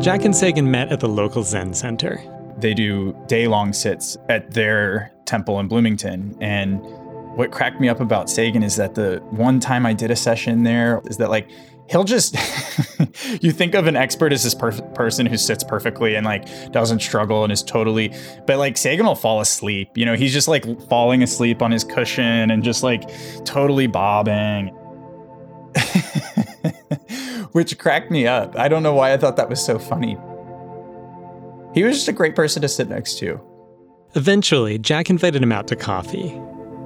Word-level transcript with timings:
Jack 0.00 0.24
and 0.24 0.34
Seigen 0.34 0.66
met 0.66 0.92
at 0.92 1.00
the 1.00 1.08
local 1.08 1.42
Zen 1.42 1.72
center. 1.72 2.20
They 2.58 2.74
do 2.74 3.16
day 3.26 3.46
long 3.46 3.72
sits 3.72 4.16
at 4.28 4.50
their 4.52 5.12
temple 5.24 5.60
in 5.60 5.68
Bloomington. 5.68 6.36
And 6.40 6.80
what 7.36 7.50
cracked 7.52 7.80
me 7.80 7.88
up 7.88 8.00
about 8.00 8.26
Seigen 8.26 8.62
is 8.62 8.76
that 8.76 8.94
the 8.94 9.22
one 9.30 9.60
time 9.60 9.86
I 9.86 9.92
did 9.92 10.10
a 10.10 10.16
session 10.16 10.62
there 10.62 11.00
is 11.06 11.16
that 11.18 11.30
like 11.30 11.48
he'll 11.88 12.04
just 12.04 12.36
you 13.42 13.52
think 13.52 13.74
of 13.74 13.86
an 13.86 13.96
expert 13.96 14.32
as 14.32 14.44
this 14.44 14.54
per- 14.54 14.80
person 14.94 15.26
who 15.26 15.36
sits 15.36 15.62
perfectly 15.64 16.16
and 16.16 16.24
like 16.26 16.46
doesn't 16.72 17.00
struggle 17.00 17.44
and 17.44 17.52
is 17.52 17.62
totally 17.62 18.12
but 18.46 18.58
like 18.58 18.76
Seigen 18.76 19.04
will 19.04 19.14
fall 19.14 19.40
asleep 19.40 19.90
you 19.94 20.06
know 20.06 20.14
he's 20.14 20.32
just 20.32 20.48
like 20.48 20.64
falling 20.88 21.22
asleep 21.22 21.60
on 21.60 21.70
his 21.70 21.84
cushion 21.84 22.50
and 22.50 22.62
just 22.62 22.82
like 22.82 23.02
totally 23.44 23.86
bobbing 23.86 24.74
which 27.54 27.78
cracked 27.78 28.10
me 28.10 28.26
up 28.26 28.56
I 28.56 28.68
don't 28.68 28.82
know 28.82 28.94
why 28.94 29.12
I 29.12 29.16
thought 29.16 29.36
that 29.36 29.48
was 29.48 29.64
so 29.64 29.78
funny 29.78 30.18
he 31.74 31.82
was 31.82 31.96
just 31.96 32.08
a 32.08 32.12
great 32.12 32.36
person 32.36 32.62
to 32.62 32.68
sit 32.68 32.88
next 32.88 33.18
to 33.18 33.40
Eventually, 34.16 34.78
Jack 34.78 35.10
invited 35.10 35.42
him 35.42 35.50
out 35.50 35.66
to 35.66 35.74
coffee. 35.74 36.40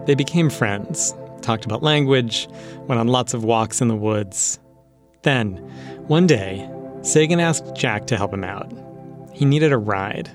They 0.06 0.15
became 0.15 0.48
friends, 0.48 1.15
talked 1.42 1.66
about 1.66 1.83
language, 1.83 2.48
went 2.87 2.98
on 2.98 3.09
lots 3.09 3.34
of 3.34 3.45
walks 3.45 3.83
in 3.83 3.89
the 3.89 3.97
woods. 3.97 4.59
Then, 5.25 5.56
one 6.06 6.27
day, 6.27 6.66
Seigen 7.00 7.39
asked 7.39 7.77
Jack 7.77 8.06
to 8.06 8.16
help 8.16 8.33
him 8.33 8.45
out. 8.45 8.73
He 9.34 9.45
needed 9.45 9.73
a 9.73 9.78
ride. 9.78 10.30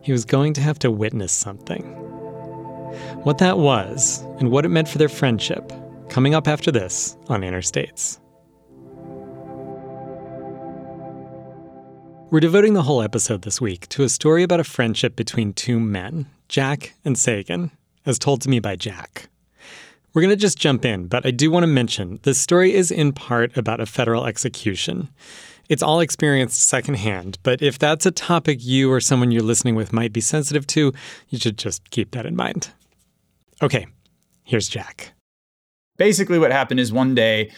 He 0.00 0.12
was 0.12 0.24
going 0.24 0.54
to 0.54 0.62
have 0.62 0.78
to 0.78 0.90
witness 0.90 1.30
something. 1.30 1.84
What 3.24 3.38
that 3.38 3.58
was, 3.58 4.22
and 4.38 4.50
what 4.50 4.64
it 4.64 4.70
meant 4.70 4.88
for 4.88 4.96
their 4.96 5.10
friendship, 5.10 5.72
coming 6.08 6.34
up 6.34 6.48
after 6.48 6.72
this 6.72 7.18
on 7.28 7.42
Interstates. 7.42 8.18
We're 12.34 12.40
devoting 12.40 12.74
the 12.74 12.82
whole 12.82 13.00
episode 13.00 13.42
this 13.42 13.60
week 13.60 13.88
to 13.90 14.02
a 14.02 14.08
story 14.08 14.42
about 14.42 14.58
a 14.58 14.64
friendship 14.64 15.14
between 15.14 15.52
two 15.52 15.78
men, 15.78 16.26
Jack 16.48 16.94
and 17.04 17.14
Seigen, 17.14 17.70
as 18.04 18.18
told 18.18 18.42
to 18.42 18.48
me 18.48 18.58
by 18.58 18.74
Jack. 18.74 19.28
We're 20.12 20.22
going 20.22 20.30
to 20.30 20.36
just 20.36 20.58
jump 20.58 20.84
in, 20.84 21.06
but 21.06 21.24
I 21.24 21.30
do 21.30 21.48
want 21.48 21.62
to 21.62 21.68
mention 21.68 22.18
this 22.24 22.40
story 22.40 22.74
is 22.74 22.90
in 22.90 23.12
part 23.12 23.56
about 23.56 23.78
a 23.78 23.86
federal 23.86 24.26
execution. 24.26 25.10
It's 25.68 25.80
all 25.80 26.00
experienced 26.00 26.60
secondhand, 26.60 27.38
but 27.44 27.62
if 27.62 27.78
that's 27.78 28.04
a 28.04 28.10
topic 28.10 28.58
you 28.60 28.90
or 28.90 28.98
someone 28.98 29.30
you're 29.30 29.40
listening 29.40 29.76
with 29.76 29.92
might 29.92 30.12
be 30.12 30.20
sensitive 30.20 30.66
to, 30.66 30.92
you 31.28 31.38
should 31.38 31.56
just 31.56 31.88
keep 31.90 32.10
that 32.10 32.26
in 32.26 32.34
mind. 32.34 32.70
Okay, 33.62 33.86
here's 34.42 34.68
Jack. 34.68 35.12
Basically, 35.98 36.40
what 36.40 36.50
happened 36.50 36.80
is 36.80 36.92
one 36.92 37.14
day, 37.14 37.52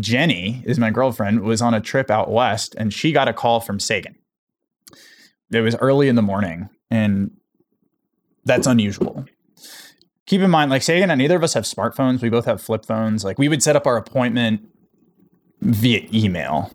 Jenny 0.00 0.62
is 0.64 0.78
my 0.78 0.90
girlfriend, 0.90 1.42
was 1.42 1.60
on 1.60 1.74
a 1.74 1.82
trip 1.82 2.10
out 2.10 2.30
west 2.30 2.74
and 2.78 2.94
she 2.94 3.12
got 3.12 3.28
a 3.28 3.34
call 3.34 3.60
from 3.60 3.76
Seigen. 3.76 4.14
It 5.52 5.60
was 5.60 5.76
early 5.76 6.08
in 6.08 6.16
the 6.16 6.22
morning, 6.22 6.68
and 6.90 7.30
that's 8.44 8.66
unusual. 8.66 9.24
Keep 10.26 10.40
in 10.40 10.50
mind, 10.50 10.70
like 10.70 10.82
Seigen 10.82 11.10
and 11.10 11.18
neither 11.18 11.36
of 11.36 11.44
us 11.44 11.54
have 11.54 11.64
smartphones. 11.64 12.22
We 12.22 12.30
both 12.30 12.46
have 12.46 12.60
flip 12.62 12.86
phones. 12.86 13.24
Like 13.24 13.38
we 13.38 13.48
would 13.48 13.62
set 13.62 13.76
up 13.76 13.86
our 13.86 13.96
appointment 13.96 14.66
via 15.60 16.06
email. 16.12 16.72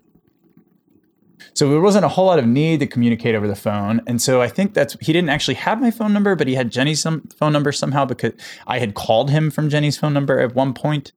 So 1.53 1.69
there 1.69 1.81
wasn't 1.81 2.05
a 2.05 2.09
whole 2.09 2.27
lot 2.27 2.37
of 2.37 2.45
need 2.45 2.81
to 2.81 2.87
communicate 2.87 3.33
over 3.33 3.47
the 3.47 3.55
phone. 3.55 4.01
And 4.05 4.21
so 4.21 4.41
I 4.41 4.47
think 4.47 4.75
that's 4.75 4.95
he 5.01 5.11
didn't 5.11 5.29
actually 5.29 5.55
have 5.55 5.81
my 5.81 5.89
phone 5.89 6.13
number, 6.13 6.35
but 6.35 6.47
he 6.47 6.53
had 6.53 6.71
Jenny's 6.71 7.01
phone 7.03 7.53
number 7.53 7.71
somehow 7.71 8.05
because 8.05 8.33
I 8.67 8.77
had 8.77 8.93
called 8.93 9.31
him 9.31 9.49
from 9.49 9.69
Jenny's 9.69 9.97
phone 9.97 10.13
number 10.13 10.39
at 10.39 10.53
one 10.53 10.75
point. 10.75 11.13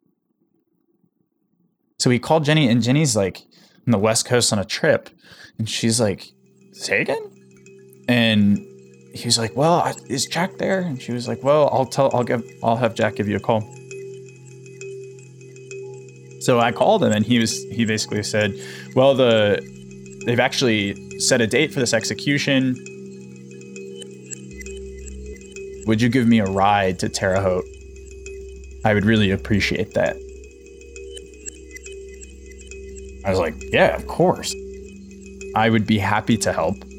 So 1.98 2.08
he 2.08 2.18
called 2.18 2.46
Jenny, 2.46 2.68
and 2.68 2.82
Jenny's 2.82 3.14
like 3.14 3.42
on 3.86 3.90
the 3.90 3.98
West 3.98 4.24
Coast 4.24 4.50
on 4.50 4.58
a 4.58 4.64
trip, 4.64 5.10
and 5.58 5.68
she's 5.68 6.00
like, 6.00 6.32
Seigen? 6.72 7.39
And 8.10 8.58
he 9.14 9.24
was 9.26 9.38
like, 9.38 9.54
"Well, 9.54 9.94
is 10.08 10.26
Jack 10.26 10.58
there?" 10.58 10.80
And 10.80 11.00
she 11.00 11.12
was 11.12 11.28
like, 11.28 11.44
"Well, 11.44 11.70
I'll 11.72 11.86
tell. 11.86 12.10
I'll 12.12 12.24
give. 12.24 12.42
I'll 12.60 12.76
have 12.76 12.94
Jack 12.94 13.14
give 13.14 13.28
you 13.28 13.36
a 13.36 13.40
call." 13.40 13.60
So 16.40 16.58
I 16.58 16.72
called 16.72 17.04
him, 17.04 17.12
and 17.12 17.24
he 17.24 17.38
was. 17.38 17.62
He 17.70 17.84
basically 17.84 18.24
said, 18.24 18.52
"Well, 18.96 19.14
the 19.14 19.62
they've 20.26 20.40
actually 20.40 20.96
set 21.20 21.40
a 21.40 21.46
date 21.46 21.72
for 21.72 21.78
this 21.78 21.94
execution. 21.94 22.74
Would 25.86 26.02
you 26.02 26.08
give 26.08 26.26
me 26.26 26.40
a 26.40 26.46
ride 26.46 26.98
to 26.98 27.08
Terre 27.08 27.40
Haute? 27.40 27.64
I 28.84 28.92
would 28.92 29.04
really 29.04 29.30
appreciate 29.30 29.94
that." 29.94 30.16
I 33.24 33.30
was 33.30 33.38
like, 33.38 33.54
"Yeah, 33.72 33.94
of 33.94 34.08
course. 34.08 34.52
I 35.54 35.70
would 35.70 35.86
be 35.86 35.98
happy 35.98 36.36
to 36.38 36.52
help." 36.52 36.89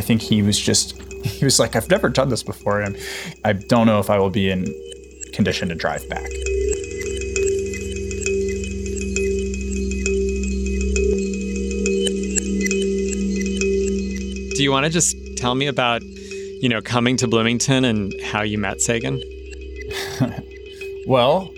I 0.00 0.02
think 0.02 0.22
he 0.22 0.40
was 0.40 0.58
just 0.58 0.98
he 1.24 1.44
was 1.44 1.58
like, 1.58 1.76
I've 1.76 1.90
never 1.90 2.08
done 2.08 2.30
this 2.30 2.42
before, 2.42 2.80
and 2.80 2.96
I 3.44 3.52
don't 3.52 3.86
know 3.86 4.00
if 4.00 4.08
I 4.08 4.18
will 4.18 4.30
be 4.30 4.48
in 4.48 4.64
condition 5.34 5.68
to 5.68 5.74
drive 5.74 6.08
back. 6.08 6.30
Do 14.56 14.62
you 14.62 14.70
want 14.70 14.86
to 14.86 14.90
just 14.90 15.14
tell 15.36 15.54
me 15.54 15.66
about, 15.66 16.00
you 16.02 16.70
know, 16.70 16.80
coming 16.80 17.18
to 17.18 17.28
Bloomington 17.28 17.84
and 17.84 18.18
how 18.22 18.40
you 18.40 18.56
met 18.56 18.78
Seigen? 18.78 19.20
well, 21.06 21.52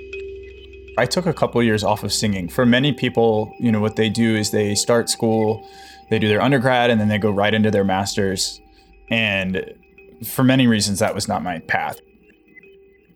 I 0.99 1.07
took 1.07 1.27
a 1.27 1.33
couple 1.33 1.63
years 1.63 1.85
off 1.85 2.03
of 2.03 2.13
singing. 2.13 2.49
For 2.49 2.67
many 2.67 2.93
people, 2.93 3.55
you 3.61 3.71
know, 3.71 3.81
what 3.81 3.95
they 3.95 4.09
do 4.09 4.35
is 4.35 4.51
they 4.51 4.75
start 4.75 5.09
school, 5.09 5.65
they 6.13 6.19
do 6.19 6.29
their 6.29 6.43
undergrad, 6.43 6.91
and 6.91 7.01
then 7.01 7.09
they 7.09 7.17
go 7.17 7.31
right 7.31 7.55
into 7.55 7.71
their 7.71 7.85
master's. 7.85 8.61
And 9.09 9.75
for 10.23 10.45
many 10.45 10.67
reasons, 10.67 10.99
that 10.99 11.15
was 11.15 11.27
not 11.27 11.43
my 11.43 11.61
path. 11.61 11.99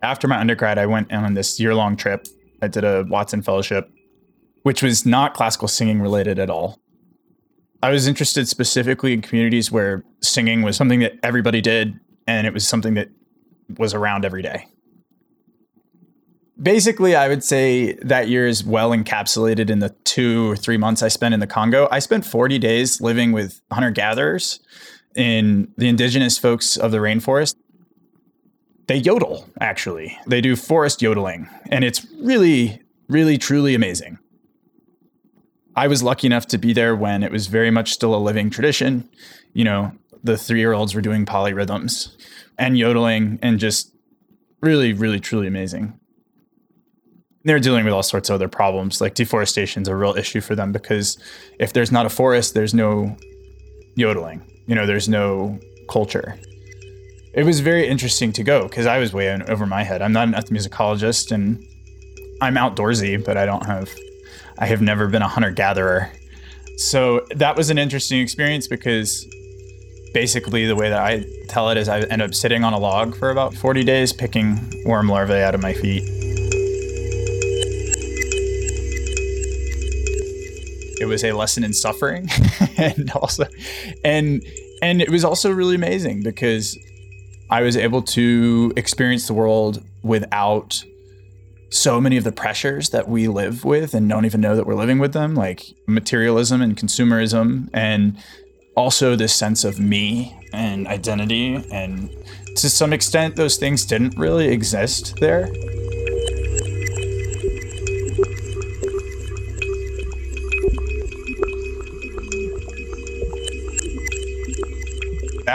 After 0.01 0.27
my 0.27 0.39
undergrad, 0.39 0.79
I 0.79 0.87
went 0.87 1.13
on 1.13 1.35
this 1.35 1.61
year 1.61 1.75
long 1.75 1.99
trip. 1.99 2.27
I 2.63 2.69
did 2.69 2.85
a 2.85 3.05
Watson 3.07 3.43
Fellowship, 3.43 3.91
which 4.63 4.83
was 4.83 5.05
not 5.05 5.35
classical 5.35 5.69
singing 5.69 6.01
related 6.01 6.39
at 6.39 6.49
all. 6.49 6.81
I 7.83 7.91
was 7.91 8.07
interested 8.07 8.49
specifically 8.49 9.13
in 9.13 9.21
communities 9.21 9.71
where 9.71 10.03
singing 10.23 10.63
was 10.63 10.75
something 10.79 11.01
that 11.01 11.19
everybody 11.23 11.61
did 11.61 12.01
and 12.27 12.47
it 12.47 12.55
was 12.55 12.67
something 12.67 12.95
that 12.95 13.11
was 13.77 13.93
around 13.93 14.25
every 14.25 14.41
day. 14.41 14.69
Basically, 16.61 17.15
I 17.15 17.29
would 17.29 17.45
say 17.45 17.95
that 18.03 18.29
year 18.29 18.47
is 18.47 18.65
well 18.65 18.91
encapsulated 18.91 19.69
in 19.69 19.81
the 19.81 19.91
two 20.05 20.51
or 20.51 20.57
three 20.57 20.79
months 20.79 21.03
I 21.03 21.09
spent 21.09 21.35
in 21.35 21.41
the 21.41 21.47
Congo. 21.47 21.87
I 21.91 21.99
spent 21.99 22.25
40 22.25 22.59
days 22.59 23.01
living 23.01 23.33
with 23.33 23.61
hunter 23.71 23.91
gatherers 23.91 24.61
in 25.15 25.69
the 25.77 25.89
indigenous 25.89 26.39
folks 26.39 26.77
of 26.77 26.93
the 26.93 26.99
rainforest. 26.99 27.57
They 28.87 28.97
yodel, 28.97 29.49
actually. 29.61 30.17
They 30.27 30.41
do 30.41 30.57
forest 30.57 31.03
yodeling, 31.03 31.49
and 31.71 31.85
it's 31.85 32.07
really, 32.21 32.83
really, 33.09 33.37
truly 33.37 33.75
amazing. 33.75 34.19
I 35.75 35.89
was 35.89 36.03
lucky 36.03 36.27
enough 36.27 36.47
to 36.49 36.59
be 36.59 36.73
there 36.73 36.97
when 36.97 37.23
it 37.23 37.31
was 37.31 37.49
very 37.49 37.71
much 37.71 37.93
still 37.93 38.15
a 38.15 38.17
living 38.17 38.49
tradition. 38.49 39.09
You 39.53 39.65
know, 39.65 39.93
the 40.25 40.39
three 40.39 40.61
year 40.61 40.73
olds 40.73 40.95
were 40.95 41.03
doing 41.03 41.27
polyrhythms 41.27 42.17
and 42.59 42.79
yodeling 42.79 43.39
and 43.43 43.59
just 43.59 43.95
really, 44.63 44.95
really, 44.95 45.21
truly 45.21 45.47
amazing. 45.47 45.99
They're 47.47 47.61
dealing 47.61 47.85
with 47.85 47.95
all 47.95 48.03
sorts 48.03 48.29
of 48.29 48.35
other 48.35 48.49
problems. 48.49 49.01
Like 49.01 49.15
deforestation 49.15 49.83
is 49.83 49.89
a 49.89 49.97
real 49.97 50.15
issue 50.17 50.41
for 50.41 50.55
them 50.55 50.73
because 50.73 51.17
if 51.59 51.73
there's 51.73 51.93
not 51.93 52.05
a 52.05 52.11
forest, 52.11 52.55
there's 52.55 52.75
no 52.75 53.17
yodeling. 53.95 54.43
You 54.67 54.75
know, 54.75 54.85
there's 54.85 55.09
no 55.09 55.59
culture. 55.89 56.39
It 57.33 57.45
was 57.45 57.61
very 57.61 57.87
interesting 57.87 58.33
to 58.33 58.43
go 58.43 58.65
because 58.65 58.87
I 58.87 58.99
was 58.99 59.13
way 59.13 59.31
over 59.31 59.65
my 59.65 59.85
head. 59.85 60.03
I'm 60.03 60.13
not 60.13 60.27
an 60.27 60.35
ethnomusicologist 60.35 61.31
and 61.31 61.65
I'm 62.43 62.57
outdoorsy, 62.57 63.25
but 63.25 63.37
I 63.37 63.47
don't 63.47 63.65
have 63.65 63.91
I 64.59 64.67
have 64.67 64.81
never 64.81 65.07
been 65.07 65.23
a 65.23 65.29
hunter 65.29 65.51
gatherer. 65.51 66.11
So 66.79 67.27
that 67.35 67.57
was 67.57 67.71
an 67.71 67.79
interesting 67.79 68.21
experience 68.21 68.67
because 68.67 69.25
basically 70.13 70.67
the 70.67 70.75
way 70.75 70.89
that 70.89 71.01
I 71.01 71.25
tell 71.49 71.71
it 71.71 71.77
is 71.77 71.89
I 71.89 72.01
end 72.01 72.23
up 72.23 72.35
sitting 72.35 72.65
on 72.65 72.73
a 72.73 72.79
log 72.79 73.17
for 73.17 73.31
about 73.31 73.55
40 73.55 73.85
days 73.85 74.13
picking 74.13 74.59
worm 74.85 75.09
larvae 75.09 75.35
out 75.35 75.55
of 75.55 75.61
my 75.61 75.75
feet. 75.75 76.26
It 81.01 81.07
was 81.07 81.25
a 81.25 81.33
lesson 81.33 81.65
in 81.65 81.73
suffering 81.73 82.29
and 82.77 83.11
also 83.11 83.45
and 84.05 84.43
and 84.83 85.01
it 85.01 85.11
was 85.11 85.25
also 85.25 85.51
really 85.51 85.75
amazing 85.75 86.23
because 86.23 86.79
I 87.51 87.63
was 87.63 87.77
able 87.77 88.03
to 88.03 88.73
experience 88.77 89.27
the 89.27 89.35
world 89.35 89.83
without 90.03 90.83
so 91.71 92.01
many 92.01 92.17
of 92.17 92.25
the 92.25 92.33
pressures 92.33 92.91
that 92.91 93.09
we 93.09 93.29
live 93.29 93.65
with 93.65 93.95
and 93.95 94.09
don't 94.09 94.25
even 94.25 94.41
know 94.41 94.57
that 94.57 94.67
we're 94.67 94.75
living 94.75 94.99
with 94.99 95.13
them, 95.13 95.35
like 95.35 95.75
materialism 95.87 96.63
and 96.63 96.77
consumerism, 96.77 97.69
and 97.73 98.17
also 98.77 99.17
this 99.17 99.35
sense 99.35 99.65
of 99.65 99.79
me 99.79 100.37
and 100.53 100.87
identity. 100.87 101.65
And 101.71 102.11
to 102.57 102.71
some 102.71 102.93
extent, 102.93 103.37
those 103.37 103.57
things 103.57 103.85
didn't 103.85 104.17
really 104.17 104.49
exist 104.49 105.17
there. 105.21 105.49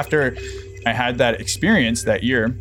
After 0.01 0.35
I 0.87 0.93
had 0.93 1.19
that 1.19 1.39
experience 1.39 2.05
that 2.05 2.23
year, 2.23 2.59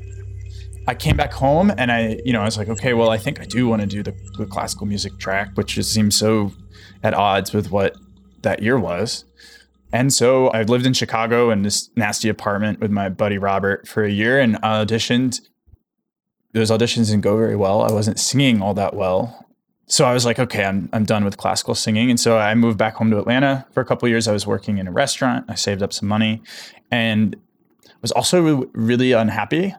I 0.86 0.94
came 0.94 1.16
back 1.16 1.32
home 1.32 1.72
and 1.78 1.90
I, 1.90 2.20
you 2.22 2.34
know, 2.34 2.42
I 2.42 2.44
was 2.44 2.58
like, 2.58 2.68
okay, 2.68 2.92
well, 2.92 3.08
I 3.08 3.16
think 3.16 3.40
I 3.40 3.46
do 3.46 3.66
want 3.66 3.80
to 3.80 3.88
do 3.88 4.02
the, 4.02 4.14
the 4.36 4.44
classical 4.44 4.86
music 4.86 5.18
track, 5.18 5.48
which 5.54 5.74
just 5.74 5.90
seems 5.90 6.16
so 6.16 6.52
at 7.02 7.14
odds 7.14 7.54
with 7.54 7.70
what 7.70 7.96
that 8.42 8.62
year 8.62 8.78
was. 8.78 9.24
And 9.90 10.12
so 10.12 10.48
I 10.48 10.62
lived 10.64 10.84
in 10.84 10.92
Chicago 10.92 11.50
in 11.50 11.62
this 11.62 11.88
nasty 11.96 12.28
apartment 12.28 12.78
with 12.78 12.90
my 12.90 13.08
buddy 13.08 13.38
Robert 13.38 13.88
for 13.88 14.04
a 14.04 14.10
year 14.10 14.38
and 14.38 14.56
auditioned. 14.56 15.40
Those 16.52 16.70
auditions 16.70 17.06
didn't 17.06 17.22
go 17.22 17.38
very 17.38 17.56
well. 17.56 17.82
I 17.82 17.90
wasn't 17.90 18.20
singing 18.20 18.60
all 18.60 18.74
that 18.74 18.94
well. 18.94 19.46
So 19.90 20.04
I 20.04 20.12
was 20.12 20.24
like, 20.24 20.38
okay, 20.38 20.64
I'm, 20.64 20.88
I'm 20.92 21.04
done 21.04 21.24
with 21.24 21.36
classical 21.36 21.74
singing. 21.74 22.10
And 22.10 22.20
so 22.20 22.38
I 22.38 22.54
moved 22.54 22.78
back 22.78 22.94
home 22.94 23.10
to 23.10 23.18
Atlanta 23.18 23.66
for 23.72 23.80
a 23.80 23.84
couple 23.84 24.08
years. 24.08 24.28
I 24.28 24.32
was 24.32 24.46
working 24.46 24.78
in 24.78 24.86
a 24.86 24.92
restaurant. 24.92 25.46
I 25.48 25.56
saved 25.56 25.82
up 25.82 25.92
some 25.92 26.08
money 26.08 26.42
and 26.92 27.34
was 28.00 28.12
also 28.12 28.68
really 28.72 29.10
unhappy. 29.10 29.74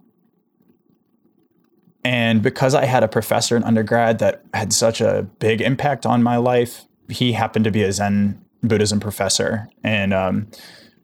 And 2.04 2.42
because 2.42 2.75
I 2.75 2.86
had 2.86 3.04
a 3.04 3.08
professor 3.08 3.56
in 3.56 3.63
undergrad 3.63 4.19
that 4.19 4.44
had 4.54 4.74
such 4.74 5.00
a 5.00 5.24
big 5.40 5.62
impact 5.62 6.06
on 6.06 6.22
my 6.22 6.36
life, 6.36 6.84
he 7.08 7.31
happened 7.31 7.63
to 7.63 7.72
be 7.72 7.84
a 7.84 7.94
Zen 7.94 8.44
Buddhism 8.62 9.00
professor. 9.00 9.69
And, 9.81 10.13
um, 10.13 10.48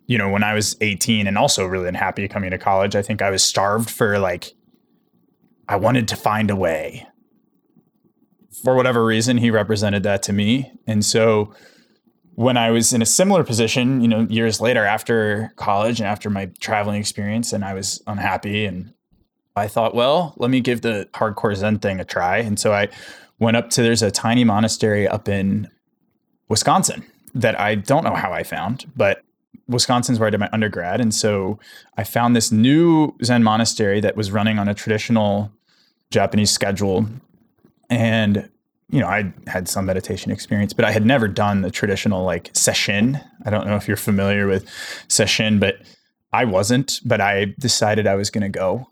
you 0.08 0.18
know, 0.18 0.30
when 0.30 0.44
I 0.44 0.54
was 0.54 0.76
18 0.82 1.28
and 1.28 1.38
also 1.38 1.66
really 1.66 1.88
unhappy 1.88 2.28
coming 2.28 2.52
to 2.52 2.58
college, 2.58 2.94
I 2.94 3.02
think 3.02 3.22
I 3.22 3.30
was 3.30 3.42
starved 3.42 3.90
for 3.90 4.20
like, 4.20 4.54
I 5.70 5.78
wanted 5.78 6.10
to 6.10 6.18
find 6.18 6.52
a 6.52 6.58
way. 6.58 7.08
For 8.64 8.76
whatever 8.76 9.06
reason, 9.06 9.38
he 9.38 9.52
represented 9.52 10.04
that 10.04 10.24
to 10.24 10.34
me. 10.34 10.72
And 10.88 11.06
so 11.06 11.54
when 12.36 12.58
I 12.58 12.72
was 12.72 12.94
in 12.94 13.02
a 13.02 13.06
similar 13.06 13.44
position, 13.44 14.02
you 14.02 14.08
know, 14.08 14.22
years 14.30 14.62
later 14.62 14.86
after 14.86 15.52
college 15.56 16.00
and 16.00 16.08
after 16.08 16.30
my 16.30 16.48
traveling 16.60 17.00
experience, 17.00 17.54
and 17.54 17.66
I 17.66 17.74
was 17.74 18.02
unhappy 18.08 18.66
and 18.66 18.94
I 19.56 19.68
thought, 19.68 19.96
well, 19.96 20.36
let 20.38 20.52
me 20.52 20.62
give 20.62 20.82
the 20.82 21.10
hardcore 21.14 21.56
Zen 21.56 21.80
thing 21.80 22.00
a 22.00 22.06
try. 22.06 22.38
And 22.38 22.60
so 22.60 22.74
I 22.74 22.90
went 23.40 23.58
up 23.58 23.72
to, 23.72 23.82
there's 23.82 24.04
a 24.04 24.12
tiny 24.12 24.44
monastery 24.44 25.08
up 25.08 25.28
in 25.28 25.68
Wisconsin 26.48 27.04
that 27.34 27.60
I 27.60 27.76
don't 27.76 28.04
know 28.04 28.16
how 28.16 28.32
I 28.32 28.44
found, 28.44 28.86
but 28.96 29.24
Wisconsin's 29.68 30.20
where 30.20 30.28
I 30.28 30.30
did 30.30 30.40
my 30.40 30.50
undergrad. 30.54 31.02
And 31.02 31.14
so 31.14 31.60
I 31.98 32.04
found 32.04 32.36
this 32.36 32.52
new 32.52 33.16
Zen 33.24 33.44
monastery 33.44 34.00
that 34.02 34.16
was 34.16 34.32
running 34.32 34.60
on 34.60 34.68
a 34.68 34.74
traditional 34.74 35.52
Japanese 36.12 36.52
schedule. 36.52 37.08
And, 37.90 38.50
you 38.90 39.00
know, 39.00 39.08
I 39.08 39.34
had 39.48 39.68
some 39.68 39.86
meditation 39.86 40.32
experience, 40.32 40.74
but 40.74 40.86
I 40.86 40.92
had 40.92 41.06
never 41.06 41.28
done 41.28 41.62
the 41.62 41.72
traditional 41.72 42.24
like 42.24 42.54
sesshin. 42.54 43.24
I 43.46 43.50
don't 43.50 43.68
know 43.68 43.76
if 43.76 43.88
you're 43.88 43.98
familiar 43.98 44.48
with 44.48 44.66
sesshin, 45.08 45.60
but 45.60 45.78
I 46.34 46.46
wasn't, 46.46 47.00
but 47.06 47.22
I 47.22 47.54
decided 47.60 48.08
I 48.08 48.16
was 48.16 48.30
going 48.30 48.44
to 48.44 48.50
go. 48.50 48.90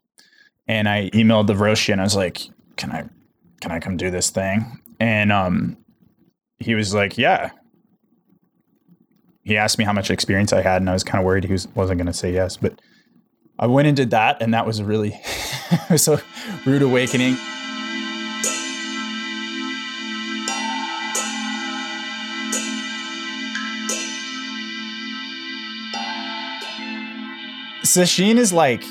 And 0.67 0.89
I 0.89 1.09
emailed 1.11 1.47
the 1.47 1.53
Roshi 1.53 1.91
and 1.91 2.01
I 2.01 2.03
was 2.03 2.15
like, 2.15 2.41
can 2.75 2.91
I, 2.91 3.07
can 3.61 3.71
I 3.71 3.79
come 3.79 3.97
do 3.97 4.09
this 4.09 4.29
thing? 4.29 4.79
And, 4.99 5.31
um, 5.31 5.77
he 6.59 6.75
was 6.75 6.93
like, 6.93 7.17
yeah, 7.17 7.51
he 9.45 9.57
asked 9.57 9.77
me 9.77 9.85
how 9.85 9.93
much 9.93 10.09
experience 10.09 10.51
I 10.51 10.61
had, 10.61 10.81
and 10.81 10.89
I 10.89 10.93
was 10.93 11.03
kind 11.03 11.19
of 11.19 11.25
worried 11.25 11.43
he 11.43 11.51
was, 11.51 11.67
wasn't 11.69 11.99
going 11.99 12.07
to 12.07 12.13
say 12.13 12.33
yes. 12.33 12.57
But 12.57 12.81
I 13.59 13.67
went 13.67 13.87
and 13.87 13.95
did 13.95 14.09
that, 14.09 14.41
and 14.41 14.53
that 14.53 14.65
was 14.65 14.79
a 14.79 14.85
really 14.85 15.19
was 15.89 16.07
a 16.07 16.21
rude 16.65 16.81
awakening. 16.81 17.37
Sesshin 27.95 28.37
is 28.37 28.51
like 28.51 28.83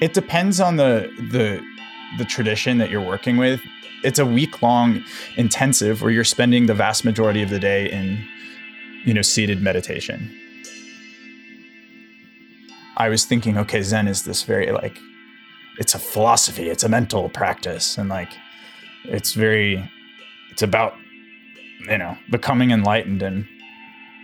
it 0.00 0.14
depends 0.14 0.60
on 0.60 0.76
the 0.76 1.10
the 1.30 1.60
the 2.18 2.24
tradition 2.24 2.78
that 2.78 2.90
you're 2.90 3.00
working 3.00 3.36
with. 3.36 3.60
It's 4.02 4.18
a 4.18 4.26
week 4.26 4.60
long 4.60 5.02
intensive 5.36 6.02
where 6.02 6.10
you're 6.10 6.24
spending 6.24 6.66
the 6.66 6.74
vast 6.74 7.04
majority 7.04 7.42
of 7.42 7.48
the 7.48 7.58
day 7.58 7.90
in 7.90 8.26
you 9.04 9.12
know, 9.12 9.22
seated 9.22 9.62
meditation. 9.62 10.34
I 12.96 13.08
was 13.08 13.24
thinking, 13.24 13.58
okay, 13.58 13.82
Zen 13.82 14.08
is 14.08 14.24
this 14.24 14.42
very 14.42 14.70
like, 14.72 14.98
it's 15.78 15.94
a 15.94 15.98
philosophy, 15.98 16.70
it's 16.70 16.84
a 16.84 16.88
mental 16.88 17.28
practice, 17.28 17.98
and 17.98 18.08
like, 18.08 18.32
it's 19.04 19.34
very, 19.34 19.90
it's 20.50 20.62
about, 20.62 20.94
you 21.88 21.98
know, 21.98 22.16
becoming 22.30 22.70
enlightened. 22.70 23.22
And 23.22 23.46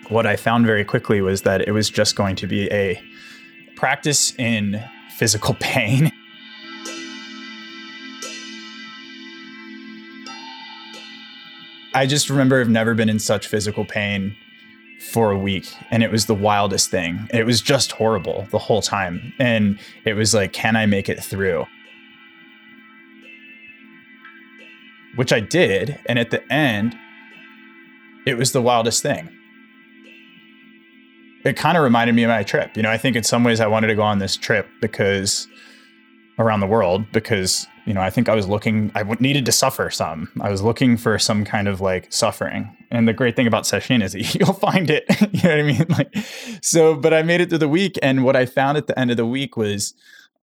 what 0.08 0.26
I 0.26 0.36
found 0.36 0.66
very 0.66 0.84
quickly 0.84 1.20
was 1.20 1.42
that 1.42 1.66
it 1.66 1.72
was 1.72 1.90
just 1.90 2.16
going 2.16 2.36
to 2.36 2.46
be 2.46 2.70
a 2.72 3.00
practice 3.80 4.32
in 4.36 4.84
physical 5.16 5.54
pain. 5.58 6.12
I 11.94 12.04
just 12.06 12.28
remember 12.28 12.60
I've 12.60 12.68
never 12.68 12.94
been 12.94 13.08
in 13.08 13.18
such 13.18 13.46
physical 13.46 13.86
pain 13.86 14.36
for 15.10 15.30
a 15.30 15.38
week 15.38 15.74
and 15.90 16.02
it 16.02 16.10
was 16.12 16.26
the 16.26 16.34
wildest 16.34 16.90
thing. 16.90 17.26
It 17.32 17.46
was 17.46 17.62
just 17.62 17.92
horrible 17.92 18.46
the 18.50 18.58
whole 18.58 18.82
time. 18.82 19.32
And 19.38 19.80
it 20.04 20.12
was 20.12 20.34
like, 20.34 20.52
can 20.52 20.76
I 20.76 20.84
make 20.84 21.08
it 21.08 21.24
through? 21.24 21.64
Which 25.16 25.32
I 25.32 25.40
did. 25.40 25.98
And 26.04 26.18
at 26.18 26.30
the 26.30 26.52
end, 26.52 26.94
it 28.26 28.36
was 28.36 28.52
the 28.52 28.60
wildest 28.60 29.02
thing. 29.02 29.39
It 31.44 31.56
kind 31.56 31.76
of 31.76 31.82
reminded 31.82 32.14
me 32.14 32.24
of 32.24 32.28
my 32.28 32.42
trip. 32.42 32.76
You 32.76 32.82
know, 32.82 32.90
I 32.90 32.98
think 32.98 33.16
in 33.16 33.22
some 33.22 33.44
ways 33.44 33.60
I 33.60 33.66
wanted 33.66 33.86
to 33.88 33.94
go 33.94 34.02
on 34.02 34.18
this 34.18 34.36
trip 34.36 34.68
because 34.80 35.48
around 36.40 36.60
the 36.60 36.66
world 36.66 37.04
because 37.12 37.66
you 37.84 37.92
know 37.92 38.00
i 38.00 38.08
think 38.08 38.28
i 38.28 38.34
was 38.34 38.48
looking 38.48 38.90
i 38.94 39.02
needed 39.20 39.44
to 39.44 39.52
suffer 39.52 39.90
some. 39.90 40.28
I 40.40 40.50
was 40.50 40.62
looking 40.62 40.96
for 40.96 41.18
some 41.18 41.44
kind 41.44 41.68
of 41.68 41.80
like 41.80 42.12
suffering. 42.12 42.74
And 42.90 43.06
the 43.06 43.12
great 43.12 43.36
thing 43.36 43.46
about 43.46 43.64
sesshin 43.64 44.02
is 44.02 44.12
that 44.12 44.34
you'll 44.40 44.54
find 44.54 44.90
it. 44.90 45.04
You 45.32 45.42
know 45.42 45.50
what 45.50 45.58
i 45.58 45.62
mean? 45.62 45.86
Like 45.90 46.14
so 46.62 46.96
but 46.96 47.12
i 47.12 47.22
made 47.22 47.40
it 47.40 47.50
through 47.50 47.58
the 47.58 47.68
week 47.68 47.98
and 48.02 48.24
what 48.24 48.36
i 48.36 48.46
found 48.46 48.78
at 48.78 48.86
the 48.86 48.98
end 48.98 49.10
of 49.10 49.16
the 49.16 49.26
week 49.26 49.56
was 49.56 49.94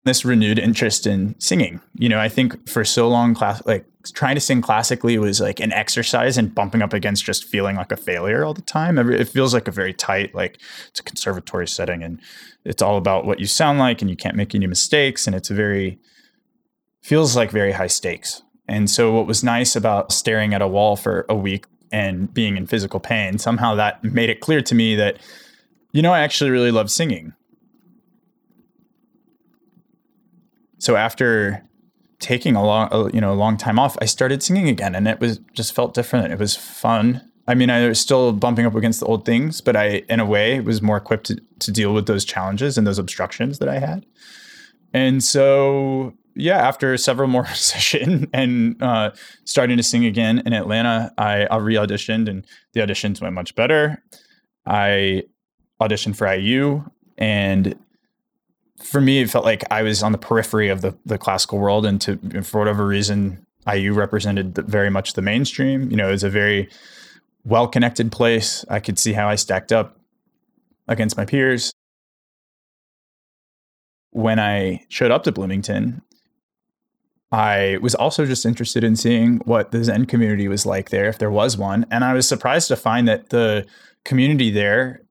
this 0.06 0.24
renewed 0.24 0.58
interest 0.58 1.06
in 1.06 1.36
singing. 1.40 1.82
You 1.96 2.10
know 2.10 2.20
i 2.20 2.30
think 2.30 2.70
for 2.70 2.86
so 2.86 3.10
long 3.10 3.34
class 3.34 3.66
like 3.66 3.86
trying 4.12 4.36
to 4.36 4.42
sing 4.42 4.62
classically 4.62 5.18
was 5.18 5.40
like 5.40 5.60
an 5.60 5.72
exercise 5.72 6.38
and 6.38 6.54
bumping 6.54 6.82
up 6.82 6.94
against 6.94 7.24
just 7.24 7.44
feeling 7.44 7.76
like 7.76 7.92
a 7.92 7.98
failure 7.98 8.44
all 8.44 8.54
the 8.54 8.62
time 8.62 8.98
it 8.98 9.28
feels 9.28 9.54
like 9.54 9.68
a 9.68 9.72
very 9.72 9.94
tight 9.94 10.34
like 10.34 10.60
it's 10.88 11.00
a 11.00 11.04
conservatory 11.04 11.68
setting 11.68 12.04
and 12.04 12.20
it's 12.66 12.82
all 12.82 12.98
about 12.98 13.26
what 13.26 13.40
you 13.40 13.46
sound 13.46 13.80
like 13.80 14.02
and 14.02 14.10
you 14.10 14.16
can't 14.16 14.36
make 14.36 14.54
any 14.54 14.68
mistakes 14.68 15.28
and 15.28 15.36
it's 15.36 15.50
a 15.50 15.54
very 15.54 16.00
feels 17.02 17.36
like 17.36 17.52
very 17.52 17.72
high 17.72 17.88
stakes. 17.88 18.44
And 18.68 18.90
so, 18.90 19.12
what 19.12 19.26
was 19.26 19.44
nice 19.44 19.76
about 19.76 20.12
staring 20.12 20.54
at 20.54 20.62
a 20.62 20.68
wall 20.68 20.96
for 20.96 21.26
a 21.28 21.36
week 21.36 21.66
and 21.92 22.32
being 22.32 22.56
in 22.56 22.68
physical 22.68 23.00
pain, 23.00 23.40
somehow 23.40 23.76
that 23.76 24.04
made 24.04 24.30
it 24.30 24.42
clear 24.42 24.62
to 24.62 24.76
me 24.76 24.96
that, 24.96 25.18
you 25.92 26.02
know, 26.02 26.14
I 26.14 26.20
actually 26.20 26.52
really 26.52 26.72
love 26.72 26.92
singing. 26.92 27.34
So, 30.78 30.96
after 30.96 31.64
taking 32.20 32.56
a 32.56 32.64
long, 32.64 33.14
you 33.14 33.22
know, 33.22 33.32
a 33.32 33.36
long 33.36 33.58
time 33.58 33.80
off, 33.80 33.98
I 34.02 34.06
started 34.06 34.44
singing 34.44 34.68
again, 34.68 34.96
and 34.96 35.08
it 35.08 35.20
was 35.20 35.40
just 35.54 35.74
felt 35.74 35.94
different. 35.94 36.32
It 36.32 36.40
was 36.40 36.56
fun. 36.56 37.22
I 37.48 37.56
mean, 37.56 37.70
I 37.70 37.88
was 37.88 38.00
still 38.00 38.32
bumping 38.34 38.66
up 38.66 38.76
against 38.76 39.00
the 39.00 39.08
old 39.08 39.26
things, 39.26 39.62
but 39.62 39.76
I, 39.76 40.04
in 40.10 40.20
a 40.20 40.26
way, 40.26 40.60
was 40.60 40.82
more 40.82 40.98
equipped 40.98 41.28
to, 41.28 41.42
to 41.60 41.72
deal 41.72 41.94
with 41.94 42.06
those 42.06 42.24
challenges 42.24 42.78
and 42.78 42.86
those 42.86 43.00
obstructions 43.00 43.60
that 43.60 43.70
I 43.70 43.80
had. 43.80 44.06
And 44.94 45.24
so 45.24 46.14
yeah, 46.40 46.58
after 46.58 46.96
several 46.98 47.28
more 47.28 47.44
sesshin 47.46 48.30
and 48.34 48.82
uh, 48.82 49.12
starting 49.46 49.78
to 49.78 49.84
sing 49.84 50.06
again 50.06 50.42
in 50.46 50.54
Atlanta, 50.54 51.14
I, 51.18 51.46
I 51.46 51.58
re 51.58 51.76
auditioned 51.76 52.30
and 52.30 52.46
the 52.74 52.82
auditions 52.82 53.22
went 53.22 53.34
much 53.34 53.56
better. 53.56 54.02
I 54.66 55.24
auditioned 55.82 56.16
for 56.16 56.32
IU 56.34 56.84
and 57.18 57.78
for 58.82 59.02
me, 59.02 59.22
it 59.22 59.30
felt 59.30 59.46
like 59.46 59.64
I 59.72 59.84
was 59.84 60.04
on 60.04 60.12
the 60.12 60.18
periphery 60.18 60.70
of 60.70 60.82
the, 60.82 60.98
the 61.06 61.18
classical 61.18 61.60
world. 61.60 61.86
And 61.86 62.00
to, 62.02 62.18
for 62.44 62.60
whatever 62.60 62.86
reason, 62.86 63.46
IU 63.72 63.94
represented 63.94 64.56
the, 64.56 64.62
very 64.64 64.90
much 64.90 65.14
the 65.14 65.22
mainstream. 65.22 65.90
You 65.90 65.98
know, 65.98 66.08
it 66.10 66.12
was 66.12 66.24
a 66.24 66.30
very 66.30 66.70
well 67.44 67.68
connected 67.68 68.12
place. 68.12 68.66
I 68.70 68.80
could 68.80 68.98
see 68.98 69.14
how 69.14 69.28
I 69.28 69.36
stacked 69.36 69.72
up 69.72 69.98
against 70.88 71.18
my 71.18 71.26
peers. 71.26 71.72
When 74.12 74.40
I 74.40 74.86
showed 74.90 75.12
up 75.12 75.24
to 75.24 75.32
Bloomington, 75.32 76.02
I 77.32 77.78
was 77.82 77.94
also 77.94 78.26
just 78.26 78.46
interested 78.46 78.84
in 78.84 78.96
seeing 78.96 79.38
what 79.46 79.72
the 79.72 79.84
Zen 79.84 80.06
community 80.06 80.48
was 80.48 80.66
like 80.66 80.90
there, 80.90 81.08
if 81.08 81.20
there 81.20 81.30
was 81.30 81.58
one. 81.58 81.86
And 81.92 82.04
I 82.04 82.14
was 82.14 82.28
surprised 82.28 82.70
to 82.70 82.76
find 82.76 83.08
that 83.08 83.30
the 83.30 83.68
community 84.04 84.50
there 84.50 85.04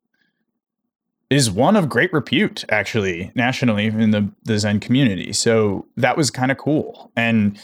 is 1.31 1.51
one 1.51 1.77
of 1.77 1.89
great 1.89 2.13
repute, 2.13 2.65
actually, 2.71 3.31
nationally 3.35 3.87
in 3.87 4.13
the, 4.13 4.31
the 4.45 4.59
Zen 4.59 4.81
community. 4.81 5.33
So 5.33 5.87
that 5.97 6.17
was 6.17 6.31
kind 6.31 6.51
of 6.51 6.57
cool. 6.57 7.13
And 7.17 7.61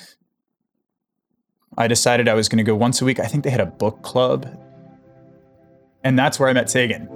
I 1.79 1.89
decided 1.89 2.29
I 2.29 2.35
was 2.35 2.49
going 2.49 2.59
to 2.59 2.65
go 2.65 2.77
once 2.77 3.01
a 3.01 3.05
week. 3.05 3.19
I 3.19 3.27
think 3.27 3.43
they 3.43 3.51
had 3.51 3.61
a 3.61 3.67
book 3.67 4.03
club. 4.03 4.47
And 6.03 6.19
that's 6.19 6.39
where 6.39 6.51
I 6.51 6.53
met 6.53 6.67
Seigen. 6.67 7.09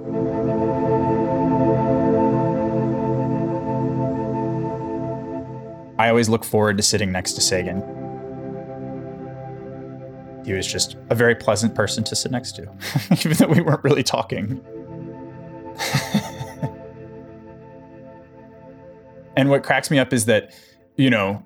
I 5.99 6.09
always 6.09 6.29
look 6.29 6.43
forward 6.43 6.77
to 6.77 6.83
sitting 6.83 7.11
next 7.11 7.33
to 7.33 7.41
Seigen. 7.41 7.97
He 10.45 10.53
was 10.53 10.65
just 10.65 10.95
a 11.11 11.15
very 11.15 11.35
pleasant 11.35 11.75
person 11.75 12.03
to 12.05 12.15
sit 12.15 12.31
next 12.31 12.53
to, 12.53 12.63
even 13.11 13.33
though 13.37 13.47
we 13.47 13.61
weren't 13.61 13.83
really 13.83 14.03
talking. 14.03 14.65
and 19.39 19.49
what 19.49 19.63
cracks 19.63 19.89
me 19.89 19.97
up 19.97 20.11
is 20.11 20.25
that, 20.25 20.53
you 20.97 21.09
know, 21.09 21.45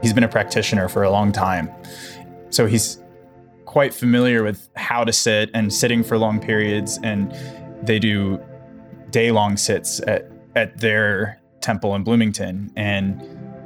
he's 0.00 0.14
been 0.14 0.24
a 0.24 0.28
practitioner 0.28 0.88
for 0.88 1.02
a 1.02 1.10
long 1.10 1.32
time. 1.32 1.70
So 2.48 2.64
he's 2.64 2.98
quite 3.66 3.92
familiar 3.92 4.42
with 4.42 4.70
how 4.74 5.04
to 5.04 5.12
sit 5.12 5.50
and 5.52 5.70
sitting 5.70 6.02
for 6.02 6.16
long 6.16 6.40
periods. 6.40 6.98
And 7.02 7.30
they 7.82 7.98
do 7.98 8.42
day 9.10 9.32
long 9.32 9.58
sits 9.58 10.00
at, 10.06 10.32
at 10.56 10.78
their 10.78 11.38
temple 11.60 11.94
in 11.94 12.04
Bloomington. 12.04 12.72
And 12.74 13.20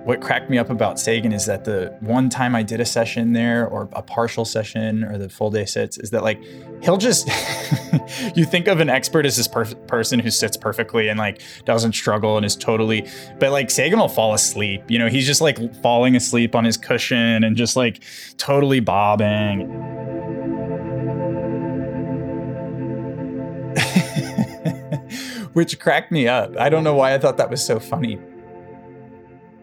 what 0.05 0.21
cracked 0.21 0.51
me 0.51 0.59
up 0.59 0.69
about 0.69 0.97
Seigen 0.97 1.33
is 1.33 1.47
that 1.47 1.65
the 1.65 1.97
one 2.01 2.29
time 2.29 2.57
I 2.57 2.65
did 2.65 2.81
a 2.81 2.85
session 2.85 3.35
there 3.35 3.69
or 3.69 3.89
a 3.93 4.03
partial 4.03 4.45
session 4.45 5.05
or 5.05 5.17
the 5.17 5.29
full 5.29 5.51
day 5.51 5.65
sits 5.65 5.97
is 5.97 6.11
that 6.11 6.25
like 6.25 6.43
he'll 6.83 6.97
just 6.97 7.29
you 8.35 8.45
think 8.45 8.67
of 8.67 8.81
an 8.81 8.89
expert 8.89 9.27
as 9.27 9.37
this 9.37 9.47
per- 9.47 9.75
person 9.87 10.19
who 10.19 10.31
sits 10.31 10.57
perfectly 10.57 11.09
and 11.09 11.21
like 11.21 11.41
doesn't 11.65 11.93
struggle 11.93 12.37
and 12.37 12.45
is 12.45 12.57
totally 12.57 13.09
but 13.39 13.53
like 13.53 13.69
Seigen 13.69 13.99
will 13.99 14.09
fall 14.09 14.35
asleep. 14.35 14.83
You 14.89 14.99
know 14.99 15.09
he's 15.09 15.27
just 15.27 15.41
like 15.41 15.75
falling 15.83 16.17
asleep 16.17 16.57
on 16.57 16.65
his 16.65 16.77
cushion 16.77 17.45
and 17.45 17.57
just 17.57 17.77
like 17.77 18.03
totally 18.39 18.81
bobbing. 18.81 19.71
Which 25.53 25.79
cracked 25.79 26.11
me 26.11 26.27
up. 26.27 26.57
I 26.59 26.71
don't 26.71 26.83
know 26.83 26.95
why 26.95 27.15
I 27.15 27.19
thought 27.19 27.37
that 27.37 27.51
was 27.51 27.65
so 27.65 27.79
funny 27.79 28.19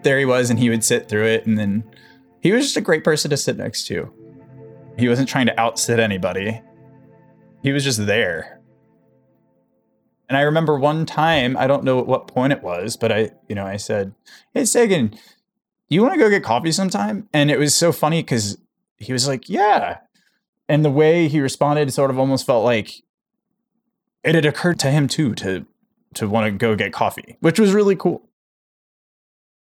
there 0.03 0.19
he 0.19 0.25
was, 0.25 0.49
and 0.49 0.59
he 0.59 0.69
would 0.69 0.83
sit 0.83 1.09
through 1.09 1.25
it. 1.25 1.45
And 1.45 1.57
then 1.57 1.83
he 2.41 2.51
was 2.51 2.65
just 2.65 2.77
a 2.77 2.81
great 2.81 3.03
person 3.03 3.29
to 3.31 3.37
sit 3.37 3.57
next 3.57 3.87
to. 3.87 4.11
He 4.97 5.07
wasn't 5.07 5.29
trying 5.29 5.45
to 5.47 5.59
outsit 5.59 5.99
anybody, 5.99 6.61
he 7.63 7.71
was 7.71 7.83
just 7.83 8.05
there. 8.05 8.59
And 10.27 10.37
I 10.37 10.41
remember 10.41 10.77
one 10.77 11.07
time, 11.07 11.57
I 11.57 11.65
don't 11.65 11.83
know 11.83 11.99
at 11.99 12.05
what 12.05 12.27
point 12.27 12.53
it 12.53 12.61
was, 12.61 12.95
but 12.95 13.11
I, 13.11 13.31
you 13.47 13.55
know, 13.55 13.65
I 13.65 13.77
said, 13.77 14.13
Hey, 14.53 14.61
Seigen, 14.61 15.17
you 15.87 16.03
want 16.03 16.13
to 16.13 16.19
go 16.19 16.29
get 16.29 16.43
coffee 16.43 16.71
sometime? 16.71 17.27
And 17.33 17.49
it 17.49 17.57
was 17.57 17.73
so 17.73 17.91
funny 17.91 18.21
because 18.21 18.59
he 18.97 19.11
was 19.11 19.27
like, 19.27 19.49
Yeah. 19.49 19.97
And 20.67 20.85
the 20.85 20.91
way 20.91 21.27
he 21.27 21.41
responded 21.41 21.91
sort 21.91 22.11
of 22.11 22.19
almost 22.19 22.45
felt 22.45 22.63
like 22.63 23.01
it 24.23 24.35
had 24.35 24.45
occurred 24.45 24.77
to 24.79 24.91
him 24.91 25.07
too 25.07 25.33
to 25.35 25.65
to 26.13 26.29
want 26.29 26.45
to 26.45 26.51
go 26.51 26.75
get 26.75 26.93
coffee, 26.93 27.37
which 27.39 27.59
was 27.59 27.73
really 27.73 27.95
cool 27.95 28.28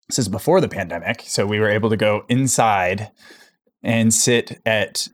this 0.09 0.19
is 0.19 0.29
before 0.29 0.61
the 0.61 0.69
pandemic. 0.69 1.23
So 1.27 1.47
we 1.47 1.61
were 1.61 1.69
able 1.69 1.91
to 1.91 1.97
go 1.97 2.25
inside 2.29 3.11
and 3.83 4.13
sit 4.13 4.61
at 4.67 5.09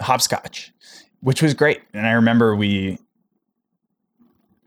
hopscotch, 0.00 0.72
which 1.20 1.42
was 1.42 1.54
great. 1.54 1.80
And 1.94 2.06
I 2.06 2.12
remember 2.12 2.54
we, 2.54 2.98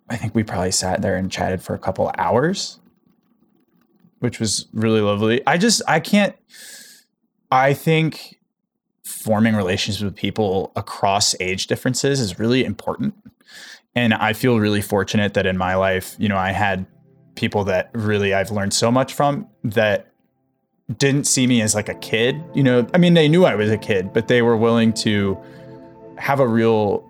I 0.10 0.18
think 0.18 0.36
we 0.36 0.44
probably 0.44 0.72
sat 0.72 1.02
there 1.02 1.16
and 1.16 1.32
chatted 1.32 1.62
for 1.62 1.74
a 1.74 1.80
couple 1.80 2.12
hours, 2.18 2.80
which 4.20 4.40
was 4.40 4.68
really 4.74 5.02
lovely. 5.02 5.46
I 5.46 5.58
just, 5.58 5.82
I 5.88 6.00
can't, 6.00 6.36
I 7.52 7.74
think 7.74 8.40
forming 9.04 9.56
relationships 9.56 10.04
with 10.04 10.16
people 10.16 10.72
across 10.76 11.36
age 11.40 11.68
differences 11.68 12.20
is 12.20 12.40
really 12.40 12.66
important. 12.66 13.14
And 13.94 14.14
I 14.14 14.34
feel 14.34 14.60
really 14.60 14.82
fortunate 14.82 15.36
that 15.36 15.46
in 15.46 15.58
my 15.58 15.76
life, 15.76 16.16
you 16.18 16.28
know, 16.28 16.38
I 16.38 16.52
had 16.52 16.86
people 17.36 17.64
that 17.66 17.90
really 17.94 18.34
I've 18.34 18.52
learned 18.52 18.74
so 18.74 18.92
much 18.92 19.14
from 19.14 19.48
that 19.64 20.12
didn't 20.98 21.26
see 21.26 21.48
me 21.48 21.62
as 21.62 21.76
like 21.76 21.90
a 21.90 21.96
kid. 21.96 22.44
You 22.54 22.64
know, 22.64 22.88
I 22.94 22.98
mean, 22.98 23.14
they 23.14 23.28
knew 23.28 23.46
I 23.46 23.56
was 23.56 23.72
a 23.72 23.78
kid, 23.78 24.14
but 24.14 24.28
they 24.28 24.42
were 24.42 24.58
willing 24.58 24.94
to 24.94 25.38
have 26.18 26.40
a 26.40 26.48
real 26.48 27.10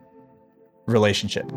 relationship. 0.86 1.50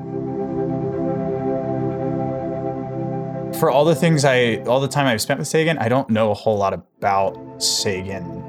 For 3.58 3.70
all 3.70 3.84
the 3.84 3.94
things 3.94 4.25
I, 4.25 4.56
all 4.66 4.80
the 4.80 4.88
time 4.88 5.06
I've 5.06 5.20
spent 5.20 5.38
with 5.38 5.48
Seigen, 5.48 5.80
I 5.80 5.88
don't 5.88 6.10
know 6.10 6.30
a 6.30 6.34
whole 6.34 6.58
lot 6.58 6.75
about 6.75 7.34
Seigen. 7.58 8.44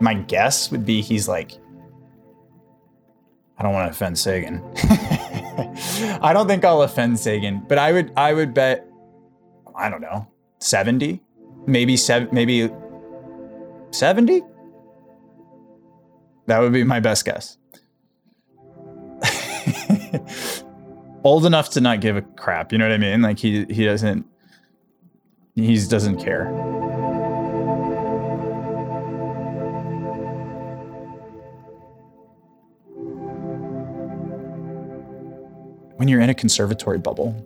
My 0.00 0.14
guess 0.14 0.70
would 0.70 0.86
be 0.86 1.00
he's 1.00 1.28
like, 1.28 1.52
I 3.58 3.62
don't 3.62 3.72
want 3.72 3.86
to 3.86 3.90
offend 3.90 4.16
Seigen. 4.16 5.18
I 6.22 6.32
don't 6.32 6.46
think 6.46 6.64
I'll 6.64 6.82
offend 6.82 7.16
Seigen, 7.16 7.66
but 7.68 7.78
I 7.78 7.92
would 7.92 8.12
I 8.16 8.32
would 8.32 8.54
bet 8.54 8.86
I 9.76 9.88
don't 9.88 10.00
know, 10.00 10.26
70? 10.58 11.22
Maybe 11.66 11.96
seven 11.96 12.28
maybe 12.32 12.70
70? 13.90 14.42
That 16.46 16.60
would 16.60 16.72
be 16.72 16.84
my 16.84 17.00
best 17.00 17.24
guess. 17.24 17.56
Old 21.24 21.46
enough 21.46 21.70
to 21.70 21.80
not 21.80 22.00
give 22.00 22.16
a 22.16 22.22
crap, 22.22 22.72
you 22.72 22.78
know 22.78 22.86
what 22.86 22.92
I 22.92 22.98
mean? 22.98 23.22
Like 23.22 23.38
he 23.38 23.64
he 23.66 23.84
doesn't 23.84 24.26
he 25.54 25.86
doesn't 25.86 26.18
care. 26.18 26.46
When 36.00 36.08
you're 36.08 36.22
in 36.22 36.30
a 36.30 36.34
conservatory 36.34 36.96
bubble, 36.96 37.36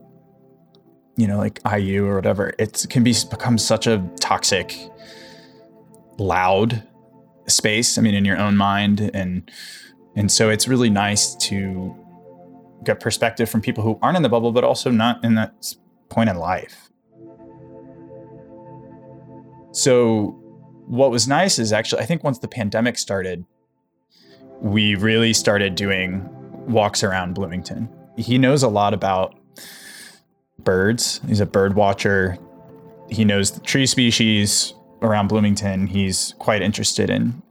you 1.16 1.26
know, 1.26 1.38
like 1.38 1.58
IU 1.76 2.06
or 2.06 2.14
whatever, 2.14 2.54
it 2.56 2.86
can 2.88 3.02
be 3.02 3.12
become 3.28 3.58
such 3.58 3.88
a 3.88 4.08
toxic, 4.20 4.78
loud 6.18 6.86
space. 7.48 7.98
I 7.98 8.02
mean, 8.02 8.14
in 8.14 8.24
your 8.24 8.38
own 8.38 8.56
mind, 8.56 9.10
and 9.12 9.50
and 10.14 10.30
so 10.30 10.50
it's 10.50 10.68
really 10.68 10.88
nice 10.88 11.34
to 11.48 11.96
get 12.84 13.00
perspective 13.00 13.50
from 13.50 13.60
people 13.60 13.82
who 13.82 13.98
aren't 14.00 14.16
in 14.16 14.22
the 14.22 14.28
bubble, 14.28 14.52
but 14.52 14.62
also 14.62 14.88
not 14.88 15.24
in 15.24 15.34
that 15.34 15.74
point 16.08 16.30
in 16.30 16.36
life. 16.36 16.90
So, 19.72 20.26
what 20.86 21.10
was 21.10 21.26
nice 21.26 21.58
is 21.58 21.72
actually, 21.72 22.02
I 22.02 22.06
think 22.06 22.22
once 22.22 22.38
the 22.38 22.46
pandemic 22.46 22.98
started, 22.98 23.44
we 24.60 24.94
really 24.94 25.32
started 25.32 25.74
doing 25.74 26.28
walks 26.68 27.02
around 27.02 27.34
Bloomington 27.34 27.88
he 28.16 28.38
knows 28.38 28.62
a 28.62 28.68
lot 28.68 28.94
about 28.94 29.34
birds. 30.58 31.20
He's 31.26 31.40
a 31.40 31.46
bird 31.46 31.74
watcher. 31.74 32.38
He 33.08 33.24
knows 33.24 33.50
the 33.50 33.60
tree 33.60 33.86
species 33.86 34.74
around 35.02 35.28
Bloomington. 35.28 35.86
He's 35.86 36.34
quite 36.38 36.62
interested 36.62 37.10
in 37.10 37.42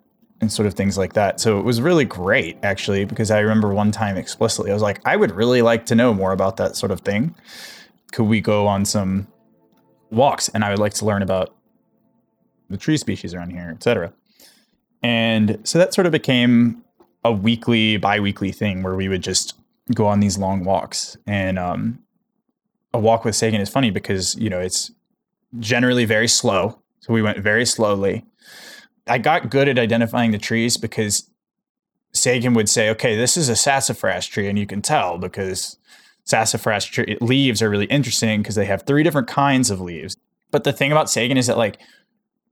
and 0.42 0.52
sort 0.52 0.68
of 0.68 0.74
things 0.74 0.98
like 0.98 1.14
that. 1.14 1.40
So 1.40 1.60
it 1.60 1.64
was 1.64 1.82
really 1.82 2.06
great 2.06 2.58
actually 2.64 3.06
because 3.06 3.32
I 3.32 3.40
remember 3.40 3.74
one 3.74 3.92
time 3.92 4.18
explicitly 4.18 4.72
I 4.72 4.74
was 4.74 4.84
like 4.84 5.00
I 5.06 5.16
would 5.16 5.32
really 5.32 5.62
like 5.62 5.86
to 5.88 5.96
know 5.96 6.14
more 6.14 6.32
about 6.32 6.58
that 6.58 6.76
sort 6.76 6.92
of 6.92 7.02
thing. 7.02 7.36
Could 8.12 8.26
we 8.26 8.42
go 8.42 8.68
on 8.68 8.86
some 8.86 9.28
walks 10.12 10.50
and 10.50 10.64
I 10.64 10.70
would 10.70 10.80
like 10.80 10.94
to 10.96 11.06
learn 11.06 11.22
about 11.22 11.56
the 12.70 12.78
tree 12.78 12.98
species 12.98 13.34
around 13.34 13.52
here, 13.52 13.72
etc. 13.74 14.14
And 15.02 15.60
so 15.64 15.78
that 15.80 15.94
sort 15.94 16.06
of 16.06 16.12
became 16.12 16.84
a 17.24 17.32
weekly, 17.32 17.98
bi-weekly 17.98 18.52
thing 18.52 18.84
where 18.84 18.96
we 18.96 19.08
would 19.08 19.24
just 19.24 19.56
go 19.94 20.06
on 20.06 20.20
these 20.20 20.38
long 20.38 20.64
walks. 20.64 21.18
And 21.28 21.60
um, 21.60 22.00
a 22.94 23.00
walk 23.00 23.26
with 23.26 23.36
Seigen 23.36 23.60
is 23.60 23.70
funny 23.70 23.92
because 23.92 24.36
you 24.36 24.50
know 24.50 24.60
it's 24.60 24.92
generally 25.60 26.06
very 26.06 26.28
slow. 26.28 26.80
So 27.00 27.14
we 27.14 27.22
went 27.22 27.40
very 27.40 27.66
slowly. 27.66 28.26
I 29.08 29.18
got 29.18 29.50
good 29.50 29.68
at 29.68 29.78
identifying 29.78 30.32
the 30.32 30.38
trees 30.38 30.78
because 30.78 31.30
Seigen 32.16 32.56
would 32.56 32.70
say, 32.70 32.90
"Okay, 32.92 33.16
this 33.16 33.36
is 33.36 33.50
a 33.50 33.56
sassafras 33.56 34.28
tree," 34.28 34.48
and 34.48 34.58
you 34.58 34.66
can 34.66 34.82
tell 34.82 35.18
because 35.18 35.78
sassafras 36.26 36.86
tree 36.86 37.18
leaves 37.20 37.62
are 37.62 37.70
really 37.70 37.86
interesting 37.86 38.42
because 38.42 38.56
they 38.56 38.66
have 38.66 38.84
three 38.84 39.04
different 39.04 39.28
kinds 39.28 39.70
of 39.70 39.82
leaves. 39.82 40.16
But 40.52 40.64
the 40.64 40.72
thing 40.74 40.92
about 40.92 41.08
Seigen 41.08 41.38
is 41.38 41.48
that 41.48 41.58
like 41.58 41.80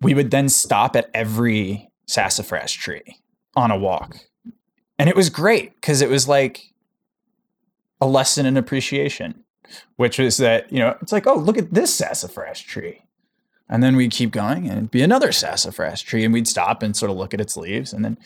we 0.02 0.14
would 0.14 0.32
then 0.32 0.50
stop 0.50 0.96
at 0.96 1.10
every 1.14 1.90
sassafras 2.08 2.72
tree 2.72 3.18
on 3.56 3.72
a 3.72 3.78
walk. 3.78 4.18
And 4.98 5.10
it 5.10 5.16
was 5.16 5.30
great 5.30 5.76
because 5.76 6.02
it 6.02 6.10
was 6.10 6.28
like 6.28 6.71
a 8.02 8.08
lesson 8.08 8.48
in 8.48 8.58
appreciation, 8.58 9.44
which 9.96 10.18
was 10.18 10.38
that, 10.38 10.72
you 10.74 10.80
know, 10.80 10.98
it's 11.02 11.12
like, 11.12 11.28
oh, 11.28 11.36
look 11.36 11.58
at 11.58 11.74
this 11.74 11.94
sassafras 11.94 12.60
tree. 12.60 13.04
And 13.70 13.82
then 13.82 13.96
we'd 13.96 14.12
keep 14.12 14.32
going 14.32 14.68
and 14.68 14.78
it'd 14.78 14.92
be 14.92 15.04
another 15.04 15.32
sassafras 15.32 16.02
tree 16.02 16.26
and 16.26 16.34
we'd 16.34 16.48
stop 16.48 16.84
and 16.84 16.96
sort 16.98 17.12
of 17.12 17.16
look 17.16 17.34
at 17.34 17.40
its 17.40 17.56
leaves. 17.56 17.94
And 17.94 18.04
then, 18.04 18.18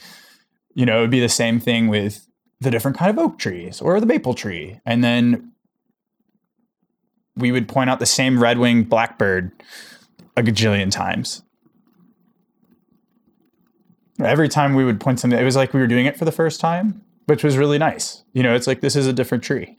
you 0.74 0.86
know, 0.86 0.98
it 0.98 1.02
would 1.02 1.12
be 1.12 1.20
the 1.20 1.30
same 1.30 1.60
thing 1.60 1.88
with 1.88 2.28
the 2.62 2.72
different 2.72 2.98
kind 2.98 3.12
of 3.12 3.20
oak 3.20 3.38
trees 3.38 3.82
or 3.82 4.00
the 4.00 4.08
maple 4.08 4.34
tree. 4.34 4.80
And 4.86 5.04
then 5.04 5.52
we 7.36 7.52
would 7.52 7.68
point 7.68 7.90
out 7.90 8.00
the 8.00 8.08
same 8.08 8.42
red 8.42 8.58
winged 8.58 8.90
blackbird 8.90 9.52
a 10.36 10.42
gajillion 10.42 10.90
times. 10.90 11.44
Every 14.24 14.48
time 14.48 14.74
we 14.74 14.86
would 14.86 15.02
point 15.02 15.20
something, 15.20 15.38
it 15.38 15.44
was 15.44 15.58
like 15.58 15.74
we 15.74 15.82
were 15.82 15.88
doing 15.88 16.06
it 16.06 16.18
for 16.18 16.26
the 16.26 16.32
first 16.32 16.62
time 16.62 17.05
which 17.26 17.44
was 17.44 17.58
really 17.58 17.78
nice. 17.78 18.24
You 18.34 18.44
know, 18.44 18.56
it's 18.56 18.68
like 18.68 18.82
this 18.82 18.96
is 18.96 19.08
a 19.08 19.14
different 19.14 19.44
tree. 19.44 19.76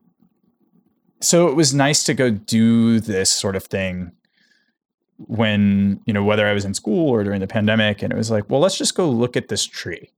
so 1.20 1.48
it 1.48 1.56
was 1.56 1.74
nice 1.74 2.04
to 2.04 2.14
go 2.14 2.30
do 2.30 3.00
this 3.00 3.30
sort 3.30 3.56
of 3.56 3.64
thing 3.64 4.12
when, 5.18 6.00
you 6.06 6.12
know, 6.12 6.24
whether 6.24 6.46
I 6.46 6.52
was 6.52 6.64
in 6.64 6.74
school 6.74 7.10
or 7.10 7.22
during 7.24 7.40
the 7.40 7.46
pandemic. 7.46 8.02
And 8.02 8.12
it 8.12 8.16
was 8.16 8.30
like, 8.30 8.48
well, 8.48 8.60
let's 8.60 8.78
just 8.78 8.94
go 8.94 9.08
look 9.08 9.36
at 9.36 9.48
this 9.48 9.64
tree. 9.64 10.12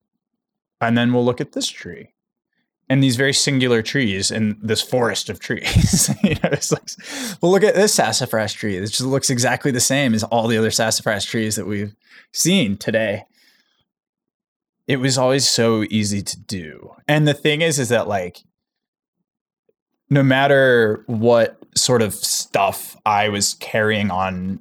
And 0.81 0.97
then 0.97 1.13
we'll 1.13 1.25
look 1.25 1.41
at 1.41 1.53
this 1.53 1.69
tree. 1.69 2.13
And 2.89 3.03
these 3.03 3.17
very 3.17 3.33
singular 3.33 3.81
trees 3.81 4.31
in 4.31 4.59
this 4.61 4.83
forest 4.83 5.31
of 5.31 5.39
trees. 5.39 6.11
you 6.23 6.35
know, 6.35 6.51
it's 6.51 6.73
like, 6.73 6.83
well, 7.41 7.51
look 7.51 7.63
at 7.63 7.75
this 7.75 7.95
sassafras 7.95 8.53
tree. 8.53 8.77
It 8.77 8.87
just 8.87 9.01
looks 9.01 9.31
exactly 9.31 9.71
the 9.71 9.81
same 9.81 10.15
as 10.15 10.25
all 10.25 10.47
the 10.47 10.59
other 10.59 10.71
sassafras 10.71 11.25
trees 11.25 11.57
that 11.57 11.67
we've 11.67 11.95
seen 12.33 12.77
today. 12.77 13.25
It 14.93 15.01
was 15.01 15.17
always 15.17 15.49
so 15.49 15.85
easy 15.85 16.21
to 16.21 16.39
do. 16.39 16.95
And 17.09 17.27
the 17.27 17.33
thing 17.33 17.63
is, 17.63 17.79
is 17.79 17.89
that 17.89 18.09
like, 18.09 18.43
no 20.11 20.23
matter 20.23 21.03
what 21.07 21.57
sort 21.75 22.03
of 22.03 22.13
stuff 22.13 22.95
I 23.07 23.31
was 23.31 23.55
carrying 23.55 24.11
on 24.11 24.61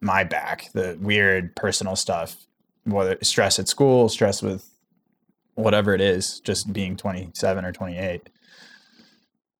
my 0.00 0.22
back, 0.22 0.70
the 0.72 0.96
weird 1.00 1.56
personal 1.56 1.96
stuff, 1.96 2.46
whether 2.84 3.18
stress 3.22 3.58
at 3.58 3.66
school, 3.66 4.08
stress 4.08 4.40
with 4.40 4.70
whatever 5.56 5.92
it 5.94 6.00
is, 6.00 6.38
just 6.38 6.72
being 6.72 6.96
27 6.96 7.64
or 7.64 7.72
28, 7.72 8.30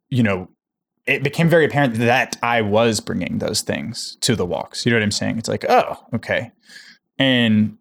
you 0.08 0.22
know, 0.22 0.48
it 1.04 1.24
became 1.24 1.48
very 1.48 1.64
apparent 1.64 1.94
that 1.94 2.36
I 2.44 2.60
was 2.60 3.00
bringing 3.00 3.38
those 3.38 3.60
things 3.60 4.16
to 4.20 4.36
the 4.36 4.46
walks. 4.46 4.86
You 4.86 4.92
know 4.92 4.98
what 4.98 5.02
I'm 5.02 5.10
saying? 5.10 5.38
It's 5.38 5.48
like, 5.48 5.64
oh, 5.68 5.98
okay. 6.14 6.52
And 7.18 7.76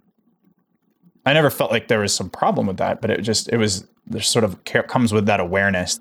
I 1.25 1.33
never 1.33 1.49
felt 1.49 1.71
like 1.71 1.87
there 1.87 1.99
was 1.99 2.13
some 2.13 2.29
problem 2.29 2.67
with 2.67 2.77
that, 2.77 3.01
but 3.01 3.09
it 3.09 3.21
just, 3.21 3.49
it 3.49 3.57
was, 3.57 3.87
there 4.05 4.21
sort 4.21 4.45
of 4.45 4.63
comes 4.63 5.11
with 5.11 5.25
that 5.25 5.39
awareness 5.39 5.99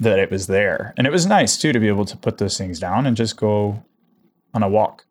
that 0.00 0.18
it 0.18 0.30
was 0.30 0.46
there. 0.46 0.92
And 0.96 1.06
it 1.06 1.10
was 1.10 1.26
nice 1.26 1.56
too 1.56 1.72
to 1.72 1.78
be 1.78 1.88
able 1.88 2.04
to 2.06 2.16
put 2.16 2.38
those 2.38 2.58
things 2.58 2.78
down 2.78 3.06
and 3.06 3.16
just 3.16 3.36
go 3.36 3.82
on 4.52 4.62
a 4.62 4.68
walk. 4.68 5.06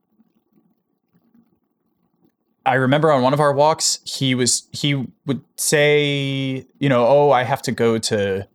I 2.65 2.75
remember 2.75 3.11
on 3.11 3.21
one 3.21 3.33
of 3.33 3.39
our 3.39 3.53
walks, 3.53 3.99
he 4.05 4.33
was 4.33 4.67
he 4.71 5.05
would 5.25 5.41
say, 5.55 6.65
you 6.79 6.89
know, 6.89 7.05
oh, 7.05 7.31
I 7.31 7.43
have 7.43 7.61
to 7.63 7.71
go 7.71 7.99
to 7.99 8.47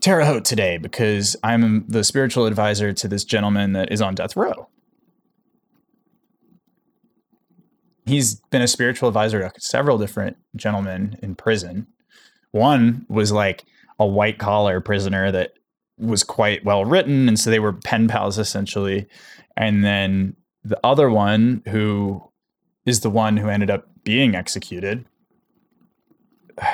Terre 0.00 0.24
Haute 0.24 0.44
today 0.44 0.76
because 0.76 1.34
I'm 1.42 1.86
the 1.88 2.04
spiritual 2.04 2.44
advisor 2.44 2.92
to 2.92 3.08
this 3.08 3.24
gentleman 3.24 3.72
that 3.72 3.90
is 3.90 4.02
on 4.02 4.14
death 4.14 4.36
row. 4.36 4.68
He's 8.10 8.36
been 8.50 8.62
a 8.62 8.68
spiritual 8.68 9.08
advisor 9.08 9.48
to 9.48 9.60
several 9.60 9.96
different 9.96 10.36
gentlemen 10.56 11.16
in 11.22 11.36
prison. 11.36 11.86
One 12.50 13.06
was 13.08 13.30
like 13.30 13.64
a 14.00 14.06
white 14.06 14.38
collar 14.38 14.80
prisoner 14.80 15.30
that 15.30 15.52
was 15.96 16.24
quite 16.24 16.64
well 16.64 16.84
written, 16.84 17.28
and 17.28 17.38
so 17.38 17.50
they 17.50 17.60
were 17.60 17.72
pen 17.72 18.08
pals 18.08 18.36
essentially. 18.36 19.06
And 19.56 19.84
then 19.84 20.34
the 20.64 20.80
other 20.82 21.08
one, 21.08 21.62
who 21.68 22.22
is 22.84 23.00
the 23.00 23.10
one 23.10 23.36
who 23.36 23.48
ended 23.48 23.70
up 23.70 23.88
being 24.02 24.34
executed. 24.34 25.04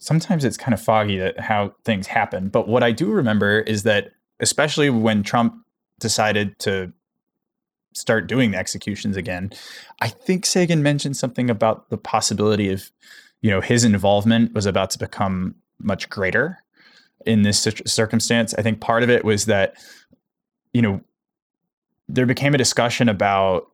Sometimes 0.00 0.44
it's 0.44 0.56
kind 0.56 0.74
of 0.74 0.80
foggy 0.80 1.18
that 1.18 1.38
how 1.38 1.74
things 1.84 2.06
happen, 2.06 2.48
but 2.48 2.66
what 2.66 2.82
I 2.82 2.90
do 2.90 3.10
remember 3.10 3.60
is 3.60 3.82
that 3.84 4.12
especially 4.40 4.88
when 4.90 5.22
Trump 5.22 5.54
decided 6.00 6.58
to 6.60 6.92
start 7.92 8.26
doing 8.26 8.52
the 8.52 8.58
executions 8.58 9.16
again, 9.16 9.50
I 10.00 10.08
think 10.08 10.44
Seigen 10.44 10.80
mentioned 10.80 11.16
something 11.16 11.50
about 11.50 11.90
the 11.90 11.98
possibility 11.98 12.70
of, 12.70 12.90
you 13.42 13.50
know, 13.50 13.60
his 13.60 13.84
involvement 13.84 14.54
was 14.54 14.66
about 14.66 14.90
to 14.90 14.98
become 14.98 15.54
much 15.78 16.08
greater 16.08 16.58
in 17.26 17.42
this 17.42 17.66
circumstance. 17.86 18.54
I 18.54 18.62
think 18.62 18.80
part 18.80 19.02
of 19.02 19.10
it 19.10 19.24
was 19.24 19.46
that, 19.46 19.74
you 20.72 20.82
know, 20.82 21.00
there 22.08 22.26
became 22.26 22.54
a 22.54 22.58
discussion 22.58 23.08
about, 23.08 23.70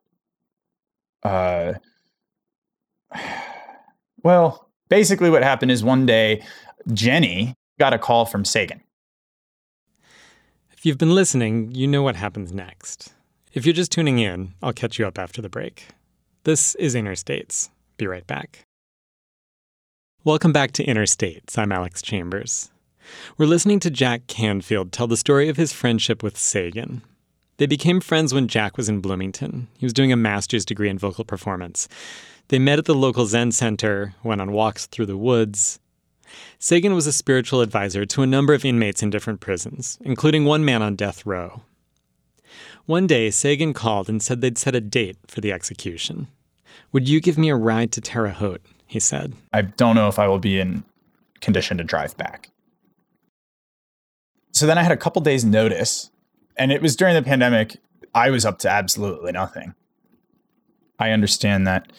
uh, 1.22 1.74
well, 4.22 4.68
basically 4.88 5.30
what 5.30 5.42
happened 5.42 5.70
is 5.70 5.84
one 5.84 6.06
day 6.06 6.42
Jenny 6.92 7.54
got 7.78 7.92
a 7.92 7.98
call 7.98 8.24
from 8.24 8.44
Seigen. 8.44 8.80
If 10.72 10.84
you've 10.84 10.98
been 10.98 11.14
listening, 11.14 11.74
you 11.74 11.86
know 11.86 12.02
what 12.02 12.16
happens 12.16 12.52
next. 12.52 13.12
If 13.56 13.64
you're 13.64 13.72
just 13.72 13.90
tuning 13.90 14.18
in, 14.18 14.52
I'll 14.62 14.74
catch 14.74 14.98
you 14.98 15.06
up 15.06 15.18
after 15.18 15.40
the 15.40 15.48
break. 15.48 15.88
This 16.44 16.74
is 16.74 16.94
Interstates. 16.94 17.70
Be 17.96 18.06
right 18.06 18.26
back. 18.26 18.66
Welcome 20.24 20.52
back 20.52 20.72
to 20.72 20.84
Interstates. 20.84 21.56
I'm 21.56 21.72
Alex 21.72 22.02
Chambers. 22.02 22.70
We're 23.38 23.46
listening 23.46 23.80
to 23.80 23.90
Jack 23.90 24.26
Canfield 24.26 24.92
tell 24.92 25.06
the 25.06 25.16
story 25.16 25.48
of 25.48 25.56
his 25.56 25.72
friendship 25.72 26.22
with 26.22 26.36
Seigen. 26.36 27.00
They 27.56 27.64
became 27.64 28.02
friends 28.02 28.34
when 28.34 28.46
Jack 28.46 28.76
was 28.76 28.90
in 28.90 29.00
Bloomington. 29.00 29.68
He 29.78 29.86
was 29.86 29.94
doing 29.94 30.12
a 30.12 30.16
master's 30.16 30.66
degree 30.66 30.90
in 30.90 30.98
vocal 30.98 31.24
performance. 31.24 31.88
They 32.48 32.58
met 32.58 32.78
at 32.78 32.84
the 32.84 32.94
local 32.94 33.24
Zen 33.24 33.52
center, 33.52 34.14
went 34.22 34.42
on 34.42 34.52
walks 34.52 34.84
through 34.84 35.06
the 35.06 35.16
woods. 35.16 35.80
Seigen 36.60 36.94
was 36.94 37.06
a 37.06 37.10
spiritual 37.12 37.62
advisor 37.62 38.04
to 38.04 38.20
a 38.20 38.26
number 38.26 38.52
of 38.52 38.66
inmates 38.66 39.02
in 39.02 39.08
different 39.08 39.40
prisons, 39.40 39.96
including 40.02 40.44
one 40.44 40.62
man 40.62 40.82
on 40.82 40.94
death 40.94 41.24
row. 41.24 41.62
One 42.86 43.06
day, 43.06 43.28
Seigen 43.28 43.74
called 43.74 44.08
and 44.08 44.22
said 44.22 44.40
they'd 44.40 44.58
set 44.58 44.74
a 44.74 44.80
date 44.80 45.18
for 45.28 45.40
the 45.40 45.52
execution. 45.52 46.28
Would 46.92 47.08
you 47.08 47.20
give 47.20 47.36
me 47.36 47.50
a 47.50 47.56
ride 47.56 47.92
to 47.92 48.00
Terre 48.00 48.30
Haute? 48.30 48.64
He 48.86 49.00
said. 49.00 49.34
I 49.52 49.62
don't 49.62 49.96
know 49.96 50.08
if 50.08 50.18
I 50.18 50.28
will 50.28 50.38
be 50.38 50.60
in 50.60 50.84
condition 51.40 51.76
to 51.78 51.84
drive 51.84 52.16
back 52.16 52.50
so 54.56 54.66
then 54.66 54.78
I 54.78 54.82
had 54.82 54.92
a 54.92 54.96
couple 54.96 55.20
days 55.20 55.44
notice 55.44 56.10
and 56.56 56.72
it 56.72 56.80
was 56.80 56.96
during 56.96 57.14
the 57.14 57.22
pandemic. 57.22 57.76
I 58.14 58.30
was 58.30 58.46
up 58.46 58.58
to 58.60 58.70
absolutely 58.70 59.32
nothing. 59.32 59.74
I 60.98 61.10
understand 61.10 61.66
that 61.66 61.92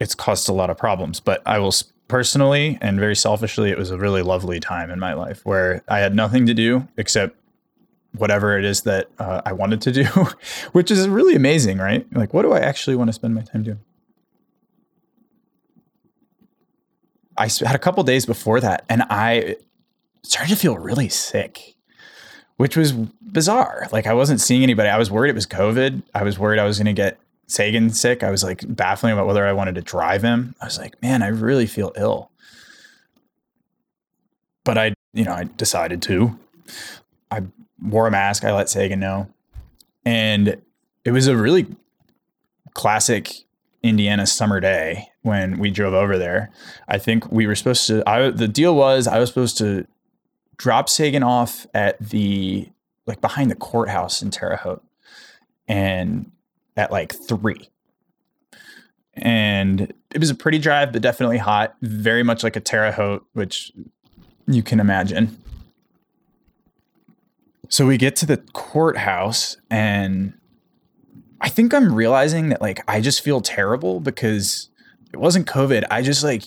it's 0.00 0.14
caused 0.14 0.48
a 0.48 0.54
lot 0.54 0.70
of 0.70 0.78
problems, 0.78 1.20
but 1.20 1.42
I 1.44 1.58
will 1.58 1.74
personally 2.08 2.78
and 2.80 2.98
very 2.98 3.14
selfishly, 3.14 3.70
it 3.70 3.76
was 3.76 3.90
a 3.90 3.98
really 3.98 4.22
lovely 4.22 4.58
time 4.58 4.90
in 4.90 4.98
my 4.98 5.12
life 5.12 5.44
where 5.44 5.84
I 5.86 5.98
had 5.98 6.14
nothing 6.14 6.46
to 6.46 6.54
do 6.54 6.88
except 6.96 7.36
whatever 8.16 8.58
it 8.58 8.64
is 8.64 8.82
that 8.82 9.08
uh, 9.18 9.42
I 9.44 9.52
wanted 9.52 9.80
to 9.82 9.92
do, 9.92 10.04
which 10.72 10.90
is 10.90 11.08
really 11.08 11.34
amazing, 11.34 11.78
right? 11.78 12.06
Like, 12.12 12.34
what 12.34 12.42
do 12.42 12.52
I 12.52 12.60
actually 12.60 12.96
want 12.96 13.08
to 13.08 13.12
spend 13.12 13.34
my 13.34 13.42
time 13.42 13.62
doing? 13.62 13.80
I 17.36 17.48
had 17.64 17.76
a 17.76 17.78
couple 17.78 18.02
days 18.02 18.26
before 18.26 18.60
that, 18.60 18.84
and 18.88 19.04
I 19.10 19.56
started 20.22 20.50
to 20.50 20.56
feel 20.56 20.76
really 20.76 21.08
sick 21.08 21.76
which 22.58 22.76
was 22.76 22.92
bizarre. 22.92 23.88
Like 23.92 24.06
I 24.06 24.12
wasn't 24.12 24.40
seeing 24.40 24.62
anybody. 24.62 24.88
I 24.88 24.98
was 24.98 25.10
worried 25.10 25.30
it 25.30 25.34
was 25.34 25.46
COVID. 25.46 26.02
I 26.14 26.22
was 26.24 26.38
worried 26.38 26.58
I 26.58 26.64
was 26.64 26.76
going 26.76 26.86
to 26.86 26.92
get 26.92 27.18
Seigen 27.48 27.94
sick. 27.94 28.22
I 28.22 28.30
was 28.30 28.44
like 28.44 28.62
baffling 28.68 29.12
about 29.12 29.26
whether 29.26 29.46
I 29.46 29.52
wanted 29.52 29.76
to 29.76 29.80
drive 29.80 30.22
him. 30.22 30.54
I 30.60 30.66
was 30.66 30.76
like, 30.76 31.00
man, 31.00 31.22
I 31.22 31.28
really 31.28 31.66
feel 31.66 31.92
ill. 31.96 32.30
But 34.64 34.76
I, 34.76 34.94
you 35.14 35.24
know, 35.24 35.32
I 35.32 35.44
decided 35.44 36.02
to. 36.02 36.36
I 37.30 37.42
wore 37.80 38.06
a 38.06 38.10
mask. 38.10 38.44
I 38.44 38.52
let 38.52 38.66
Seigen 38.66 38.98
know. 38.98 39.28
And 40.04 40.60
it 41.04 41.10
was 41.10 41.26
a 41.26 41.36
really 41.36 41.66
classic 42.74 43.32
Indiana 43.82 44.26
summer 44.26 44.60
day 44.60 45.08
when 45.22 45.58
we 45.58 45.70
drove 45.70 45.94
over 45.94 46.18
there. 46.18 46.50
I 46.88 46.98
think 46.98 47.30
we 47.30 47.46
were 47.46 47.54
supposed 47.54 47.86
to 47.88 48.02
I 48.08 48.30
the 48.30 48.48
deal 48.48 48.74
was 48.74 49.06
I 49.06 49.18
was 49.18 49.28
supposed 49.28 49.58
to 49.58 49.86
drop 50.56 50.88
Seigen 50.88 51.24
off 51.24 51.66
at 51.74 51.98
the 52.00 52.68
like 53.06 53.20
behind 53.20 53.50
the 53.50 53.56
courthouse 53.56 54.22
in 54.22 54.30
Terre 54.30 54.56
Haute 54.56 54.84
and 55.66 56.30
at 56.76 56.90
like 56.90 57.14
three. 57.14 57.68
And 59.14 59.92
it 60.14 60.18
was 60.18 60.30
a 60.30 60.34
pretty 60.34 60.58
drive, 60.58 60.92
but 60.92 61.02
definitely 61.02 61.38
hot, 61.38 61.74
very 61.82 62.22
much 62.22 62.44
like 62.44 62.54
a 62.54 62.60
Terre 62.60 62.92
Haute, 62.92 63.26
which 63.32 63.72
you 64.46 64.62
can 64.62 64.78
imagine. 64.78 65.36
So 67.68 67.86
we 67.86 67.96
get 67.98 68.16
to 68.16 68.26
the 68.26 68.38
courthouse 68.38 69.56
and 69.70 70.34
I 71.40 71.48
think 71.48 71.72
I'm 71.72 71.94
realizing 71.94 72.48
that 72.48 72.60
like 72.60 72.82
I 72.88 73.00
just 73.00 73.22
feel 73.22 73.40
terrible 73.40 74.00
because 74.00 74.70
it 75.12 75.18
wasn't 75.18 75.46
COVID. 75.46 75.84
I 75.90 76.02
just 76.02 76.24
like 76.24 76.44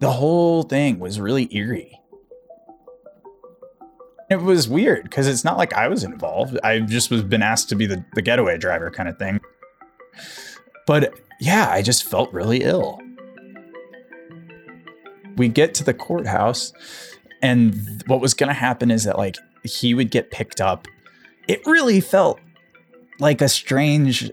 the 0.00 0.10
whole 0.10 0.62
thing 0.64 0.98
was 0.98 1.20
really 1.20 1.54
eerie 1.54 2.00
it 4.30 4.36
was 4.36 4.68
weird 4.68 5.04
because 5.04 5.26
it's 5.26 5.44
not 5.44 5.56
like 5.56 5.72
I 5.74 5.88
was 5.88 6.04
involved. 6.04 6.58
I 6.64 6.80
just 6.80 7.10
was 7.10 7.22
been 7.22 7.42
asked 7.42 7.68
to 7.70 7.76
be 7.76 7.86
the, 7.86 8.04
the 8.14 8.22
getaway 8.22 8.58
driver 8.58 8.90
kind 8.90 9.08
of 9.08 9.18
thing. 9.18 9.40
But 10.86 11.14
yeah, 11.40 11.68
I 11.70 11.82
just 11.82 12.04
felt 12.04 12.32
really 12.32 12.62
ill. 12.62 13.00
We 15.36 15.48
get 15.48 15.74
to 15.74 15.84
the 15.84 15.94
courthouse, 15.94 16.72
and 17.42 18.02
what 18.06 18.20
was 18.20 18.34
going 18.34 18.48
to 18.48 18.54
happen 18.54 18.90
is 18.90 19.04
that, 19.04 19.18
like, 19.18 19.36
he 19.64 19.94
would 19.94 20.10
get 20.10 20.30
picked 20.30 20.60
up. 20.60 20.86
It 21.48 21.64
really 21.66 22.00
felt 22.00 22.40
like 23.20 23.40
a 23.40 23.48
strange 23.48 24.30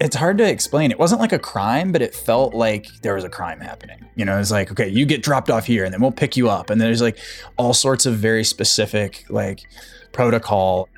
it's 0.00 0.16
hard 0.16 0.38
to 0.38 0.48
explain. 0.48 0.90
It 0.90 0.98
wasn't 0.98 1.20
like 1.20 1.32
a 1.32 1.38
crime, 1.38 1.90
but 1.90 2.02
it 2.02 2.14
felt 2.14 2.54
like 2.54 2.86
there 3.02 3.14
was 3.14 3.24
a 3.24 3.30
crime 3.30 3.60
happening. 3.60 4.04
You 4.14 4.24
know, 4.24 4.38
it's 4.38 4.50
like, 4.50 4.70
okay, 4.70 4.88
you 4.88 5.06
get 5.06 5.22
dropped 5.22 5.50
off 5.50 5.64
here 5.64 5.84
and 5.84 5.92
then 5.92 6.00
we'll 6.00 6.12
pick 6.12 6.36
you 6.36 6.50
up. 6.50 6.70
And 6.70 6.80
there's 6.80 7.00
like 7.00 7.18
all 7.56 7.72
sorts 7.72 8.04
of 8.04 8.14
very 8.14 8.44
specific 8.44 9.24
like 9.30 9.62
protocol. 10.12 10.88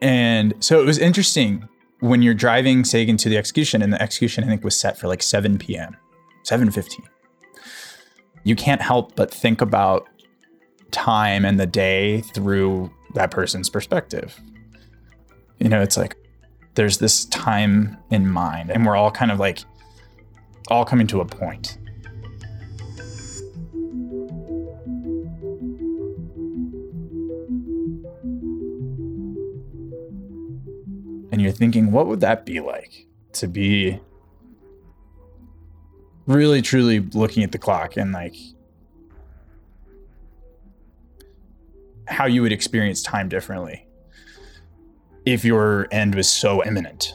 And 0.00 0.54
so 0.60 0.80
it 0.80 0.86
was 0.86 0.98
interesting 0.98 1.68
when 2.00 2.22
you're 2.22 2.34
driving 2.34 2.82
Seigen 2.82 3.18
to 3.18 3.28
the 3.28 3.36
execution, 3.36 3.82
and 3.82 3.92
the 3.92 4.00
execution 4.00 4.42
I 4.44 4.46
think 4.46 4.64
was 4.64 4.78
set 4.78 4.98
for 4.98 5.06
like 5.06 5.22
7 5.22 5.58
p.m., 5.58 5.94
7:15. 6.44 7.00
You 8.44 8.56
can't 8.56 8.80
help 8.80 9.14
but 9.14 9.30
think 9.30 9.60
about 9.60 10.08
time 10.90 11.44
and 11.44 11.58
the 11.58 11.66
day 11.66 12.20
through 12.20 12.90
that 13.14 13.30
person's 13.30 13.68
perspective. 13.68 14.38
You 15.58 15.68
know, 15.68 15.80
it's 15.80 15.96
like 15.96 16.16
there's 16.74 16.98
this 16.98 17.24
time 17.26 17.98
in 18.10 18.28
mind, 18.28 18.70
and 18.70 18.86
we're 18.86 18.96
all 18.96 19.10
kind 19.10 19.30
of 19.30 19.38
like 19.38 19.60
all 20.68 20.84
coming 20.84 21.06
to 21.08 21.20
a 21.20 21.24
point. 21.24 21.78
And 31.32 31.40
you're 31.40 31.52
thinking, 31.52 31.92
what 31.92 32.06
would 32.06 32.20
that 32.20 32.44
be 32.44 32.60
like 32.60 33.06
to 33.34 33.46
be 33.46 34.00
really 36.26 36.62
truly 36.62 37.00
looking 37.00 37.42
at 37.42 37.52
the 37.52 37.58
clock 37.58 37.96
and 37.96 38.12
like 38.12 38.34
how 42.10 42.26
you 42.26 42.42
would 42.42 42.52
experience 42.52 43.02
time 43.02 43.28
differently 43.28 43.86
if 45.24 45.44
your 45.44 45.86
end 45.92 46.14
was 46.14 46.30
so 46.30 46.64
imminent. 46.64 47.14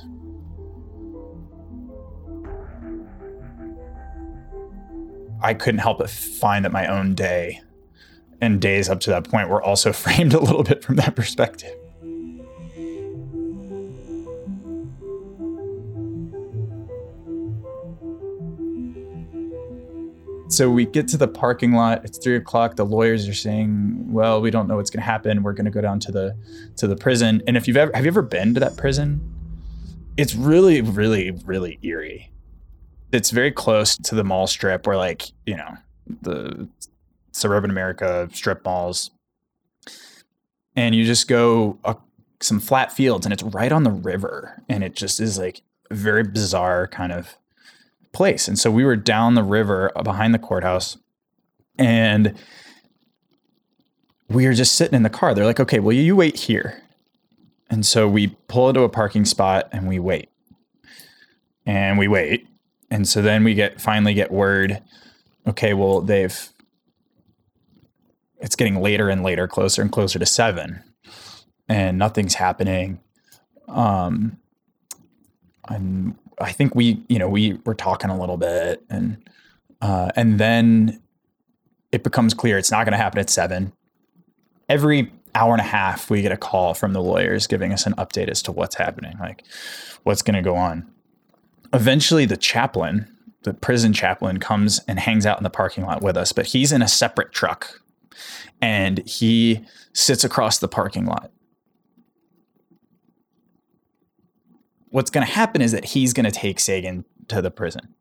I 5.42 5.54
couldn't 5.54 5.80
help 5.80 6.00
but 6.00 6.10
find 6.10 6.66
that 6.66 6.72
my 6.72 6.88
own 6.88 7.14
day 7.14 7.62
and 8.42 8.60
days 8.60 8.90
up 8.90 9.00
to 9.02 9.10
that 9.12 9.30
point 9.30 9.50
were 9.50 9.62
also 9.62 9.92
framed 9.94 10.34
a 10.34 10.40
little 10.40 10.64
bit 10.64 10.84
from 10.84 10.96
that 10.96 11.16
perspective. 11.16 11.76
So 20.48 20.70
we 20.70 20.86
get 20.86 21.08
to 21.10 21.18
the 21.18 21.28
parking 21.28 21.74
lot. 21.74 22.06
It's 22.06 22.20
three 22.20 22.36
o'clock. 22.36 22.76
The 22.76 22.86
lawyers 22.86 23.28
are 23.28 23.34
saying, 23.34 24.12
"Well, 24.12 24.42
we 24.42 24.52
don't 24.52 24.68
know 24.68 24.76
what's 24.76 24.92
going 24.92 25.02
to 25.02 25.06
happen. 25.06 25.42
We're 25.42 25.54
going 25.54 25.66
to 25.66 25.72
go 25.72 25.82
down 25.82 26.00
to 26.02 26.12
the 26.12 26.38
to 26.78 26.88
the 26.88 26.96
prison." 26.96 27.42
And 27.48 27.58
if 27.58 27.68
you've 27.68 27.78
ever 27.78 27.92
have 27.96 28.06
you 28.06 28.10
ever 28.10 28.22
been 28.22 28.54
to 28.54 28.60
that 28.60 28.78
prison? 28.78 29.22
It's 30.18 30.36
really, 30.36 30.82
really, 30.82 31.32
really 31.32 31.80
eerie. 31.82 32.32
It's 33.12 33.32
very 33.32 33.52
close 33.52 33.98
to 33.98 34.16
the 34.16 34.24
mall 34.24 34.46
strip, 34.48 34.86
where 34.86 34.98
like 34.98 35.24
you 35.46 35.58
know 35.58 35.78
the 36.22 36.70
suburban 37.32 37.72
America 37.72 38.30
strip 38.32 38.64
malls, 38.64 39.10
and 40.76 40.94
you 40.94 41.06
just 41.06 41.28
go 41.28 41.80
some 42.40 42.60
flat 42.60 42.92
fields, 42.92 43.26
and 43.26 43.34
it's 43.34 43.44
right 43.44 43.72
on 43.72 43.84
the 43.84 43.92
river, 43.92 44.62
and 44.70 44.84
it 44.84 44.96
just 44.96 45.20
is 45.20 45.40
like 45.40 45.64
very 45.92 46.24
bizarre 46.24 46.88
kind 46.88 47.12
of 47.12 47.38
place. 48.16 48.48
And 48.48 48.58
so 48.58 48.72
we 48.72 48.84
were 48.84 48.96
down 48.96 49.36
the 49.36 49.44
river 49.44 49.92
behind 50.04 50.34
the 50.34 50.40
courthouse 50.40 50.98
and 51.78 52.34
we 54.30 54.48
were 54.48 54.54
just 54.54 54.74
sitting 54.74 54.96
in 54.96 55.04
the 55.04 55.10
car. 55.10 55.34
They're 55.34 55.46
like, 55.46 55.60
okay, 55.60 55.80
well, 55.80 55.94
you 55.96 56.16
wait 56.16 56.38
here. 56.38 56.82
And 57.70 57.86
so 57.86 58.08
we 58.08 58.28
pull 58.48 58.70
into 58.70 58.82
a 58.82 58.90
parking 58.90 59.26
spot 59.26 59.70
and 59.72 59.88
we 59.88 60.00
wait. 60.00 60.30
And 61.66 61.98
we 61.98 62.08
wait. 62.08 62.48
And 62.90 63.08
so 63.08 63.22
then 63.22 63.44
we 63.44 63.54
get 63.54 63.82
finally 63.82 64.14
get 64.14 64.32
word, 64.32 64.82
okay, 65.48 65.74
well, 65.74 66.02
they've 66.02 66.50
it's 68.40 68.56
getting 68.56 68.82
later 68.82 69.10
and 69.10 69.24
later, 69.24 69.48
closer 69.48 69.82
and 69.82 69.92
closer 69.92 70.20
to 70.20 70.26
seven, 70.26 70.84
and 71.68 71.98
nothing's 71.98 72.36
happening. 72.36 73.00
Um, 73.68 74.38
and 75.68 76.16
I 76.40 76.52
think 76.52 76.76
we, 76.76 77.04
you 77.08 77.20
know, 77.20 77.30
we 77.30 77.60
were 77.66 77.76
talking 77.76 78.10
a 78.10 78.20
little 78.20 78.38
bit, 78.38 78.84
and 78.90 79.18
uh, 79.82 80.12
and 80.16 80.40
then 80.40 81.02
it 81.92 82.04
becomes 82.04 82.34
clear 82.34 82.58
it's 82.58 82.72
not 82.72 82.86
going 82.86 82.92
to 82.92 82.98
happen 82.98 83.20
at 83.20 83.30
seven. 83.30 83.74
Every 84.68 85.12
hour 85.34 85.52
and 85.52 85.62
a 85.62 85.66
half, 85.66 86.10
we 86.10 86.22
get 86.22 86.32
a 86.32 86.38
call 86.38 86.74
from 86.74 86.94
the 86.94 87.02
lawyers 87.02 87.48
giving 87.48 87.72
us 87.72 87.86
an 87.86 87.94
update 87.94 88.30
as 88.30 88.42
to 88.44 88.52
what's 88.52 88.76
happening, 88.76 89.16
like 89.20 89.44
what's 90.04 90.22
going 90.22 90.36
to 90.36 90.42
go 90.42 90.56
on. 90.56 90.90
Eventually, 91.74 92.26
the 92.26 92.38
chaplain, 92.38 93.08
the 93.44 93.54
prison 93.54 93.94
chaplain, 93.94 94.40
comes 94.40 94.82
and 94.88 95.00
hangs 95.00 95.26
out 95.26 95.38
in 95.38 95.44
the 95.44 95.50
parking 95.50 95.86
lot 95.86 96.02
with 96.02 96.18
us, 96.18 96.32
but 96.32 96.48
he's 96.48 96.72
in 96.72 96.82
a 96.82 96.88
separate 96.88 97.32
truck, 97.32 97.82
and 98.62 99.06
he 99.08 99.64
sits 99.94 100.24
across 100.24 100.58
the 100.58 100.68
parking 100.68 101.06
lot 101.06 101.32
what's 104.96 105.12
going 105.12 105.28
to 105.28 105.34
happen 105.34 105.62
is 105.62 105.74
that 105.74 105.84
he's 105.84 106.14
going 106.14 106.24
to 106.24 106.32
take 106.32 106.58
Seigen 106.58 107.04
to 107.28 107.42
the 107.42 107.52
prison. 107.52 107.94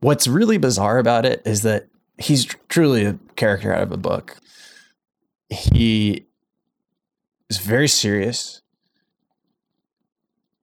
What's 0.00 0.28
really 0.28 0.58
bizarre 0.58 0.98
about 0.98 1.24
it 1.24 1.40
is 1.46 1.62
that 1.62 1.88
he's 2.18 2.44
truly 2.68 3.06
a 3.06 3.18
character 3.36 3.72
out 3.72 3.82
of 3.82 3.90
a 3.90 3.96
book. 3.96 4.36
He 5.48 6.26
is 7.48 7.56
very 7.56 7.88
serious. 7.88 8.60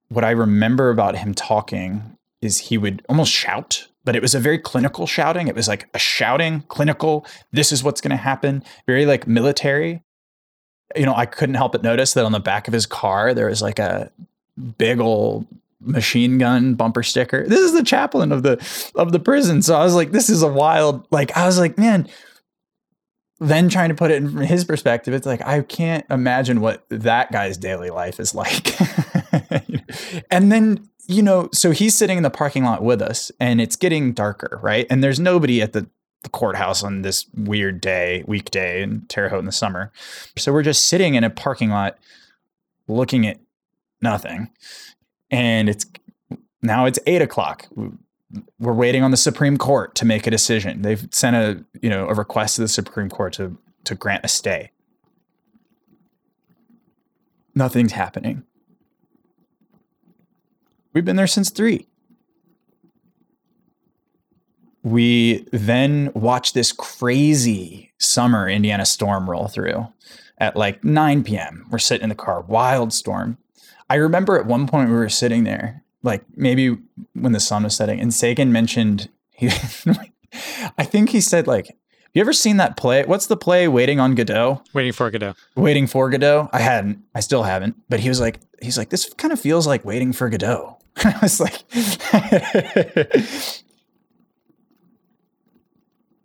What 0.10 0.24
I 0.24 0.30
remember 0.30 0.92
about 0.92 1.18
him 1.18 1.34
talking 1.34 2.18
is 2.44 2.60
he 2.60 2.78
would 2.78 3.04
almost 3.10 3.32
shout, 3.32 3.88
but 4.06 4.16
it 4.16 4.22
was 4.22 4.36
a 4.36 4.40
very 4.40 4.60
clinical 4.60 5.08
shouting. 5.08 5.48
It 5.48 5.56
was 5.56 5.68
like 5.68 5.90
a 5.96 6.00
shouting, 6.00 6.62
clinical, 6.68 7.26
this 7.52 7.72
is 7.72 7.84
what's 7.84 8.00
going 8.00 8.12
to 8.12 8.18
happen, 8.18 8.64
very 8.86 9.08
like 9.08 9.26
military 9.26 10.04
you 10.96 11.06
know, 11.06 11.16
I 11.16 11.26
couldn't 11.26 11.56
help 11.56 11.74
but 11.74 11.84
notice 11.84 12.14
that 12.14 12.26
on 12.26 12.32
the 12.32 12.40
back 12.40 12.68
of 12.68 12.74
his 12.74 12.86
car 12.86 13.34
there 13.34 13.48
was 13.48 13.62
like 13.62 13.80
a 13.80 14.12
big 14.78 15.00
old 15.00 15.46
machine 15.82 16.38
gun 16.38 16.76
bumper 16.76 17.04
sticker. 17.04 17.46
This 17.48 17.60
is 17.60 17.74
the 17.74 17.84
chaplain 17.84 18.32
of 18.32 18.44
the 18.44 18.92
of 18.96 19.12
the 19.12 19.20
prison. 19.20 19.62
So 19.62 19.76
I 19.76 19.84
was 19.84 19.96
like, 19.96 20.12
this 20.12 20.30
is 20.30 20.42
a 20.42 20.48
wild 20.48 21.08
like 21.12 21.36
I 21.38 21.46
was 21.46 21.60
like, 21.60 21.78
man. 21.78 22.08
Then 23.42 23.70
trying 23.70 23.88
to 23.88 23.96
put 23.96 24.12
it 24.12 24.16
in 24.16 24.30
from 24.30 24.42
his 24.42 24.66
perspective, 24.66 25.14
it's 25.14 25.26
like 25.26 25.42
I 25.46 25.62
can't 25.62 26.06
imagine 26.10 26.60
what 26.60 26.84
that 26.90 27.32
guy's 27.32 27.58
daily 27.58 27.90
life 27.90 28.20
is 28.20 28.36
like. 28.36 28.76
and 30.30 30.52
then 30.52 30.90
you 31.08 31.24
know, 31.24 31.50
so 31.52 31.72
he's 31.72 31.96
sitting 31.96 32.18
in 32.18 32.24
the 32.24 32.30
parking 32.30 32.66
lot 32.66 32.84
with 32.84 33.02
us, 33.02 33.32
and 33.40 33.60
it's 33.62 33.76
getting 33.76 34.12
darker, 34.14 34.60
right? 34.62 34.86
And 34.90 35.04
there's 35.04 35.22
nobody 35.22 35.62
at 35.62 35.72
the 35.74 35.88
the 36.24 36.30
courthouse 36.30 36.84
on 36.84 37.02
this 37.02 37.26
weird 37.36 37.80
day, 37.82 38.24
weekday 38.28 38.82
in 38.82 39.02
Terre 39.08 39.30
Haute 39.30 39.40
in 39.40 39.46
the 39.46 39.52
summer. 39.52 39.92
So 40.38 40.52
we're 40.52 40.64
just 40.64 40.88
sitting 40.88 41.16
in 41.16 41.24
a 41.24 41.30
parking 41.30 41.70
lot 41.70 41.98
looking 42.88 43.26
at 43.26 43.40
nothing. 44.02 44.50
And 45.32 45.70
it's 45.70 45.86
now 46.62 46.86
it's 46.86 47.00
eight 47.06 47.22
o'clock. 47.22 47.68
We're 48.60 48.74
waiting 48.74 49.04
on 49.04 49.12
the 49.12 49.18
Supreme 49.18 49.58
Court 49.58 49.96
to 49.96 50.06
make 50.06 50.28
a 50.28 50.32
decision. 50.32 50.82
They've 50.82 51.08
sent 51.12 51.36
a 51.36 51.64
you 51.82 51.90
know 51.90 52.08
a 52.08 52.14
request 52.14 52.56
to 52.56 52.62
the 52.62 52.68
Supreme 52.68 53.10
Court 53.10 53.34
to 53.34 53.58
to 53.86 53.96
grant 53.96 54.26
a 54.26 54.28
stay. 54.28 54.72
Nothing's 57.56 57.94
happening. 57.94 58.44
We've 60.94 61.06
been 61.06 61.16
there 61.16 61.28
since 61.28 61.50
three 61.50 61.89
we 64.84 65.46
then 65.52 66.12
watch 66.14 66.54
this 66.54 66.72
crazy 66.72 67.92
summer 67.98 68.48
Indiana 68.48 68.86
storm 68.86 69.30
roll 69.30 69.48
through 69.48 69.88
at 70.38 70.56
like 70.56 70.84
9 70.84 71.24
p.m. 71.24 71.68
We're 71.70 71.80
sitting 71.80 72.04
in 72.04 72.10
the 72.10 72.16
car, 72.16 72.42
wild 72.42 72.94
storm. 72.94 73.38
I 73.90 73.96
remember 73.96 74.40
at 74.40 74.46
one 74.46 74.68
point 74.68 74.90
we 74.90 74.96
were 74.96 75.10
sitting 75.10 75.44
there, 75.44 75.84
like 76.04 76.24
maybe 76.36 76.78
when 77.14 77.32
the 77.34 77.40
sun 77.40 77.64
was 77.64 77.76
setting, 77.76 78.00
and 78.00 78.12
Seigen 78.12 78.50
mentioned 78.50 79.10
he, 79.32 79.48
I 80.78 80.84
think 80.84 81.10
he 81.10 81.22
said 81.22 81.48
like, 81.48 81.76
you 82.14 82.22
ever 82.22 82.34
seen 82.34 82.58
that 82.58 82.76
play? 82.76 83.04
What's 83.06 83.28
the 83.28 83.38
play 83.38 83.68
Waiting 83.68 84.00
on 84.00 84.16
Godot? 84.16 84.64
Waiting 84.74 84.94
for 84.94 85.12
Godot. 85.12 85.36
Waiting 85.56 85.86
for 85.86 86.10
Godot. 86.10 86.50
I 86.52 86.60
hadn't. 86.60 87.04
I 87.14 87.20
still 87.20 87.44
haven't. 87.44 87.76
But 87.88 88.00
he 88.00 88.10
was 88.10 88.20
like, 88.20 88.40
he's 88.62 88.78
like, 88.80 88.90
this 88.90 89.14
kind 89.14 89.32
of 89.32 89.40
feels 89.40 89.68
like 89.68 89.86
Waiting 89.86 90.12
for 90.14 90.28
Godot. 90.30 90.80
I 90.98 91.20
was 91.22 91.40
like, 91.40 91.64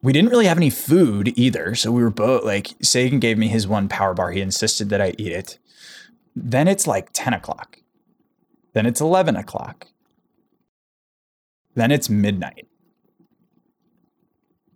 we 0.04 0.12
didn't 0.12 0.28
really 0.28 0.44
have 0.44 0.58
any 0.58 0.68
food 0.68 1.32
either. 1.34 1.74
So 1.74 1.90
we 1.90 2.02
were 2.02 2.10
both 2.10 2.44
like, 2.44 2.66
Seigen 2.80 3.20
gave 3.20 3.38
me 3.38 3.48
his 3.48 3.66
one 3.66 3.88
power 3.88 4.12
bar. 4.12 4.32
He 4.32 4.42
insisted 4.42 4.90
that 4.90 5.00
I 5.00 5.14
eat 5.16 5.32
it. 5.32 5.58
Then 6.36 6.68
it's 6.68 6.86
like 6.86 7.08
10 7.14 7.32
o'clock. 7.32 7.78
Then 8.74 8.84
it's 8.84 9.00
11 9.00 9.34
o'clock. 9.34 9.86
Then 11.74 11.90
it's 11.90 12.10
midnight. 12.10 12.68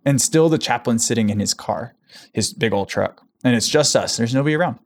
And 0.03 0.19
still 0.19 0.49
the 0.49 0.57
chaplain's 0.57 1.05
sitting 1.05 1.29
in 1.29 1.39
his 1.39 1.53
car, 1.53 1.93
his 2.33 2.51
big 2.51 2.73
old 2.73 2.89
truck. 2.89 3.21
And 3.43 3.55
it's 3.55 3.69
just 3.69 3.95
us. 3.95 4.17
There's 4.17 4.33
nobody 4.33 4.55
around. 4.55 4.79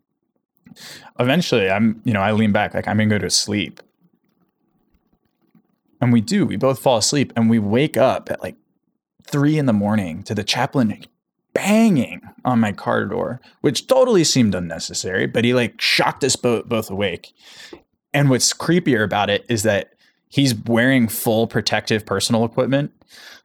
Eventually, 1.19 1.69
I'm, 1.69 2.01
you 2.03 2.12
know, 2.12 2.21
I 2.21 2.34
lean 2.34 2.51
back, 2.51 2.73
like 2.73 2.89
I'm 2.89 2.97
gonna 2.97 3.10
go 3.10 3.17
to 3.17 3.29
sleep. 3.29 3.79
And 6.01 6.12
we 6.12 6.19
do, 6.19 6.45
we 6.45 6.58
both 6.58 6.79
fall 6.79 6.97
asleep 6.97 7.32
and 7.38 7.49
we 7.49 7.60
wake 7.60 7.95
up 7.95 8.29
at 8.29 8.41
like 8.41 8.58
three 9.25 9.57
in 9.57 9.65
the 9.65 9.73
morning 9.73 10.23
to 10.23 10.36
the 10.36 10.43
chaplain 10.43 11.05
banging 11.53 12.21
on 12.45 12.59
my 12.59 12.71
car 12.71 13.05
door, 13.05 13.39
which 13.62 13.88
totally 13.88 14.23
seemed 14.23 14.55
unnecessary, 14.55 15.27
but 15.27 15.45
he 15.45 15.53
like 15.53 15.79
shocked 15.79 16.23
us 16.23 16.36
both, 16.36 16.65
both 16.65 16.89
awake. 16.89 17.33
And 18.13 18.29
what's 18.29 18.53
creepier 18.53 19.03
about 19.03 19.29
it 19.29 19.45
is 19.49 19.63
that 19.63 19.93
he's 20.29 20.55
wearing 20.55 21.07
full 21.07 21.47
protective 21.47 22.05
personal 22.05 22.43
equipment. 22.43 22.91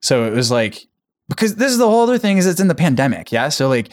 So 0.00 0.24
it 0.24 0.32
was 0.32 0.50
like, 0.50 0.86
because 1.28 1.56
this 1.56 1.70
is 1.70 1.78
the 1.78 1.88
whole 1.88 2.02
other 2.02 2.18
thing 2.18 2.38
is 2.38 2.46
it's 2.46 2.60
in 2.60 2.68
the 2.68 2.74
pandemic. 2.74 3.30
Yeah. 3.30 3.50
So 3.50 3.68
like 3.68 3.90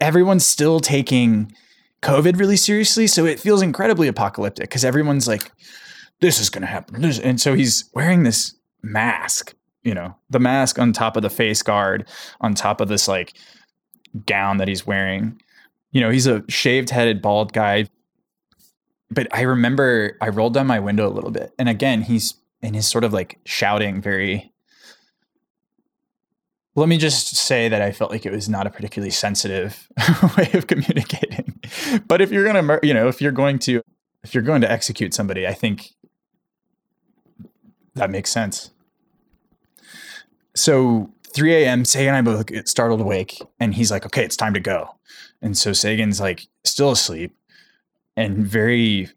everyone's 0.00 0.44
still 0.44 0.80
taking 0.80 1.52
COVID 2.02 2.38
really 2.38 2.56
seriously. 2.56 3.06
So 3.06 3.24
it 3.24 3.40
feels 3.40 3.62
incredibly 3.62 4.08
apocalyptic 4.08 4.68
because 4.68 4.84
everyone's 4.84 5.26
like, 5.26 5.50
this 6.20 6.38
is 6.38 6.50
going 6.50 6.62
to 6.62 6.66
happen. 6.66 7.02
And 7.04 7.40
so 7.40 7.54
he's 7.54 7.88
wearing 7.94 8.24
this 8.24 8.54
mask, 8.82 9.54
you 9.82 9.94
know, 9.94 10.14
the 10.28 10.38
mask 10.38 10.78
on 10.78 10.92
top 10.92 11.16
of 11.16 11.22
the 11.22 11.30
face 11.30 11.62
guard, 11.62 12.08
on 12.40 12.54
top 12.54 12.80
of 12.80 12.88
this 12.88 13.08
like 13.08 13.34
gown 14.26 14.58
that 14.58 14.68
he's 14.68 14.86
wearing. 14.86 15.40
You 15.92 16.00
know, 16.00 16.10
he's 16.10 16.26
a 16.26 16.44
shaved 16.48 16.90
headed, 16.90 17.22
bald 17.22 17.52
guy. 17.52 17.86
But 19.10 19.26
I 19.34 19.42
remember 19.42 20.16
I 20.20 20.28
rolled 20.28 20.54
down 20.54 20.66
my 20.66 20.78
window 20.78 21.08
a 21.08 21.10
little 21.10 21.30
bit. 21.30 21.52
And 21.58 21.68
again, 21.68 22.02
he's 22.02 22.34
in 22.62 22.74
his 22.74 22.86
sort 22.86 23.04
of 23.04 23.12
like 23.12 23.38
shouting, 23.44 24.00
very. 24.00 24.52
Let 26.76 26.88
me 26.88 26.98
just 26.98 27.34
say 27.36 27.68
that 27.68 27.82
I 27.82 27.90
felt 27.90 28.12
like 28.12 28.24
it 28.24 28.32
was 28.32 28.48
not 28.48 28.66
a 28.66 28.70
particularly 28.70 29.10
sensitive 29.10 29.88
way 30.38 30.50
of 30.54 30.68
communicating. 30.68 31.58
But 32.06 32.20
if 32.20 32.30
you're 32.30 32.44
going 32.44 32.64
to, 32.64 32.80
you 32.86 32.94
know, 32.94 33.08
if 33.08 33.20
you're 33.20 33.32
going 33.32 33.58
to, 33.60 33.82
if 34.22 34.34
you're 34.34 34.42
going 34.42 34.60
to 34.60 34.70
execute 34.70 35.12
somebody, 35.12 35.48
I 35.48 35.54
think 35.54 35.90
that 37.94 38.10
makes 38.10 38.30
sense. 38.30 38.70
So 40.54 41.10
3 41.34 41.54
a.m. 41.54 41.84
Seigen 41.84 42.08
and 42.08 42.16
I 42.16 42.22
both 42.22 42.46
get 42.46 42.68
startled 42.68 43.00
awake, 43.00 43.40
and 43.58 43.74
he's 43.74 43.90
like, 43.90 44.04
"Okay, 44.06 44.24
it's 44.24 44.36
time 44.36 44.54
to 44.54 44.60
go." 44.60 44.96
And 45.42 45.56
so 45.56 45.70
Seigen's 45.70 46.20
like 46.20 46.48
still 46.64 46.90
asleep 46.90 47.34
and 48.16 48.46
very 48.46 49.08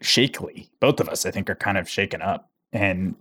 shakily. 0.00 0.68
Both 0.80 1.00
of 1.00 1.08
us, 1.08 1.26
I 1.26 1.30
think, 1.30 1.50
are 1.50 1.54
kind 1.54 1.78
of 1.78 1.88
shaken 1.88 2.22
up. 2.22 2.50
And 2.72 3.16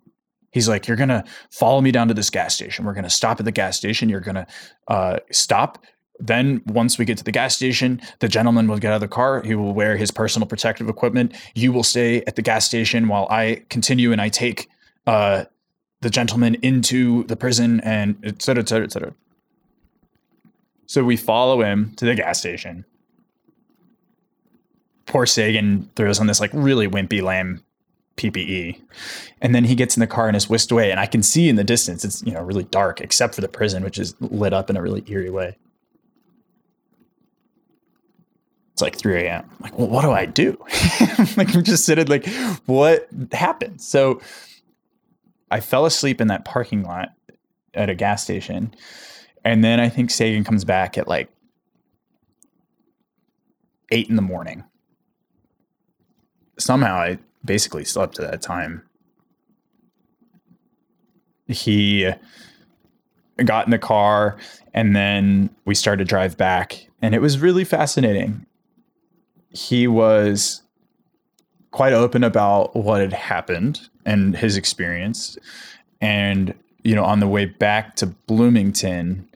he's 0.52 0.70
like, 0.70 0.88
"You're 0.88 0.98
gonna 0.98 1.24
follow 1.52 1.82
me 1.82 1.92
down 1.92 2.08
to 2.10 2.14
this 2.14 2.30
gas 2.30 2.54
station. 2.54 2.86
We're 2.86 2.94
gonna 2.94 3.10
stop 3.10 3.40
at 3.40 3.46
the 3.46 3.52
gas 3.52 3.78
station. 3.78 4.10
You're 4.10 4.20
gonna 4.20 4.48
uh, 4.88 5.20
stop." 5.32 5.84
Then, 6.20 6.62
once 6.68 7.00
we 7.00 7.06
get 7.06 7.18
to 7.18 7.24
the 7.24 7.32
gas 7.32 7.56
station, 7.56 8.00
the 8.20 8.28
gentleman 8.28 8.68
will 8.68 8.78
get 8.78 8.92
out 8.92 8.96
of 8.96 9.02
the 9.02 9.08
car. 9.08 9.42
He 9.42 9.56
will 9.56 9.74
wear 9.74 9.98
his 9.98 10.12
personal 10.12 10.48
protective 10.48 10.88
equipment. 10.88 11.34
You 11.56 11.74
will 11.74 11.84
stay 11.84 12.22
at 12.28 12.36
the 12.36 12.44
gas 12.44 12.66
station 12.66 13.08
while 13.08 13.28
I 13.32 13.64
continue 13.70 14.12
and 14.12 14.22
I 14.22 14.30
take 14.30 14.70
uh, 15.08 15.46
the 16.02 16.10
gentleman 16.10 16.56
into 16.56 17.24
the 17.26 17.36
prison 17.36 17.80
and 17.82 18.18
et 18.24 18.42
cetera, 18.42 18.62
et 18.62 18.70
cetera, 18.70 18.86
et 18.86 18.92
cetera. 18.92 19.14
So 20.86 21.04
we 21.04 21.18
follow 21.18 21.62
him 21.62 21.94
to 21.96 22.06
the 22.06 22.16
gas 22.16 22.40
station. 22.40 22.86
Poor 25.06 25.26
Seigen 25.26 25.88
throws 25.96 26.20
on 26.20 26.28
this 26.28 26.40
like 26.40 26.52
really 26.54 26.88
wimpy, 26.88 27.22
lame 27.22 27.64
PPE. 28.18 28.80
And 29.42 29.56
then 29.56 29.64
he 29.64 29.76
gets 29.76 29.96
in 29.98 30.02
the 30.02 30.08
car 30.08 30.28
and 30.28 30.38
is 30.38 30.50
whisked 30.50 30.72
away. 30.72 30.92
And 30.92 31.00
I 31.00 31.06
can 31.06 31.24
see 31.24 31.50
in 31.50 31.56
the 31.56 31.64
distance, 31.64 32.06
it's, 32.06 32.22
you 32.24 32.32
know, 32.32 32.42
really 32.42 32.64
dark, 32.66 33.02
except 33.02 33.36
for 33.36 33.42
the 33.42 33.48
prison, 33.48 33.84
which 33.84 33.98
is 33.98 34.16
lit 34.20 34.54
up 34.54 34.70
in 34.70 34.78
a 34.78 34.82
really 34.82 35.04
eerie 35.08 35.30
way. 35.30 35.58
It's 38.74 38.82
like 38.82 38.98
3 38.98 39.26
a.m. 39.26 39.50
like, 39.60 39.78
well, 39.78 39.88
what 39.88 40.02
do 40.02 40.12
I 40.12 40.26
do? 40.26 40.58
like, 41.38 41.56
I'm 41.56 41.64
just 41.64 41.86
sitting 41.86 42.08
like, 42.08 42.28
what 42.66 43.08
happened? 43.32 43.82
So 43.82 44.20
I 45.54 45.60
fell 45.60 45.86
asleep 45.86 46.20
in 46.20 46.30
that 46.30 46.46
parking 46.46 46.82
lot 46.82 47.14
at 47.76 47.88
a 47.88 47.94
gas 47.94 48.24
station. 48.24 48.74
And 49.46 49.64
then 49.64 49.80
I 49.80 49.88
think 49.88 50.10
Seigen 50.10 50.44
comes 50.44 50.66
back 50.66 50.98
at 50.98 51.08
like 51.08 51.30
eight 53.92 54.10
in 54.10 54.16
the 54.16 54.24
morning. 54.24 54.64
Somehow 56.58 56.96
I 56.96 57.20
basically 57.46 57.86
slept 57.86 58.18
at 58.18 58.32
that 58.32 58.42
time. 58.42 58.82
He 61.46 62.12
got 63.46 63.66
in 63.66 63.72
the 63.72 63.78
car 63.78 64.38
and 64.74 64.96
then 64.96 65.52
we 65.66 65.76
started 65.76 66.04
to 66.04 66.10
drive 66.10 66.36
back 66.36 66.88
and 67.00 67.14
it 67.14 67.22
was 67.22 67.38
really 67.38 67.64
fascinating. 67.64 68.48
He 69.50 69.86
was 69.86 70.64
quite 71.70 71.94
open 71.94 72.24
about 72.24 72.76
what 72.76 73.02
had 73.02 73.14
happened 73.14 73.90
and 74.06 74.36
his 74.36 74.58
experience. 74.58 75.38
And, 76.02 76.54
you 76.84 76.96
know, 76.96 77.06
on 77.06 77.20
the 77.20 77.28
way 77.28 77.46
back 77.46 77.96
to 77.98 78.08
Bloomington, 78.08 79.30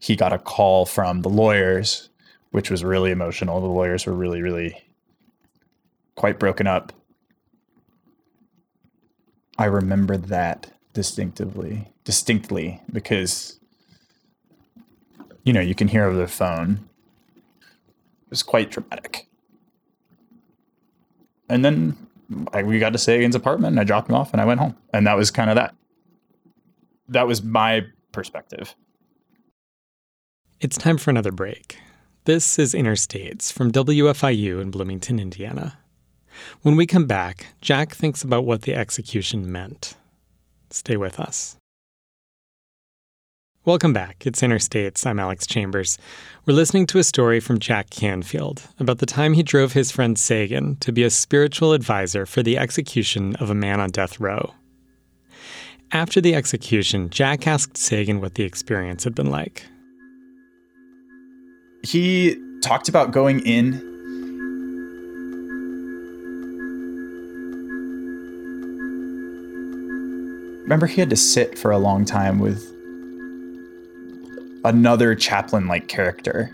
he 0.00 0.16
got 0.16 0.32
a 0.32 0.38
call 0.38 0.86
from 0.86 1.22
the 1.22 1.28
lawyers, 1.28 2.08
which 2.50 2.70
was 2.70 2.84
really 2.84 3.10
emotional. 3.10 3.60
The 3.60 3.66
lawyers 3.66 4.06
were 4.06 4.14
really, 4.14 4.42
really 4.42 4.82
quite 6.14 6.38
broken 6.38 6.66
up. 6.66 6.92
I 9.56 9.66
remember 9.66 10.16
that 10.16 10.72
distinctively, 10.92 11.92
distinctly, 12.04 12.80
because, 12.92 13.60
you 15.44 15.52
know, 15.52 15.60
you 15.60 15.74
can 15.74 15.88
hear 15.88 16.04
over 16.04 16.16
the 16.16 16.26
phone. 16.26 16.88
It 17.58 18.30
was 18.30 18.42
quite 18.42 18.70
dramatic. 18.70 19.26
And 21.48 21.64
then 21.64 22.07
I, 22.52 22.62
we 22.62 22.78
got 22.78 22.92
to 22.92 22.98
Seigen's 22.98 23.34
apartment 23.34 23.72
and 23.72 23.80
I 23.80 23.84
dropped 23.84 24.08
him 24.08 24.14
off 24.14 24.32
and 24.32 24.40
I 24.40 24.44
went 24.44 24.60
home. 24.60 24.76
And 24.92 25.06
that 25.06 25.16
was 25.16 25.30
kind 25.30 25.50
of 25.50 25.56
that. 25.56 25.74
That 27.08 27.26
was 27.26 27.42
my 27.42 27.86
perspective. 28.12 28.74
It's 30.60 30.76
time 30.76 30.98
for 30.98 31.10
another 31.10 31.32
break. 31.32 31.78
This 32.24 32.58
is 32.58 32.74
Interstates 32.74 33.52
from 33.52 33.72
WFIU 33.72 34.60
in 34.60 34.70
Bloomington, 34.70 35.18
Indiana. 35.18 35.78
When 36.62 36.76
we 36.76 36.86
come 36.86 37.06
back, 37.06 37.46
Jack 37.60 37.94
thinks 37.94 38.22
about 38.22 38.44
what 38.44 38.62
the 38.62 38.74
execution 38.74 39.50
meant. 39.50 39.94
Stay 40.70 40.96
with 40.96 41.18
us. 41.18 41.57
Welcome 43.68 43.92
back. 43.92 44.26
It's 44.26 44.40
Interstates. 44.40 45.04
I'm 45.04 45.20
Alex 45.20 45.46
Chambers. 45.46 45.98
We're 46.46 46.54
listening 46.54 46.86
to 46.86 46.98
a 47.00 47.04
story 47.04 47.38
from 47.38 47.58
Jack 47.58 47.90
Canfield 47.90 48.62
about 48.80 48.96
the 48.96 49.04
time 49.04 49.34
he 49.34 49.42
drove 49.42 49.74
his 49.74 49.90
friend 49.90 50.16
Seigen 50.16 50.80
to 50.80 50.90
be 50.90 51.02
a 51.02 51.10
spiritual 51.10 51.74
advisor 51.74 52.24
for 52.24 52.42
the 52.42 52.56
execution 52.56 53.36
of 53.36 53.50
a 53.50 53.54
man 53.54 53.78
on 53.78 53.90
death 53.90 54.18
row. 54.20 54.54
After 55.92 56.18
the 56.18 56.34
execution, 56.34 57.10
Jack 57.10 57.46
asked 57.46 57.74
Seigen 57.74 58.22
what 58.22 58.36
the 58.36 58.42
experience 58.42 59.04
had 59.04 59.14
been 59.14 59.30
like. 59.30 59.66
He 61.82 62.42
talked 62.62 62.88
about 62.88 63.10
going 63.10 63.46
in 63.46 63.82
remember 70.62 70.86
he 70.86 71.02
had 71.02 71.10
to 71.10 71.16
sit 71.16 71.58
for 71.58 71.70
a 71.70 71.78
long 71.78 72.06
time 72.06 72.38
with 72.38 72.77
another 74.64 75.14
chaplain 75.14 75.68
like 75.68 75.88
character. 75.88 76.50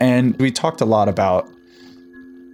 And 0.00 0.38
we 0.38 0.50
talked 0.50 0.80
a 0.80 0.84
lot 0.84 1.08
about 1.08 1.48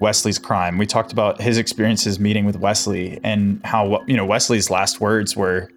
Wesley's 0.00 0.38
crime. 0.38 0.78
We 0.78 0.86
talked 0.86 1.12
about 1.12 1.40
his 1.40 1.58
experiences 1.58 2.20
meeting 2.20 2.44
with 2.44 2.56
Wesley 2.56 3.18
and 3.24 3.60
how, 3.64 4.04
you 4.06 4.16
know, 4.16 4.24
Wesley's 4.24 4.70
last 4.70 5.00
words 5.00 5.36
were, 5.36 5.70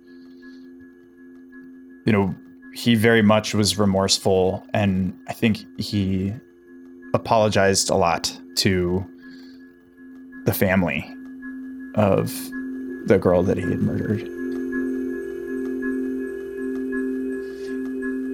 you 2.05 2.13
know, 2.13 2.35
he 2.73 2.95
very 2.95 3.21
much 3.21 3.53
was 3.53 3.77
remorseful. 3.77 4.65
And 4.73 5.17
I 5.27 5.33
think 5.33 5.65
he 5.79 6.33
apologized 7.13 7.89
a 7.89 7.95
lot 7.95 8.37
to 8.57 9.05
the 10.45 10.53
family 10.53 11.05
of 11.95 12.31
the 13.05 13.17
girl 13.19 13.43
that 13.43 13.57
he 13.57 13.63
had 13.63 13.79
murdered. 13.79 14.40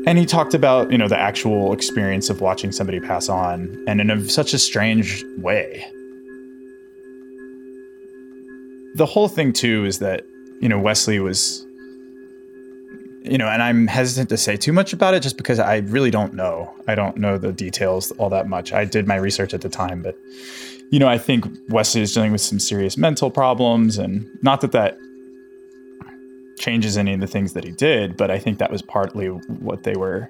And 0.07 0.17
he 0.17 0.25
talked 0.25 0.53
about 0.53 0.89
you 0.89 0.97
know 0.97 1.09
the 1.09 1.19
actual 1.19 1.73
experience 1.73 2.29
of 2.29 2.39
watching 2.39 2.71
somebody 2.71 2.99
pass 2.99 3.27
on 3.27 3.83
and 3.87 3.99
in 3.99 4.09
a, 4.09 4.29
such 4.29 4.53
a 4.53 4.59
strange 4.59 5.23
way. 5.37 5.85
The 8.95 9.05
whole 9.05 9.27
thing 9.27 9.51
too 9.51 9.83
is 9.85 9.99
that 9.99 10.25
you 10.61 10.69
know 10.69 10.79
wesley 10.79 11.19
was 11.19 11.65
you 13.23 13.37
know 13.37 13.47
and 13.47 13.61
i'm 13.61 13.85
hesitant 13.85 14.29
to 14.29 14.37
say 14.37 14.55
too 14.55 14.71
much 14.71 14.93
about 14.93 15.13
it 15.13 15.21
just 15.21 15.35
because 15.35 15.59
i 15.59 15.77
really 15.79 16.09
don't 16.09 16.33
know. 16.33 16.73
I 16.87 16.95
don't 16.95 17.17
know 17.17 17.37
the 17.37 17.51
details 17.51 18.11
all 18.11 18.29
that 18.29 18.47
much. 18.47 18.71
I 18.71 18.85
did 18.85 19.07
my 19.07 19.17
research 19.17 19.53
at 19.53 19.61
the 19.61 19.69
time 19.69 20.01
but 20.01 20.17
you 20.89 20.99
know 20.99 21.09
i 21.09 21.17
think 21.17 21.45
wesley 21.67 22.01
is 22.01 22.13
dealing 22.13 22.31
with 22.31 22.39
some 22.39 22.59
serious 22.59 22.95
mental 22.95 23.29
problems 23.29 23.97
and 23.97 24.25
not 24.41 24.61
that 24.61 24.71
that 24.71 24.97
changes 26.57 26.97
any 26.97 27.13
of 27.13 27.19
the 27.19 27.27
things 27.27 27.53
that 27.53 27.63
he 27.63 27.71
did, 27.71 28.17
but 28.17 28.31
I 28.31 28.39
think 28.39 28.57
that 28.57 28.71
was 28.71 28.81
partly 28.81 29.27
what 29.27 29.83
they 29.83 29.95
were 29.95 30.29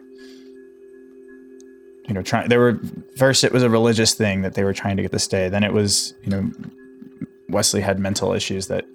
you 2.08 2.14
know, 2.14 2.22
trying. 2.22 2.48
They 2.48 2.58
were 2.58 2.80
first 3.18 3.44
it 3.44 3.52
was 3.52 3.64
a 3.64 3.70
religious 3.70 4.14
thing 4.14 4.42
that 4.42 4.54
they 4.54 4.64
were 4.64 4.74
trying 4.74 4.96
to 4.98 5.04
get 5.04 5.12
to 5.12 5.20
stay. 5.20 5.50
Then 5.50 5.64
it 5.64 5.74
was 5.74 6.14
you 6.24 6.30
know, 6.30 6.52
Wesley 7.50 7.82
had 7.82 8.00
mental 8.00 8.34
issues 8.34 8.68
that 8.68 8.86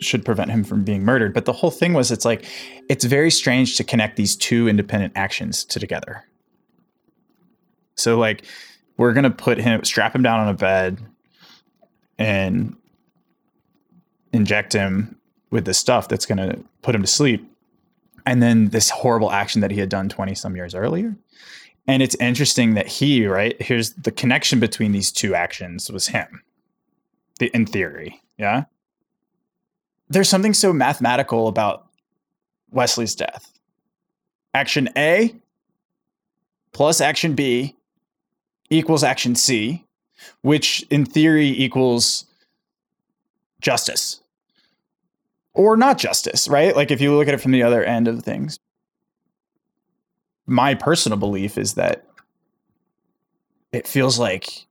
should 0.00 0.24
prevent 0.24 0.50
him 0.50 0.62
from 0.62 0.84
being 0.84 1.02
murdered. 1.02 1.32
But 1.32 1.46
the 1.46 1.54
whole 1.54 1.70
thing 1.70 1.94
was 1.94 2.10
it's 2.10 2.26
like 2.26 2.44
it's 2.88 3.04
very 3.04 3.30
strange 3.30 3.76
to 3.76 3.84
connect 3.84 4.16
these 4.16 4.36
two 4.36 4.68
independent 4.68 5.14
actions 5.16 5.64
to 5.64 5.80
together. 5.80 6.24
So 7.96 8.18
like 8.18 8.44
we're 8.98 9.14
gonna 9.14 9.30
put 9.30 9.58
him 9.58 9.82
strap 9.84 10.14
him 10.14 10.22
down 10.22 10.40
on 10.40 10.48
a 10.48 10.54
bed 10.54 11.00
and 12.18 12.76
inject 14.32 14.74
him 14.74 15.16
with 15.56 15.64
this 15.64 15.78
stuff 15.78 16.06
that's 16.06 16.26
gonna 16.26 16.56
put 16.82 16.94
him 16.94 17.02
to 17.02 17.08
sleep. 17.08 17.50
And 18.24 18.40
then 18.40 18.68
this 18.68 18.90
horrible 18.90 19.32
action 19.32 19.60
that 19.60 19.72
he 19.72 19.80
had 19.80 19.88
done 19.88 20.08
20 20.08 20.34
some 20.36 20.54
years 20.54 20.74
earlier. 20.74 21.16
And 21.88 22.02
it's 22.02 22.16
interesting 22.16 22.74
that 22.74 22.86
he, 22.86 23.26
right, 23.26 23.60
here's 23.60 23.92
the 23.94 24.10
connection 24.12 24.60
between 24.60 24.92
these 24.92 25.10
two 25.10 25.34
actions 25.34 25.90
was 25.90 26.08
him. 26.08 26.42
In 27.40 27.66
theory. 27.66 28.20
Yeah 28.38 28.64
there's 30.08 30.28
something 30.28 30.54
so 30.54 30.72
mathematical 30.72 31.48
about 31.48 31.86
Wesley's 32.70 33.14
death. 33.14 33.52
Action 34.54 34.88
A 34.96 35.34
plus 36.72 37.00
action 37.00 37.34
B 37.34 37.76
equals 38.70 39.04
action 39.04 39.34
C, 39.34 39.84
which 40.42 40.86
in 40.90 41.04
theory 41.04 41.48
equals 41.48 42.26
justice 43.60 44.20
or 45.56 45.76
not 45.76 45.98
justice, 45.98 46.46
right? 46.46 46.76
Like 46.76 46.90
if 46.90 47.00
you 47.00 47.16
look 47.16 47.28
at 47.28 47.34
it 47.34 47.40
from 47.40 47.52
the 47.52 47.62
other 47.62 47.82
end 47.82 48.06
of 48.06 48.22
things. 48.22 48.60
My 50.46 50.74
personal 50.74 51.18
belief 51.18 51.58
is 51.58 51.74
that 51.74 52.06
it 53.72 53.88
feels 53.88 54.18
like 54.18 54.66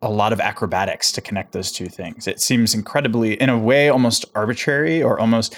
a 0.00 0.08
lot 0.08 0.32
of 0.32 0.40
acrobatics 0.40 1.12
to 1.12 1.20
connect 1.20 1.52
those 1.52 1.72
two 1.72 1.86
things. 1.86 2.26
It 2.26 2.40
seems 2.40 2.74
incredibly, 2.74 3.34
in 3.34 3.50
a 3.50 3.58
way, 3.58 3.90
almost 3.90 4.24
arbitrary 4.34 5.02
or 5.02 5.20
almost. 5.20 5.54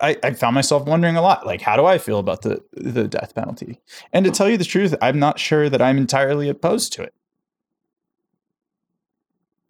I, 0.00 0.16
I, 0.22 0.32
found 0.32 0.54
myself 0.54 0.86
wondering 0.86 1.16
a 1.16 1.22
lot, 1.22 1.44
like, 1.44 1.60
how 1.60 1.76
do 1.76 1.84
I 1.84 1.98
feel 1.98 2.20
about 2.20 2.42
the 2.42 2.62
the 2.72 3.08
death 3.08 3.34
penalty? 3.34 3.80
And 4.12 4.24
to 4.24 4.30
tell 4.30 4.48
you 4.48 4.56
the 4.56 4.64
truth, 4.64 4.94
I'm 5.02 5.18
not 5.18 5.40
sure 5.40 5.68
that 5.68 5.82
I'm 5.82 5.98
entirely 5.98 6.48
opposed 6.48 6.92
to 6.94 7.02
it. 7.02 7.12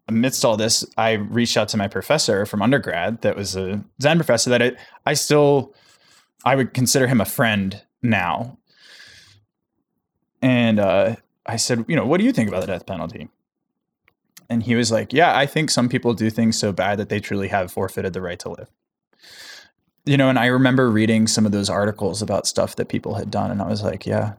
Amidst 0.08 0.44
all 0.44 0.56
this, 0.56 0.84
I 0.96 1.12
reached 1.12 1.56
out 1.56 1.68
to 1.68 1.76
my 1.76 1.86
professor 1.86 2.46
from 2.46 2.62
undergrad, 2.62 3.20
that 3.22 3.36
was 3.36 3.56
a 3.56 3.84
Zen 4.00 4.16
professor 4.16 4.50
that 4.50 4.62
I, 4.62 4.72
I 5.04 5.14
still, 5.14 5.74
I 6.44 6.56
would 6.56 6.72
consider 6.72 7.06
him 7.06 7.20
a 7.20 7.26
friend 7.26 7.82
now. 8.02 8.58
And 10.40 10.78
uh, 10.78 11.16
I 11.46 11.56
said, 11.56 11.84
you 11.88 11.96
know, 11.96 12.06
what 12.06 12.18
do 12.18 12.24
you 12.24 12.32
think 12.32 12.48
about 12.48 12.62
the 12.62 12.68
death 12.68 12.86
penalty? 12.86 13.28
And 14.48 14.62
he 14.62 14.74
was 14.74 14.90
like, 14.90 15.12
Yeah, 15.12 15.36
I 15.36 15.46
think 15.46 15.70
some 15.70 15.88
people 15.88 16.14
do 16.14 16.30
things 16.30 16.58
so 16.58 16.72
bad 16.72 16.98
that 16.98 17.08
they 17.08 17.20
truly 17.20 17.48
have 17.48 17.70
forfeited 17.70 18.12
the 18.12 18.22
right 18.22 18.38
to 18.40 18.50
live. 18.50 18.68
You 20.06 20.16
know, 20.16 20.30
and 20.30 20.38
I 20.38 20.46
remember 20.46 20.90
reading 20.90 21.26
some 21.26 21.44
of 21.44 21.52
those 21.52 21.68
articles 21.68 22.22
about 22.22 22.46
stuff 22.46 22.76
that 22.76 22.88
people 22.88 23.16
had 23.16 23.30
done, 23.30 23.50
and 23.50 23.60
I 23.60 23.68
was 23.68 23.82
like, 23.82 24.06
Yeah, 24.06 24.34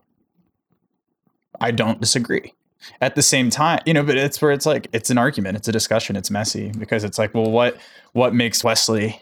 I 1.62 1.72
don't 1.72 2.02
disagree. 2.02 2.54
At 3.02 3.16
the 3.16 3.22
same 3.22 3.50
time, 3.50 3.82
you 3.86 3.94
know, 3.94 4.04
but 4.04 4.18
it's 4.18 4.42
where 4.42 4.52
it's 4.52 4.66
like 4.66 4.88
it's 4.94 5.10
an 5.10 5.18
argument, 5.18 5.58
it's 5.58 5.68
a 5.68 5.72
discussion, 5.72 6.16
it's 6.16 6.32
messy 6.32 6.72
because 6.78 7.04
it's 7.04 7.18
like, 7.18 7.34
well, 7.34 7.52
what 7.52 7.78
what 8.14 8.34
makes 8.34 8.64
Wesley 8.64 9.22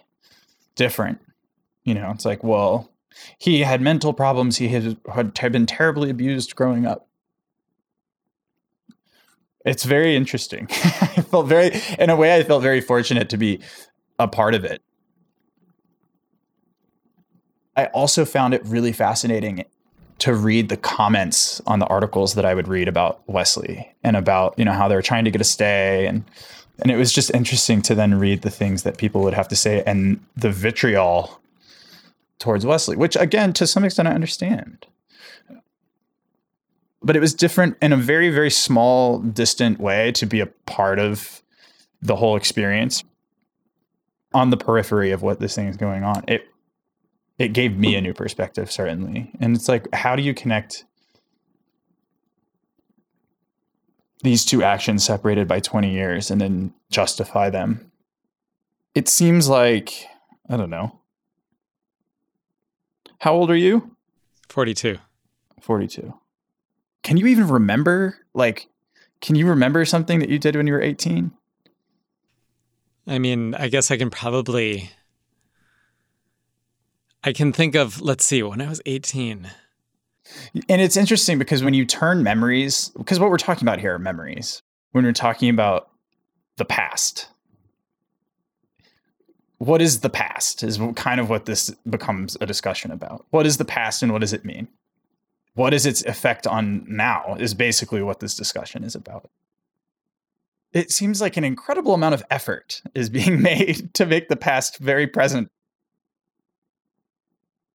different? 0.76 1.20
You 1.84 1.96
know, 1.96 2.12
it's 2.12 2.26
like, 2.26 2.44
well, 2.44 2.92
he 3.38 3.62
had 3.62 3.82
mental 3.82 4.14
problems, 4.14 4.58
he 4.58 4.68
had, 4.68 4.98
had 5.14 5.52
been 5.52 5.66
terribly 5.66 6.10
abused 6.10 6.56
growing 6.56 6.86
up 6.86 7.08
it's 9.68 9.84
very 9.84 10.16
interesting. 10.16 10.68
I 10.72 11.22
felt 11.30 11.48
very, 11.48 11.80
in 12.00 12.10
a 12.10 12.16
way, 12.16 12.36
I 12.36 12.44
felt 12.44 12.64
very 12.64 12.80
fortunate 12.80 13.30
to 13.30 13.38
be 13.38 13.60
a 14.18 14.28
part 14.28 14.56
of 14.56 14.64
it. 14.64 14.82
I 17.76 17.88
also 17.88 18.24
found 18.24 18.54
it 18.54 18.66
really 18.66 18.94
fascinating 18.94 19.66
to 20.20 20.34
read 20.34 20.70
the 20.70 20.78
comments 20.78 21.62
on 21.68 21.80
the 21.80 21.86
articles 21.88 22.34
that 22.36 22.46
I 22.46 22.54
would 22.54 22.68
read 22.68 22.88
about 22.88 23.22
Wesley 23.28 23.94
and 24.04 24.16
about, 24.16 24.58
you 24.58 24.66
know, 24.66 24.74
how 24.74 24.88
they 24.88 24.96
were 24.96 25.02
trying 25.02 25.26
to 25.26 25.32
get 25.32 25.42
a 25.42 25.46
stay. 25.46 26.08
And 26.08 26.24
and 26.80 26.92
it 26.92 26.98
was 26.98 27.12
just 27.12 27.34
interesting 27.34 27.82
to 27.84 27.96
then 27.96 28.16
read 28.20 28.44
the 28.44 28.52
things 28.52 28.84
that 28.84 28.98
people 28.98 29.22
would 29.24 29.34
have 29.34 29.48
to 29.48 29.56
say 29.56 29.84
and 29.86 30.24
the 30.36 30.52
vitriol 30.52 31.40
towards 32.40 32.66
Wesley, 32.66 32.96
which 32.96 33.16
again 33.16 33.54
to 33.54 33.68
some 33.68 33.84
extent 33.84 34.08
I 34.08 34.14
understand. 34.14 34.86
But 37.02 37.16
it 37.16 37.20
was 37.20 37.34
different 37.34 37.78
in 37.82 37.94
a 37.94 37.98
very 37.98 38.30
very 38.30 38.52
small 38.52 39.20
distant 39.20 39.80
way 39.80 40.12
to 40.14 40.26
be 40.26 40.40
a 40.40 40.48
part 40.66 41.00
of 41.00 41.42
the 42.02 42.16
whole 42.16 42.36
experience 42.36 43.04
on 44.34 44.50
the 44.50 44.58
periphery 44.58 45.12
of 45.12 45.22
what 45.22 45.40
this 45.40 45.56
thing 45.56 45.68
is 45.68 45.78
going 45.78 46.04
on. 46.04 46.24
It 46.28 46.48
it 47.38 47.54
gave 47.54 47.78
me 47.78 47.96
a 47.96 48.02
new 48.02 48.14
perspective 48.14 48.72
certainly. 48.72 49.32
And 49.40 49.56
it's 49.56 49.68
like 49.68 49.88
how 49.94 50.16
do 50.16 50.22
you 50.22 50.34
connect 50.34 50.86
these 54.24 54.44
two 54.44 54.64
actions 54.64 55.04
separated 55.04 55.48
by 55.48 55.60
20 55.60 55.92
years 55.92 56.32
and 56.32 56.42
then 56.42 56.74
justify 56.90 57.50
them? 57.50 57.92
It 58.96 59.08
seems 59.08 59.48
like 59.48 59.94
i 60.50 60.58
don't 60.58 60.70
know. 60.70 61.00
How 63.20 63.34
old 63.34 63.50
are 63.52 63.56
you? 63.56 63.96
42 64.50 64.98
42 65.62 66.14
can 67.04 67.18
you 67.18 67.28
even 67.28 67.48
remember 67.48 68.18
like 68.34 68.68
can 69.22 69.36
you 69.36 69.48
remember 69.48 69.86
something 69.86 70.20
that 70.20 70.30
you 70.30 70.40
did 70.40 70.56
when 70.56 70.68
you 70.68 70.74
were 70.74 70.82
18? 70.82 71.32
I 73.08 73.20
mean, 73.20 73.56
I 73.56 73.68
guess 73.70 73.90
I 73.90 73.98
can 73.98 74.10
probably 74.10 74.92
I 77.28 77.34
can 77.34 77.52
think 77.54 77.76
of 77.76 78.02
let's 78.02 78.26
see, 78.26 78.42
when 78.42 78.62
I 78.62 78.70
was 78.70 78.82
18. 78.86 79.50
And 80.68 80.82
it's 80.82 80.98
interesting 80.98 81.38
because 81.38 81.64
when 81.64 81.74
you 81.74 81.86
turn 81.86 82.24
memories, 82.24 82.90
because 82.98 83.20
what 83.20 83.30
we're 83.30 83.38
talking 83.38 83.64
about 83.64 83.80
here 83.80 83.94
are 83.94 84.00
memories. 84.00 84.62
When 84.92 85.04
we're 85.04 85.14
talking 85.14 85.50
about 85.50 85.90
the 86.58 86.66
past, 86.66 87.28
what 89.58 89.82
is 89.82 90.00
the 90.00 90.10
past 90.10 90.64
is 90.64 90.80
kind 90.96 91.20
of 91.20 91.30
what 91.30 91.46
this 91.46 91.70
becomes 91.90 92.36
a 92.42 92.46
discussion 92.46 92.92
about. 92.92 93.26
What 93.30 93.46
is 93.46 93.58
the 93.58 93.66
past 93.66 94.02
and 94.02 94.12
what 94.12 94.22
does 94.22 94.34
it 94.34 94.44
mean? 94.44 94.68
what 95.58 95.74
is 95.74 95.88
its 95.88 96.06
effect 96.06 96.46
on 96.46 96.86
now 96.88 97.36
is 97.40 97.56
basically 97.56 98.04
what 98.04 98.20
this 98.20 98.36
discussion 98.36 98.84
is 98.84 98.94
about. 98.94 99.28
It 100.72 100.92
seems 100.92 101.20
like 101.20 101.36
an 101.36 101.44
incredible 101.44 101.96
amount 101.96 102.14
of 102.14 102.24
effort 102.30 102.84
is 102.94 103.10
being 103.10 103.42
made 103.42 103.92
to 103.96 104.06
make 104.06 104.30
the 104.30 104.36
past 104.36 104.78
very 104.78 105.08
present. 105.08 105.50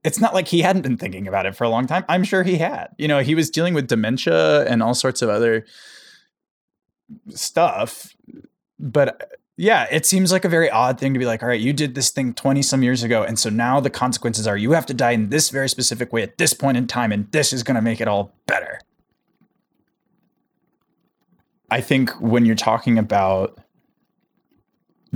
It's 0.05 0.21
not 0.21 0.35
like 0.35 0.49
he 0.49 0.63
hadn't 0.63 0.83
been 0.83 0.97
thinking 0.97 1.29
about 1.29 1.47
it 1.47 1.55
for 1.55 1.65
a 1.65 1.69
long 1.69 1.87
time. 1.87 2.05
I'm 2.09 2.25
sure 2.25 2.43
he 2.43 2.57
had. 2.57 2.89
You 2.99 3.07
know, 3.07 3.21
he 3.21 3.35
was 3.35 3.51
dealing 3.51 3.73
with 3.75 3.87
dementia 3.87 4.65
and 4.67 4.83
all 4.83 4.95
sorts 4.95 5.23
of 5.23 5.29
other 5.29 5.65
stuff. 7.31 8.15
But 8.81 9.09
uh, 9.09 9.27
yeah, 9.57 9.87
it 9.91 10.05
seems 10.05 10.33
like 10.33 10.45
a 10.45 10.49
very 10.49 10.69
odd 10.71 10.99
thing 10.99 11.13
to 11.13 11.19
be 11.19 11.27
like, 11.27 11.43
all 11.43 11.49
right, 11.49 11.61
you 11.61 11.73
did 11.73 11.95
this 11.95 12.11
thing 12.11 12.35
20 12.35 12.63
some 12.63 12.83
years 12.83 13.03
ago. 13.03 13.23
And 13.23 13.39
so 13.39 13.49
now 13.49 13.79
the 13.79 13.91
consequences 13.91 14.47
are 14.47 14.57
you 14.57 14.73
have 14.73 14.87
to 14.87 14.95
die 14.95 15.13
in 15.13 15.29
this 15.29 15.51
very 15.51 15.69
specific 15.69 16.13
way 16.13 16.23
at 16.23 16.39
this 16.39 16.53
point 16.53 16.77
in 16.77 16.87
time. 16.87 17.13
And 17.13 17.31
this 17.31 17.53
is 17.53 17.63
going 17.63 17.77
to 17.77 17.83
make 17.83 18.01
it 18.01 18.09
all 18.09 18.35
better. 18.47 18.81
I 21.71 21.81
think 21.81 22.11
when 22.21 22.45
you're 22.45 22.57
talking 22.57 22.99
about 22.99 23.59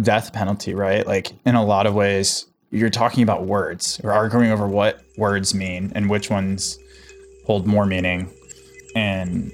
death 0.01 0.33
penalty, 0.33 0.75
right? 0.75 1.07
Like 1.07 1.33
in 1.45 1.55
a 1.55 1.65
lot 1.65 1.87
of 1.87 1.95
ways, 1.95 2.47
you're 2.71 2.91
talking 2.91 3.23
about 3.23 3.47
words 3.47 4.01
or 4.03 4.13
arguing 4.13 4.51
over 4.51 4.67
what 4.67 5.03
words 5.17 5.55
mean 5.55 5.93
and 5.95 6.11
which 6.11 6.31
ones 6.31 6.79
hold 7.45 7.67
more 7.67 7.87
meaning. 7.87 8.29
And, 8.95 9.53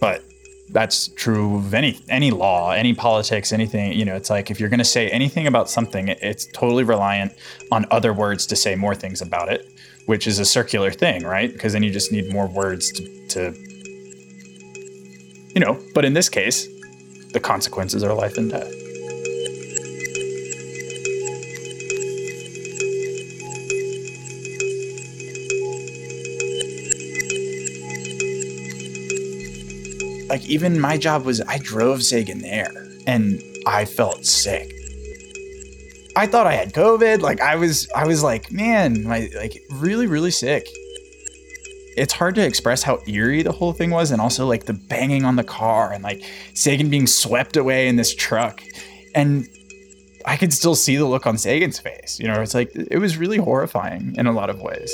but 0.00 0.22
that's 0.70 1.08
true 1.08 1.56
of 1.56 1.74
any 1.74 2.00
any 2.08 2.30
law, 2.30 2.72
any 2.72 2.94
politics, 2.94 3.52
anything. 3.52 3.92
You 3.92 4.04
know, 4.04 4.16
it's 4.16 4.30
like 4.30 4.50
if 4.50 4.58
you're 4.58 4.70
going 4.70 4.78
to 4.78 4.84
say 4.84 5.08
anything 5.10 5.46
about 5.46 5.68
something, 5.68 6.08
it's 6.08 6.46
totally 6.52 6.82
reliant 6.82 7.32
on 7.70 7.86
other 7.90 8.12
words 8.12 8.46
to 8.46 8.56
say 8.56 8.74
more 8.74 8.94
things 8.94 9.20
about 9.20 9.52
it, 9.52 9.70
which 10.06 10.26
is 10.26 10.38
a 10.38 10.44
circular 10.44 10.90
thing, 10.90 11.24
right? 11.24 11.52
Because 11.52 11.74
then 11.74 11.82
you 11.82 11.90
just 11.90 12.10
need 12.10 12.32
more 12.32 12.48
words 12.48 12.90
to, 12.92 13.28
to, 13.28 13.54
you 15.54 15.60
know. 15.60 15.78
But 15.94 16.04
in 16.04 16.14
this 16.14 16.28
case, 16.28 16.66
the 17.32 17.40
consequences 17.40 18.02
are 18.02 18.14
life 18.14 18.36
and 18.38 18.50
death. 18.50 18.81
Like 30.42 30.50
even 30.50 30.80
my 30.80 30.96
job 30.96 31.24
was 31.24 31.40
I 31.40 31.58
drove 31.58 32.00
Seigen 32.00 32.42
there 32.42 32.72
and 33.06 33.40
I 33.64 33.84
felt 33.84 34.26
sick. 34.26 34.72
I 36.16 36.26
thought 36.26 36.48
I 36.48 36.54
had 36.54 36.72
COVID. 36.72 37.20
Like 37.20 37.40
I 37.40 37.54
was 37.54 37.88
I 37.94 38.08
was 38.08 38.24
like, 38.24 38.50
man, 38.50 39.04
my 39.04 39.30
like 39.36 39.62
really, 39.70 40.08
really 40.08 40.32
sick. 40.32 40.66
it's 41.96 42.12
hard 42.12 42.34
to 42.34 42.44
express 42.44 42.82
how 42.82 42.98
eerie 43.06 43.42
the 43.44 43.52
whole 43.52 43.72
thing 43.72 43.90
was 43.90 44.10
and 44.10 44.20
also 44.20 44.46
like 44.46 44.64
the 44.64 44.72
banging 44.72 45.24
on 45.24 45.36
the 45.36 45.44
car 45.44 45.92
and 45.92 46.02
like 46.02 46.22
Seigen 46.54 46.90
being 46.90 47.06
swept 47.06 47.56
away 47.56 47.86
in 47.86 47.94
this 47.94 48.12
truck. 48.12 48.62
And 49.14 49.46
I 50.26 50.36
could 50.36 50.52
still 50.52 50.74
see 50.74 50.96
the 50.96 51.04
look 51.04 51.24
on 51.24 51.36
Seigen's 51.36 51.78
face. 51.78 52.18
You 52.18 52.26
know, 52.26 52.40
it's 52.40 52.54
like 52.54 52.72
it 52.74 52.98
was 52.98 53.16
really 53.16 53.38
horrifying 53.38 54.16
in 54.16 54.26
a 54.26 54.32
lot 54.32 54.50
of 54.50 54.60
ways. 54.60 54.92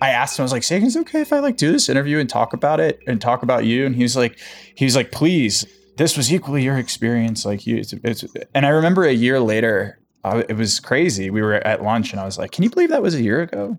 I 0.00 0.10
asked 0.10 0.38
him, 0.38 0.42
I 0.42 0.44
was 0.44 0.52
like, 0.52 0.62
Seigen's 0.62 0.96
okay 0.96 1.20
if 1.20 1.32
I 1.32 1.40
like 1.40 1.56
do 1.56 1.72
this 1.72 1.88
interview 1.88 2.18
and 2.18 2.28
talk 2.28 2.52
about 2.52 2.80
it 2.80 3.00
and 3.06 3.20
talk 3.20 3.42
about 3.42 3.64
you? 3.64 3.86
And 3.86 3.94
he 3.94 4.02
was 4.02 4.16
like, 4.16 4.38
he 4.74 4.84
was 4.84 4.96
like, 4.96 5.12
please, 5.12 5.66
this 5.96 6.16
was 6.16 6.32
equally 6.32 6.62
your 6.62 6.78
experience. 6.78 7.44
Like 7.44 7.66
you, 7.66 7.76
it's, 7.76 7.92
it's, 7.92 8.24
and 8.54 8.64
I 8.64 8.70
remember 8.70 9.04
a 9.04 9.12
year 9.12 9.40
later, 9.40 9.98
I, 10.24 10.38
it 10.48 10.56
was 10.56 10.80
crazy. 10.80 11.30
We 11.30 11.42
were 11.42 11.54
at 11.54 11.82
lunch 11.82 12.12
and 12.12 12.20
I 12.20 12.24
was 12.24 12.38
like, 12.38 12.52
can 12.52 12.64
you 12.64 12.70
believe 12.70 12.90
that 12.90 13.02
was 13.02 13.14
a 13.14 13.22
year 13.22 13.40
ago? 13.42 13.78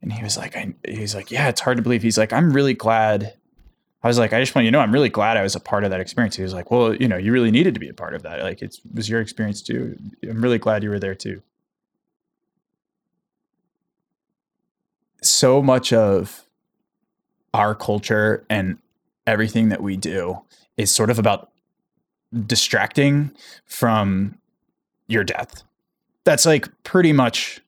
And 0.00 0.12
he 0.12 0.22
was 0.22 0.36
like, 0.36 0.56
he's 0.86 1.14
like, 1.14 1.30
yeah, 1.30 1.48
it's 1.48 1.60
hard 1.60 1.76
to 1.76 1.82
believe. 1.82 2.02
He's 2.02 2.18
like, 2.18 2.32
I'm 2.32 2.52
really 2.52 2.74
glad. 2.74 3.34
I 4.02 4.06
was 4.06 4.18
like, 4.18 4.32
I 4.32 4.40
just 4.40 4.54
want 4.54 4.64
you 4.64 4.70
to 4.70 4.76
know, 4.76 4.80
I'm 4.80 4.92
really 4.92 5.08
glad 5.08 5.36
I 5.36 5.42
was 5.42 5.56
a 5.56 5.60
part 5.60 5.82
of 5.82 5.90
that 5.90 6.00
experience. 6.00 6.36
He 6.36 6.42
was 6.42 6.54
like, 6.54 6.70
well, 6.70 6.94
you 6.94 7.08
know, 7.08 7.16
you 7.16 7.32
really 7.32 7.50
needed 7.50 7.74
to 7.74 7.80
be 7.80 7.88
a 7.88 7.94
part 7.94 8.14
of 8.14 8.22
that. 8.22 8.42
Like 8.42 8.62
it 8.62 8.76
was 8.94 9.08
your 9.08 9.20
experience 9.20 9.60
too. 9.60 9.98
I'm 10.22 10.40
really 10.40 10.58
glad 10.58 10.84
you 10.84 10.90
were 10.90 11.00
there 11.00 11.16
too. 11.16 11.42
So 15.28 15.62
much 15.62 15.92
of 15.92 16.44
our 17.54 17.74
culture 17.74 18.44
and 18.48 18.78
everything 19.26 19.68
that 19.68 19.82
we 19.82 19.96
do 19.96 20.40
is 20.76 20.94
sort 20.94 21.10
of 21.10 21.18
about 21.18 21.50
distracting 22.46 23.30
from 23.64 24.38
your 25.06 25.24
death. 25.24 25.62
That's 26.24 26.46
like 26.46 26.68
pretty 26.82 27.12
much 27.12 27.60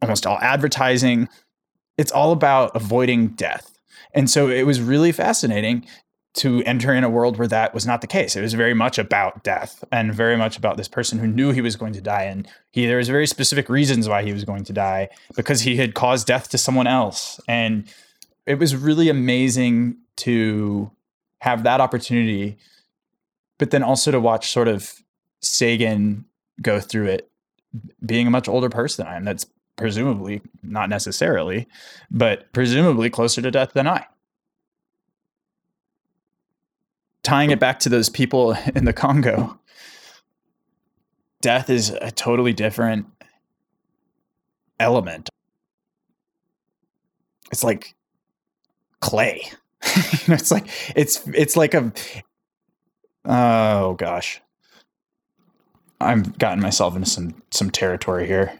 almost 0.00 0.26
all 0.26 0.38
advertising. 0.38 1.28
It's 1.96 2.12
all 2.12 2.32
about 2.32 2.74
avoiding 2.74 3.28
death. 3.28 3.78
And 4.14 4.28
so 4.28 4.48
it 4.48 4.64
was 4.64 4.80
really 4.80 5.12
fascinating 5.12 5.86
to 6.34 6.62
enter 6.64 6.94
in 6.94 7.04
a 7.04 7.10
world 7.10 7.36
where 7.36 7.48
that 7.48 7.74
was 7.74 7.86
not 7.86 8.00
the 8.00 8.06
case. 8.06 8.36
It 8.36 8.40
was 8.40 8.54
very 8.54 8.72
much 8.72 8.98
about 8.98 9.42
death 9.42 9.84
and 9.92 10.14
very 10.14 10.36
much 10.36 10.56
about 10.56 10.78
this 10.78 10.88
person 10.88 11.18
who 11.18 11.26
knew 11.26 11.50
he 11.50 11.60
was 11.60 11.76
going 11.76 11.92
to 11.92 12.00
die. 12.00 12.22
And 12.22 12.48
he, 12.70 12.86
there 12.86 12.96
was 12.96 13.08
very 13.08 13.26
specific 13.26 13.68
reasons 13.68 14.08
why 14.08 14.22
he 14.22 14.32
was 14.32 14.44
going 14.44 14.64
to 14.64 14.72
die 14.72 15.10
because 15.36 15.60
he 15.60 15.76
had 15.76 15.94
caused 15.94 16.26
death 16.26 16.48
to 16.50 16.58
someone 16.58 16.86
else. 16.86 17.38
And 17.48 17.84
it 18.46 18.58
was 18.58 18.74
really 18.74 19.10
amazing 19.10 19.98
to 20.16 20.90
have 21.40 21.64
that 21.64 21.80
opportunity, 21.80 22.56
but 23.58 23.70
then 23.70 23.82
also 23.82 24.10
to 24.10 24.20
watch 24.20 24.50
sort 24.52 24.68
of 24.68 24.94
Seigen 25.42 26.24
go 26.62 26.80
through 26.80 27.08
it, 27.08 27.30
being 28.06 28.26
a 28.26 28.30
much 28.30 28.48
older 28.48 28.70
person 28.70 29.04
than 29.04 29.12
I 29.12 29.16
am. 29.16 29.24
That's 29.24 29.44
presumably 29.76 30.40
not 30.62 30.88
necessarily, 30.88 31.66
but 32.10 32.50
presumably 32.52 33.10
closer 33.10 33.42
to 33.42 33.50
death 33.50 33.72
than 33.74 33.86
I 33.86 34.06
tying 37.22 37.50
it 37.50 37.60
back 37.60 37.78
to 37.80 37.88
those 37.88 38.08
people 38.08 38.56
in 38.74 38.84
the 38.84 38.92
Congo, 38.92 39.58
death 41.40 41.70
is 41.70 41.90
a 41.90 42.10
totally 42.10 42.52
different 42.52 43.06
element. 44.80 45.28
It's 47.50 47.62
like 47.62 47.94
clay. 49.00 49.42
it's 49.82 50.50
like 50.50 50.66
it's 50.96 51.26
it's 51.34 51.56
like 51.56 51.74
a 51.74 51.92
oh 53.24 53.94
gosh. 53.94 54.40
I've 56.00 56.36
gotten 56.38 56.60
myself 56.60 56.96
into 56.96 57.08
some 57.08 57.42
some 57.50 57.70
territory 57.70 58.26
here. 58.26 58.58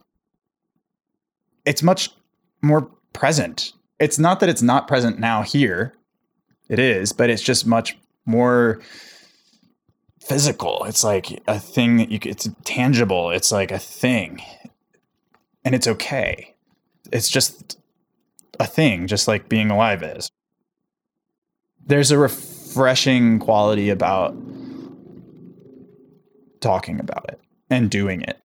It's 1.64 1.82
much 1.82 2.10
more 2.60 2.90
present. 3.12 3.72
It's 3.98 4.18
not 4.18 4.40
that 4.40 4.48
it's 4.48 4.62
not 4.62 4.88
present 4.88 5.18
now 5.18 5.42
here. 5.42 5.94
It 6.68 6.78
is, 6.78 7.12
but 7.12 7.30
it's 7.30 7.42
just 7.42 7.66
much 7.66 7.96
more 8.26 8.80
physical. 10.20 10.84
It's 10.84 11.04
like 11.04 11.42
a 11.46 11.58
thing 11.58 11.96
that 11.96 12.10
you 12.10 12.18
it's 12.22 12.48
tangible. 12.64 13.30
It's 13.30 13.52
like 13.52 13.70
a 13.70 13.78
thing. 13.78 14.40
And 15.64 15.74
it's 15.74 15.86
okay. 15.86 16.54
It's 17.12 17.28
just 17.28 17.78
a 18.58 18.66
thing, 18.66 19.06
just 19.06 19.28
like 19.28 19.48
being 19.48 19.70
alive 19.70 20.02
is. 20.02 20.30
There's 21.84 22.10
a 22.10 22.18
refreshing 22.18 23.38
quality 23.38 23.90
about 23.90 24.34
talking 26.60 27.00
about 27.00 27.26
it 27.28 27.40
and 27.70 27.90
doing 27.90 28.22
it. 28.22 28.41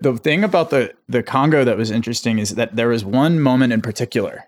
The 0.00 0.16
thing 0.16 0.44
about 0.44 0.70
the 0.70 0.94
the 1.08 1.22
Congo 1.22 1.64
that 1.64 1.76
was 1.76 1.90
interesting 1.90 2.38
is 2.38 2.54
that 2.54 2.76
there 2.76 2.88
was 2.88 3.04
one 3.04 3.40
moment 3.40 3.72
in 3.72 3.82
particular 3.82 4.44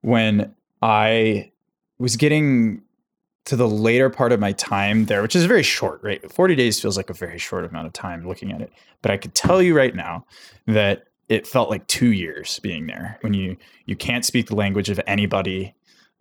when 0.00 0.54
I 0.80 1.50
was 1.98 2.16
getting 2.16 2.82
to 3.44 3.56
the 3.56 3.68
later 3.68 4.08
part 4.08 4.32
of 4.32 4.38
my 4.38 4.52
time 4.52 5.06
there, 5.06 5.22
which 5.22 5.34
is 5.34 5.44
very 5.44 5.62
short, 5.62 6.00
right? 6.02 6.30
40 6.30 6.54
days 6.54 6.80
feels 6.80 6.96
like 6.96 7.10
a 7.10 7.14
very 7.14 7.38
short 7.38 7.64
amount 7.64 7.86
of 7.86 7.92
time 7.92 8.26
looking 8.26 8.52
at 8.52 8.60
it. 8.60 8.72
But 9.00 9.10
I 9.10 9.16
could 9.16 9.34
tell 9.34 9.60
you 9.60 9.76
right 9.76 9.94
now 9.94 10.24
that 10.66 11.06
it 11.28 11.46
felt 11.46 11.70
like 11.70 11.86
two 11.86 12.12
years 12.12 12.60
being 12.60 12.86
there 12.86 13.18
when 13.22 13.34
you 13.34 13.56
you 13.86 13.96
can't 13.96 14.24
speak 14.24 14.46
the 14.46 14.54
language 14.54 14.90
of 14.90 15.00
anybody. 15.06 15.74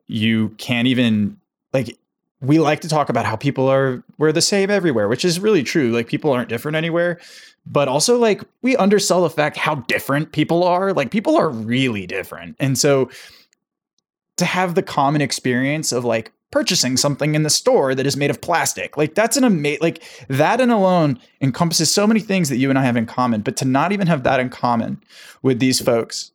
You 0.07 0.49
can't 0.57 0.87
even 0.87 1.37
like 1.73 1.97
we 2.41 2.57
like 2.59 2.79
to 2.81 2.87
talk 2.87 3.09
about 3.09 3.25
how 3.25 3.35
people 3.35 3.67
are 3.67 4.03
we're 4.17 4.31
the 4.31 4.41
same 4.41 4.69
everywhere, 4.69 5.07
which 5.07 5.23
is 5.23 5.39
really 5.39 5.63
true. 5.63 5.91
Like 5.91 6.07
people 6.07 6.31
aren't 6.31 6.49
different 6.49 6.75
anywhere. 6.75 7.19
But 7.65 7.87
also 7.87 8.17
like 8.17 8.41
we 8.61 8.75
undersell 8.75 9.23
the 9.23 9.29
fact 9.29 9.57
how 9.57 9.75
different 9.75 10.31
people 10.31 10.63
are. 10.63 10.93
Like 10.93 11.11
people 11.11 11.37
are 11.37 11.49
really 11.49 12.07
different. 12.07 12.55
And 12.59 12.77
so 12.77 13.09
to 14.37 14.45
have 14.45 14.75
the 14.75 14.83
common 14.83 15.21
experience 15.21 15.91
of 15.91 16.03
like 16.03 16.31
purchasing 16.51 16.97
something 16.97 17.33
in 17.33 17.43
the 17.43 17.49
store 17.49 17.95
that 17.95 18.05
is 18.05 18.17
made 18.17 18.29
of 18.29 18.41
plastic. 18.41 18.97
Like 18.97 19.15
that's 19.15 19.37
an 19.37 19.43
amazing 19.43 19.79
like 19.81 20.03
that 20.27 20.59
and 20.59 20.71
alone 20.71 21.19
encompasses 21.39 21.89
so 21.89 22.05
many 22.05 22.19
things 22.19 22.49
that 22.49 22.57
you 22.57 22.69
and 22.69 22.77
I 22.77 22.83
have 22.83 22.97
in 22.97 23.05
common, 23.05 23.41
but 23.41 23.55
to 23.57 23.65
not 23.65 23.91
even 23.93 24.07
have 24.07 24.23
that 24.23 24.39
in 24.39 24.49
common 24.49 25.01
with 25.41 25.59
these 25.59 25.81
folks, 25.81 26.31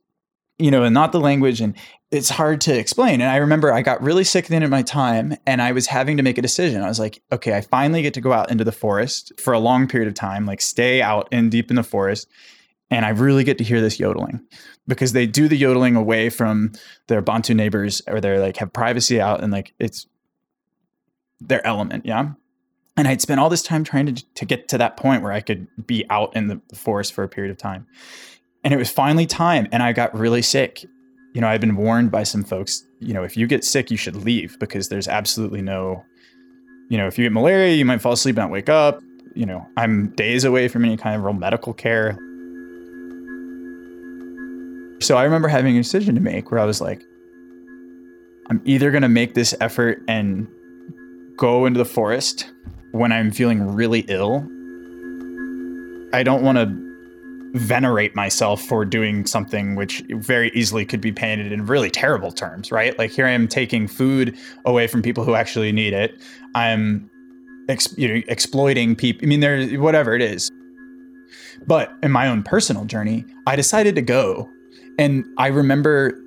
you 0.58 0.70
know, 0.70 0.82
and 0.82 0.94
not 0.94 1.12
the 1.12 1.20
language 1.20 1.60
and 1.60 1.74
it's 2.10 2.28
hard 2.28 2.60
to 2.62 2.78
explain. 2.78 3.20
And 3.20 3.30
I 3.30 3.36
remember 3.36 3.72
I 3.72 3.82
got 3.82 4.02
really 4.02 4.24
sick 4.24 4.46
then 4.46 4.62
at 4.62 4.70
my 4.70 4.82
time 4.82 5.36
and 5.44 5.60
I 5.60 5.72
was 5.72 5.88
having 5.88 6.16
to 6.18 6.22
make 6.22 6.38
a 6.38 6.42
decision. 6.42 6.82
I 6.82 6.88
was 6.88 7.00
like, 7.00 7.20
okay, 7.32 7.54
I 7.56 7.60
finally 7.60 8.02
get 8.02 8.14
to 8.14 8.20
go 8.20 8.32
out 8.32 8.50
into 8.50 8.64
the 8.64 8.72
forest 8.72 9.32
for 9.40 9.52
a 9.52 9.58
long 9.58 9.88
period 9.88 10.06
of 10.06 10.14
time, 10.14 10.46
like 10.46 10.60
stay 10.60 11.02
out 11.02 11.28
in 11.32 11.50
deep 11.50 11.68
in 11.68 11.76
the 11.76 11.82
forest 11.82 12.28
and 12.90 13.04
I 13.04 13.10
really 13.10 13.44
get 13.44 13.58
to 13.58 13.64
hear 13.64 13.80
this 13.80 13.98
yodeling 13.98 14.40
because 14.86 15.12
they 15.12 15.26
do 15.26 15.48
the 15.48 15.56
yodeling 15.56 15.96
away 15.96 16.30
from 16.30 16.72
their 17.08 17.20
Bantu 17.20 17.54
neighbors 17.54 18.02
or 18.06 18.20
they're 18.20 18.38
like 18.38 18.56
have 18.58 18.72
privacy 18.72 19.20
out 19.20 19.42
and 19.42 19.52
like 19.52 19.74
it's 19.78 20.06
their 21.40 21.66
element, 21.66 22.06
yeah. 22.06 22.32
And 22.96 23.06
I'd 23.06 23.20
spent 23.20 23.40
all 23.40 23.50
this 23.50 23.62
time 23.62 23.84
trying 23.84 24.06
to 24.14 24.24
to 24.34 24.44
get 24.44 24.68
to 24.68 24.78
that 24.78 24.96
point 24.96 25.22
where 25.22 25.32
I 25.32 25.40
could 25.40 25.66
be 25.86 26.06
out 26.08 26.34
in 26.36 26.46
the 26.46 26.60
forest 26.74 27.12
for 27.12 27.24
a 27.24 27.28
period 27.28 27.50
of 27.50 27.58
time. 27.58 27.86
And 28.62 28.72
it 28.72 28.78
was 28.78 28.90
finally 28.90 29.26
time 29.26 29.66
and 29.72 29.82
I 29.82 29.92
got 29.92 30.16
really 30.16 30.42
sick. 30.42 30.86
You 31.36 31.42
know, 31.42 31.48
I've 31.48 31.60
been 31.60 31.76
warned 31.76 32.10
by 32.10 32.22
some 32.22 32.42
folks, 32.42 32.86
you 32.98 33.12
know, 33.12 33.22
if 33.22 33.36
you 33.36 33.46
get 33.46 33.62
sick, 33.62 33.90
you 33.90 33.98
should 33.98 34.16
leave 34.16 34.58
because 34.58 34.88
there's 34.88 35.06
absolutely 35.06 35.60
no 35.60 36.02
you 36.88 36.96
know, 36.96 37.06
if 37.06 37.18
you 37.18 37.26
get 37.26 37.32
malaria, 37.32 37.74
you 37.74 37.84
might 37.84 38.00
fall 38.00 38.12
asleep 38.12 38.38
and 38.38 38.44
not 38.44 38.50
wake 38.50 38.70
up. 38.70 39.02
You 39.34 39.44
know, 39.44 39.66
I'm 39.76 40.08
days 40.14 40.44
away 40.44 40.68
from 40.68 40.82
any 40.82 40.96
kind 40.96 41.14
of 41.14 41.22
real 41.22 41.34
medical 41.34 41.74
care. 41.74 42.12
So 45.02 45.18
I 45.18 45.24
remember 45.24 45.48
having 45.48 45.76
a 45.76 45.82
decision 45.82 46.14
to 46.14 46.22
make 46.22 46.50
where 46.50 46.58
I 46.58 46.64
was 46.64 46.80
like, 46.80 47.02
I'm 48.48 48.62
either 48.64 48.90
going 48.90 49.02
to 49.02 49.08
make 49.10 49.34
this 49.34 49.54
effort 49.60 50.02
and 50.08 50.48
go 51.36 51.66
into 51.66 51.76
the 51.76 51.84
forest 51.84 52.50
when 52.92 53.12
I'm 53.12 53.30
feeling 53.30 53.74
really 53.74 54.06
ill. 54.08 54.38
I 56.14 56.22
don't 56.22 56.42
want 56.42 56.56
to 56.56 56.85
venerate 57.54 58.14
myself 58.14 58.62
for 58.62 58.84
doing 58.84 59.26
something 59.26 59.74
which 59.76 60.02
very 60.10 60.50
easily 60.50 60.84
could 60.84 61.00
be 61.00 61.12
painted 61.12 61.52
in 61.52 61.66
really 61.66 61.90
terrible 61.90 62.32
terms, 62.32 62.70
right? 62.70 62.98
Like 62.98 63.10
here 63.10 63.26
I 63.26 63.30
am 63.30 63.48
taking 63.48 63.88
food 63.88 64.36
away 64.64 64.86
from 64.86 65.02
people 65.02 65.24
who 65.24 65.34
actually 65.34 65.72
need 65.72 65.92
it. 65.92 66.20
I'm 66.54 67.10
ex- 67.68 67.96
you 67.96 68.08
know, 68.08 68.22
exploiting 68.28 68.96
people. 68.96 69.24
I 69.24 69.28
mean, 69.28 69.40
there's 69.40 69.76
whatever 69.78 70.14
it 70.14 70.22
is. 70.22 70.50
But 71.66 71.92
in 72.02 72.12
my 72.12 72.28
own 72.28 72.42
personal 72.42 72.84
journey, 72.84 73.24
I 73.46 73.56
decided 73.56 73.94
to 73.94 74.02
go 74.02 74.48
and 74.98 75.24
I 75.36 75.48
remember 75.48 76.18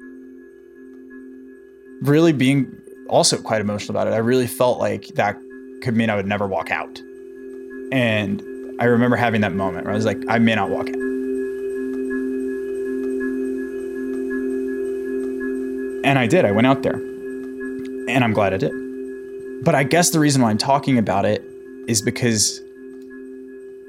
really 2.02 2.34
being 2.34 2.72
also 3.10 3.42
quite 3.42 3.62
emotional 3.62 3.92
about 3.92 4.08
it. 4.08 4.16
I 4.16 4.20
really 4.20 4.48
felt 4.48 4.80
like 4.80 5.08
that 5.16 5.36
could 5.82 5.96
mean 5.96 6.10
I 6.10 6.16
would 6.16 6.28
never 6.28 6.48
walk 6.48 6.72
out. 6.72 7.00
And 7.92 8.42
I 8.80 8.86
remember 8.86 9.16
having 9.16 9.42
that 9.42 9.54
moment 9.54 9.86
where 9.86 9.94
I 9.94 9.96
was 9.96 10.06
like, 10.06 10.18
I 10.30 10.40
may 10.40 10.56
not 10.56 10.70
walk 10.70 10.90
out. 10.90 11.09
And 16.10 16.18
I 16.18 16.26
did. 16.26 16.44
I 16.44 16.52
went 16.52 16.66
out 16.66 16.82
there. 16.82 16.96
And 16.96 18.24
I'm 18.24 18.34
glad 18.34 18.52
I 18.52 18.58
did. 18.58 18.72
But 19.64 19.76
I 19.76 19.84
guess 19.84 20.10
the 20.10 20.20
reason 20.20 20.42
why 20.42 20.50
I'm 20.50 20.58
talking 20.58 20.98
about 20.98 21.24
it 21.24 21.44
is 21.88 22.02
because 22.02 22.60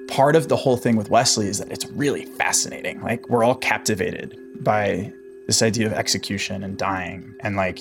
part 0.06 0.36
of 0.36 0.48
the 0.48 0.56
whole 0.56 0.76
thing 0.76 0.96
with 0.96 1.08
Wesley 1.08 1.46
is 1.46 1.60
that 1.60 1.72
it's 1.72 1.86
really 1.92 2.26
fascinating. 2.26 3.00
Like 3.00 3.26
we're 3.30 3.42
all 3.42 3.54
captivated 3.54 4.38
by 4.62 5.10
this 5.46 5.62
idea 5.62 5.86
of 5.86 5.94
execution 5.94 6.62
and 6.62 6.76
dying 6.76 7.34
and 7.40 7.56
like 7.56 7.80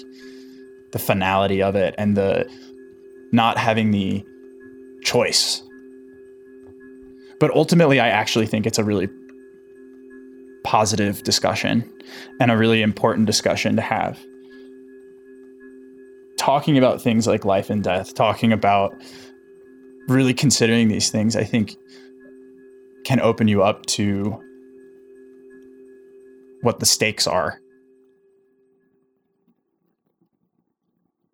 the 0.94 1.00
finality 1.00 1.62
of 1.62 1.76
it 1.76 1.94
and 1.98 2.16
the 2.16 2.50
not 3.34 3.58
having 3.58 3.92
the 3.92 4.26
choice. 5.04 5.62
But 7.42 7.52
ultimately, 7.52 8.00
I 8.00 8.08
actually 8.08 8.46
think 8.46 8.66
it's 8.66 8.80
a 8.80 8.86
really 8.86 9.10
positive 10.64 11.24
discussion 11.24 11.92
and 12.40 12.52
a 12.52 12.58
really 12.58 12.82
important 12.82 13.26
discussion 13.26 13.76
to 13.76 13.82
have. 13.82 14.18
Talking 16.50 16.80
about 16.80 17.00
things 17.00 17.28
like 17.28 17.46
life 17.46 17.70
and 17.70 17.84
death, 17.84 18.16
talking 18.16 18.52
about 18.52 18.92
really 20.08 20.34
considering 20.34 20.88
these 20.88 21.12
things, 21.12 21.36
I 21.36 21.44
think 21.44 21.76
can 23.06 23.20
open 23.20 23.48
you 23.48 23.62
up 23.62 23.86
to 23.86 24.42
what 26.62 26.80
the 26.80 26.88
stakes 26.88 27.28
are. 27.28 27.62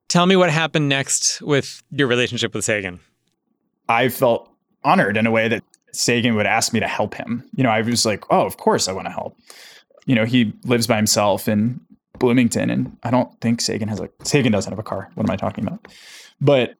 Tell 0.09 0.25
me 0.25 0.35
what 0.35 0.49
happened 0.49 0.89
next 0.89 1.41
with 1.41 1.81
your 1.91 2.09
relationship 2.09 2.53
with 2.53 2.65
Seigen. 2.65 2.99
I 3.87 4.09
felt 4.09 4.51
honored 4.83 5.15
in 5.15 5.25
a 5.25 5.31
way 5.31 5.47
that 5.47 5.63
Seigen 5.93 6.35
would 6.35 6.45
ask 6.45 6.73
me 6.73 6.81
to 6.81 6.89
help 6.89 7.13
him. 7.13 7.49
You 7.55 7.63
know, 7.63 7.69
I 7.69 7.79
was 7.79 8.05
like, 8.05 8.25
oh, 8.31 8.45
of 8.45 8.57
course 8.57 8.89
I 8.89 8.91
want 8.91 9.05
to 9.05 9.13
help. 9.13 9.37
You 10.07 10.15
know, 10.15 10.25
he 10.25 10.51
lives 10.65 10.87
by 10.87 10.97
himself 10.97 11.47
in 11.47 11.79
Bloomington, 12.19 12.69
and 12.69 12.97
I 13.03 13.11
don't 13.11 13.39
think 13.41 13.59
Seigen 13.59 13.89
has 13.89 13.99
a 13.99 14.07
Seigen 14.23 14.51
doesn't 14.51 14.71
have 14.71 14.79
a 14.79 14.83
car. 14.83 15.09
What 15.15 15.27
am 15.27 15.31
I 15.31 15.35
talking 15.35 15.65
about? 15.65 15.87
But 16.41 16.75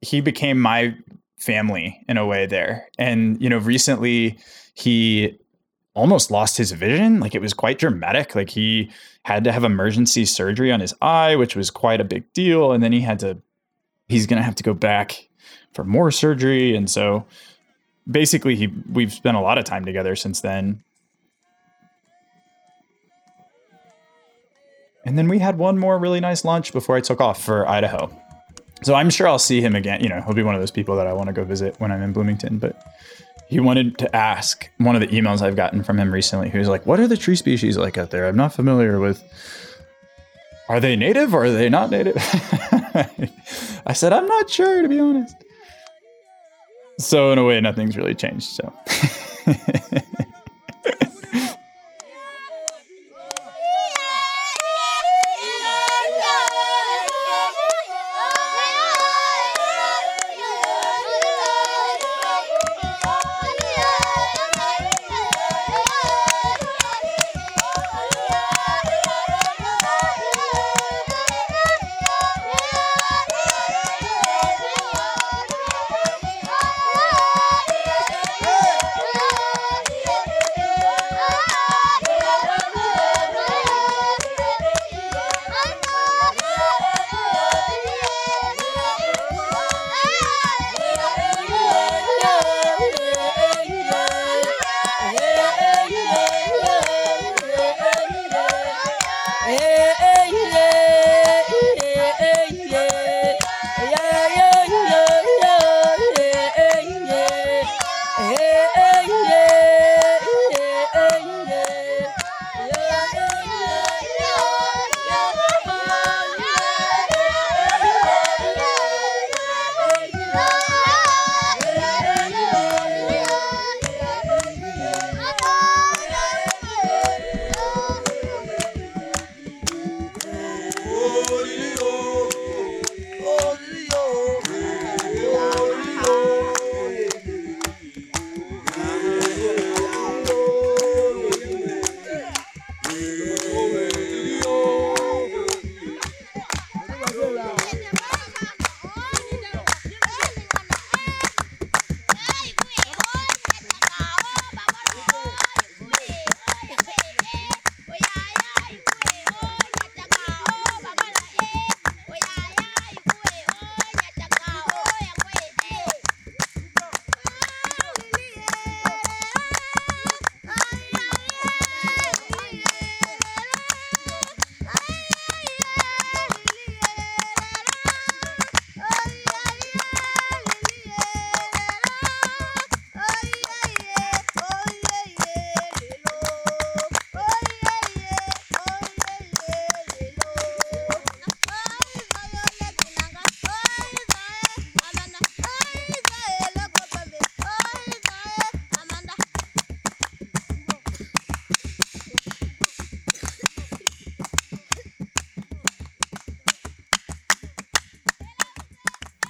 he 0.00 0.20
became 0.20 0.60
my 0.60 0.94
family 1.38 2.04
in 2.08 2.16
a 2.16 2.26
way 2.26 2.46
there. 2.46 2.88
And, 2.98 3.40
you 3.40 3.48
know, 3.48 3.58
recently 3.58 4.38
he 4.74 5.38
almost 5.94 6.30
lost 6.30 6.56
his 6.56 6.72
vision. 6.72 7.20
Like 7.20 7.34
it 7.34 7.40
was 7.40 7.52
quite 7.52 7.78
dramatic. 7.78 8.34
Like 8.34 8.50
he 8.50 8.90
had 9.24 9.44
to 9.44 9.52
have 9.52 9.64
emergency 9.64 10.24
surgery 10.24 10.72
on 10.72 10.80
his 10.80 10.94
eye, 11.02 11.36
which 11.36 11.56
was 11.56 11.70
quite 11.70 12.00
a 12.00 12.04
big 12.04 12.30
deal. 12.32 12.72
And 12.72 12.82
then 12.82 12.92
he 12.92 13.00
had 13.00 13.18
to, 13.20 13.38
he's 14.08 14.26
going 14.26 14.38
to 14.38 14.44
have 14.44 14.54
to 14.56 14.62
go 14.62 14.74
back 14.74 15.28
for 15.72 15.84
more 15.84 16.10
surgery. 16.10 16.74
And 16.74 16.90
so 16.90 17.26
basically 18.10 18.56
he, 18.56 18.68
we've 18.90 19.12
spent 19.12 19.36
a 19.36 19.40
lot 19.40 19.58
of 19.58 19.64
time 19.64 19.84
together 19.84 20.16
since 20.16 20.40
then. 20.40 20.82
And 25.04 25.18
then 25.18 25.28
we 25.28 25.38
had 25.38 25.58
one 25.58 25.78
more 25.78 25.98
really 25.98 26.20
nice 26.20 26.44
lunch 26.44 26.72
before 26.72 26.96
I 26.96 27.00
took 27.00 27.20
off 27.20 27.42
for 27.42 27.68
Idaho. 27.68 28.10
So 28.82 28.94
I'm 28.94 29.10
sure 29.10 29.28
I'll 29.28 29.38
see 29.38 29.60
him 29.60 29.74
again. 29.74 30.02
You 30.02 30.08
know, 30.08 30.20
he'll 30.22 30.34
be 30.34 30.42
one 30.42 30.54
of 30.54 30.60
those 30.60 30.70
people 30.70 30.96
that 30.96 31.06
I 31.06 31.12
want 31.12 31.28
to 31.28 31.32
go 31.32 31.44
visit 31.44 31.78
when 31.78 31.92
I'm 31.92 32.02
in 32.02 32.12
Bloomington. 32.12 32.58
But 32.58 32.80
he 33.48 33.60
wanted 33.60 33.98
to 33.98 34.14
ask 34.14 34.68
one 34.78 34.94
of 34.94 35.00
the 35.00 35.08
emails 35.08 35.42
I've 35.42 35.56
gotten 35.56 35.82
from 35.82 35.98
him 35.98 36.12
recently. 36.12 36.50
He 36.50 36.58
was 36.58 36.68
like, 36.68 36.86
"What 36.86 36.98
are 37.00 37.06
the 37.06 37.16
tree 37.16 37.36
species 37.36 37.76
like 37.76 37.98
out 37.98 38.10
there? 38.10 38.26
I'm 38.26 38.36
not 38.36 38.52
familiar 38.52 38.98
with. 38.98 39.22
Are 40.68 40.80
they 40.80 40.96
native 40.96 41.34
or 41.34 41.44
are 41.44 41.50
they 41.50 41.68
not 41.68 41.90
native?" 41.90 42.16
I 43.86 43.92
said, 43.92 44.12
"I'm 44.12 44.26
not 44.26 44.50
sure, 44.50 44.82
to 44.82 44.88
be 44.88 44.98
honest." 44.98 45.36
So 46.98 47.32
in 47.32 47.38
a 47.38 47.44
way, 47.44 47.60
nothing's 47.60 47.96
really 47.96 48.14
changed. 48.14 48.48
So. 48.48 48.72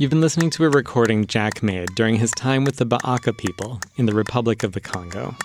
You've 0.03 0.11
been 0.11 0.21
listening 0.21 0.51
to 0.51 0.65
a 0.65 0.69
recording 0.69 1.27
Jack 1.29 1.63
made 1.63 1.95
during 1.95 2.17
his 2.17 2.33
time 2.33 2.65
with 2.65 2.79
the 2.79 2.85
Ba'aka 2.85 3.39
people 3.39 3.79
in 3.95 4.07
the 4.07 4.13
Republic 4.13 4.65
of 4.65 4.73
the 4.73 4.81
Congo. 4.81 5.37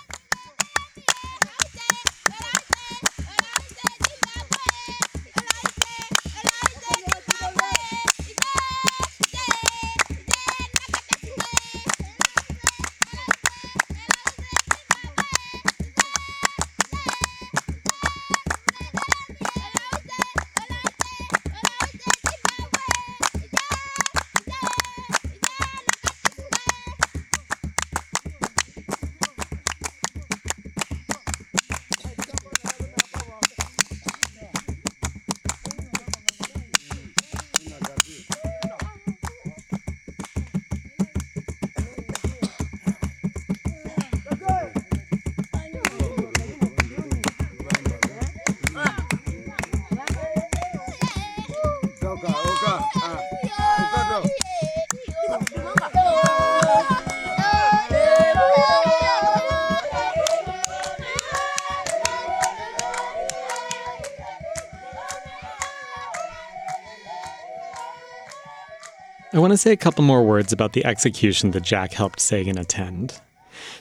I 69.38 69.40
want 69.40 69.54
to 69.54 69.58
say 69.58 69.72
a 69.72 69.78
couple 69.78 70.04
more 70.04 70.24
words 70.24 70.52
about 70.52 70.74
the 70.74 70.84
execution 70.84 71.52
that 71.52 71.62
Jack 71.62 71.94
helped 71.94 72.18
Seigen 72.18 72.60
attend. 72.60 73.22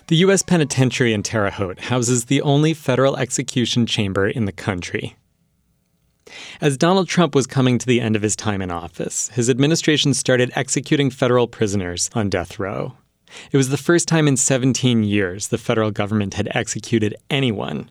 The 0.08 0.16
U.S. 0.16 0.42
Penitentiary 0.42 1.14
in 1.14 1.22
Terre 1.22 1.50
Haute 1.50 1.80
houses 1.80 2.26
the 2.26 2.42
only 2.42 2.74
federal 2.74 3.16
execution 3.16 3.86
chamber 3.86 4.28
in 4.28 4.44
the 4.44 4.52
country. 4.52 5.16
As 6.60 6.76
Donald 6.76 7.08
Trump 7.08 7.34
was 7.34 7.46
coming 7.46 7.78
to 7.78 7.86
the 7.86 8.02
end 8.02 8.16
of 8.16 8.20
his 8.20 8.36
time 8.36 8.60
in 8.60 8.70
office, 8.70 9.30
his 9.30 9.48
administration 9.48 10.12
started 10.12 10.52
executing 10.54 11.08
federal 11.08 11.48
prisoners 11.48 12.10
on 12.12 12.28
death 12.28 12.58
row. 12.58 12.92
It 13.50 13.56
was 13.56 13.70
the 13.70 13.78
first 13.78 14.06
time 14.06 14.28
in 14.28 14.36
17 14.36 15.04
years 15.04 15.48
the 15.48 15.56
federal 15.56 15.90
government 15.90 16.34
had 16.34 16.54
executed 16.54 17.16
anyone 17.30 17.88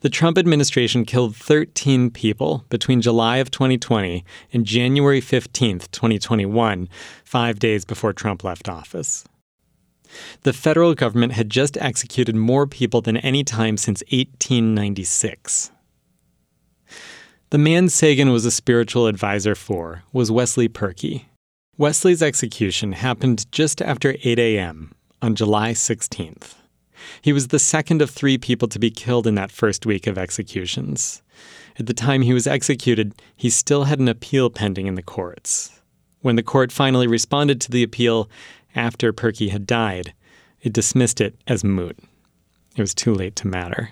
the 0.00 0.08
Trump 0.08 0.38
administration 0.38 1.04
killed 1.04 1.36
13 1.36 2.10
people 2.10 2.64
between 2.68 3.00
July 3.00 3.38
of 3.38 3.50
2020 3.50 4.24
and 4.52 4.64
January 4.64 5.20
15, 5.20 5.80
2021, 5.92 6.88
five 7.24 7.58
days 7.58 7.84
before 7.84 8.12
Trump 8.12 8.44
left 8.44 8.68
office. 8.68 9.24
The 10.42 10.52
federal 10.52 10.94
government 10.94 11.32
had 11.32 11.50
just 11.50 11.76
executed 11.78 12.34
more 12.34 12.66
people 12.66 13.00
than 13.00 13.16
any 13.18 13.44
time 13.44 13.76
since 13.76 14.02
1896. 14.10 15.70
The 17.50 17.58
man 17.58 17.86
Seigen 17.86 18.30
was 18.30 18.44
a 18.44 18.50
spiritual 18.50 19.06
advisor 19.06 19.54
for 19.54 20.02
was 20.12 20.30
Wesley 20.30 20.68
Purkey. 20.68 21.24
Wesley's 21.78 22.22
execution 22.22 22.92
happened 22.92 23.50
just 23.52 23.80
after 23.80 24.16
8 24.22 24.38
a.m. 24.38 24.92
on 25.22 25.34
July 25.34 25.72
16th. 25.72 26.57
He 27.22 27.32
was 27.32 27.48
the 27.48 27.58
second 27.58 28.02
of 28.02 28.10
three 28.10 28.38
people 28.38 28.68
to 28.68 28.78
be 28.78 28.90
killed 28.90 29.26
in 29.26 29.34
that 29.36 29.52
first 29.52 29.86
week 29.86 30.06
of 30.06 30.18
executions. 30.18 31.22
At 31.78 31.86
the 31.86 31.94
time 31.94 32.22
he 32.22 32.32
was 32.32 32.46
executed, 32.46 33.14
he 33.36 33.50
still 33.50 33.84
had 33.84 34.00
an 34.00 34.08
appeal 34.08 34.50
pending 34.50 34.86
in 34.86 34.94
the 34.94 35.02
courts. 35.02 35.80
When 36.20 36.36
the 36.36 36.42
court 36.42 36.72
finally 36.72 37.06
responded 37.06 37.60
to 37.60 37.70
the 37.70 37.82
appeal 37.82 38.28
after 38.74 39.12
Purkey 39.12 39.50
had 39.50 39.66
died, 39.66 40.12
it 40.60 40.72
dismissed 40.72 41.20
it 41.20 41.36
as 41.46 41.62
moot. 41.62 41.98
It 42.76 42.80
was 42.80 42.94
too 42.94 43.14
late 43.14 43.36
to 43.36 43.46
matter. 43.46 43.90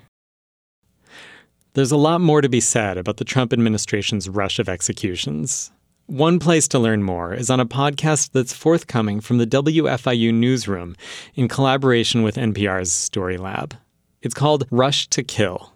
There's 1.74 1.92
a 1.92 1.96
lot 1.96 2.20
more 2.20 2.40
to 2.40 2.48
be 2.48 2.60
said 2.60 2.96
about 2.96 3.18
the 3.18 3.24
Trump 3.24 3.52
administration's 3.52 4.28
rush 4.28 4.58
of 4.58 4.68
executions. 4.68 5.70
One 6.06 6.38
place 6.38 6.68
to 6.68 6.78
learn 6.78 7.02
more 7.02 7.34
is 7.34 7.50
on 7.50 7.58
a 7.58 7.66
podcast 7.66 8.30
that's 8.30 8.52
forthcoming 8.52 9.20
from 9.20 9.38
the 9.38 9.46
WFIU 9.46 10.32
newsroom 10.32 10.94
in 11.34 11.48
collaboration 11.48 12.22
with 12.22 12.36
NPR's 12.36 12.92
Story 12.92 13.36
Lab. 13.36 13.74
It's 14.22 14.32
called 14.34 14.68
Rush 14.70 15.08
to 15.08 15.24
Kill. 15.24 15.72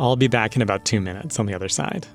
I'll 0.00 0.16
be 0.16 0.26
back 0.26 0.56
in 0.56 0.62
about 0.62 0.84
two 0.84 1.00
minutes 1.00 1.38
on 1.38 1.46
the 1.46 1.54
other 1.54 1.68
side. 1.68 2.08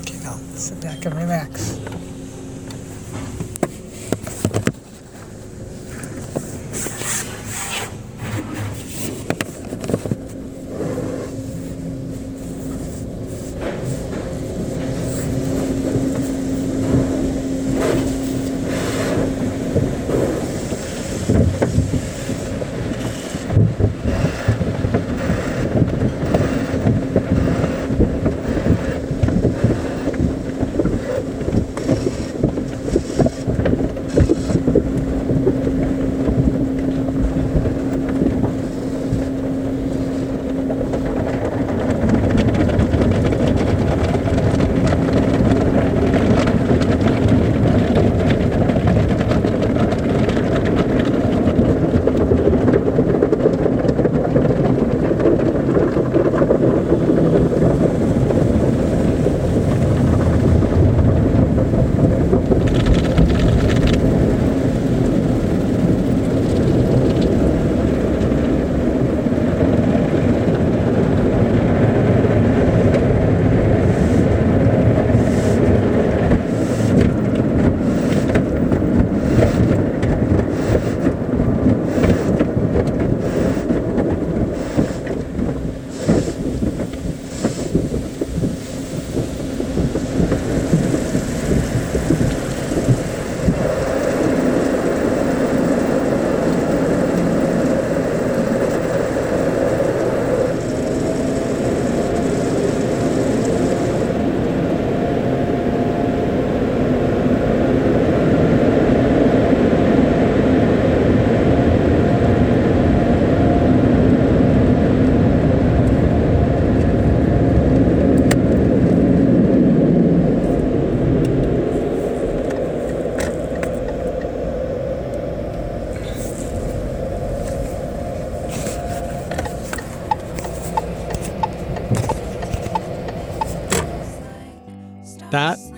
Okay, 0.00 0.18
now 0.22 0.34
sit 0.54 0.82
back 0.82 1.06
and 1.06 1.14
relax. 1.14 1.80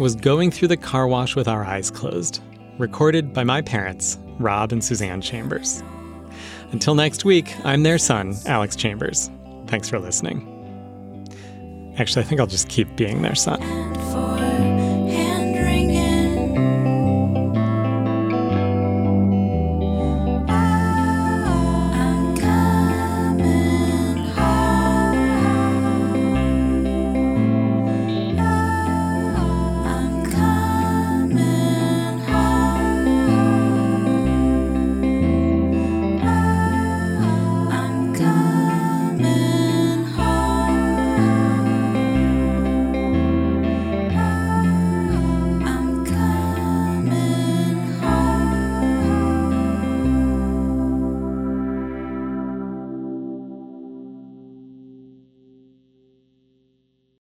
Was 0.03 0.17
Going 0.17 0.51
Through 0.51 0.67
the 0.67 0.77
Car 0.77 1.07
Wash 1.07 1.37
with 1.37 1.47
Our 1.47 1.65
Eyes 1.65 1.89
Closed, 1.89 2.43
recorded 2.77 3.33
by 3.33 3.45
my 3.45 3.63
parents, 3.63 4.19
Rob 4.41 4.73
and 4.73 4.83
Suzanne 4.83 5.21
Chambers. 5.21 5.81
Until 6.73 6.97
next 6.97 7.25
week, 7.25 7.55
I'm 7.65 7.85
their 7.85 7.99
son, 7.99 8.35
Alex 8.47 8.75
Chambers. 8.75 9.31
Thanks 9.69 9.89
for 9.89 10.01
listening. 10.01 10.49
Actually, 11.99 12.25
I 12.25 12.27
think 12.27 12.41
I'll 12.41 12.49
just 12.49 12.69
keep 12.69 12.97
being 12.97 13.23
their 13.23 13.37
son. 13.37 13.61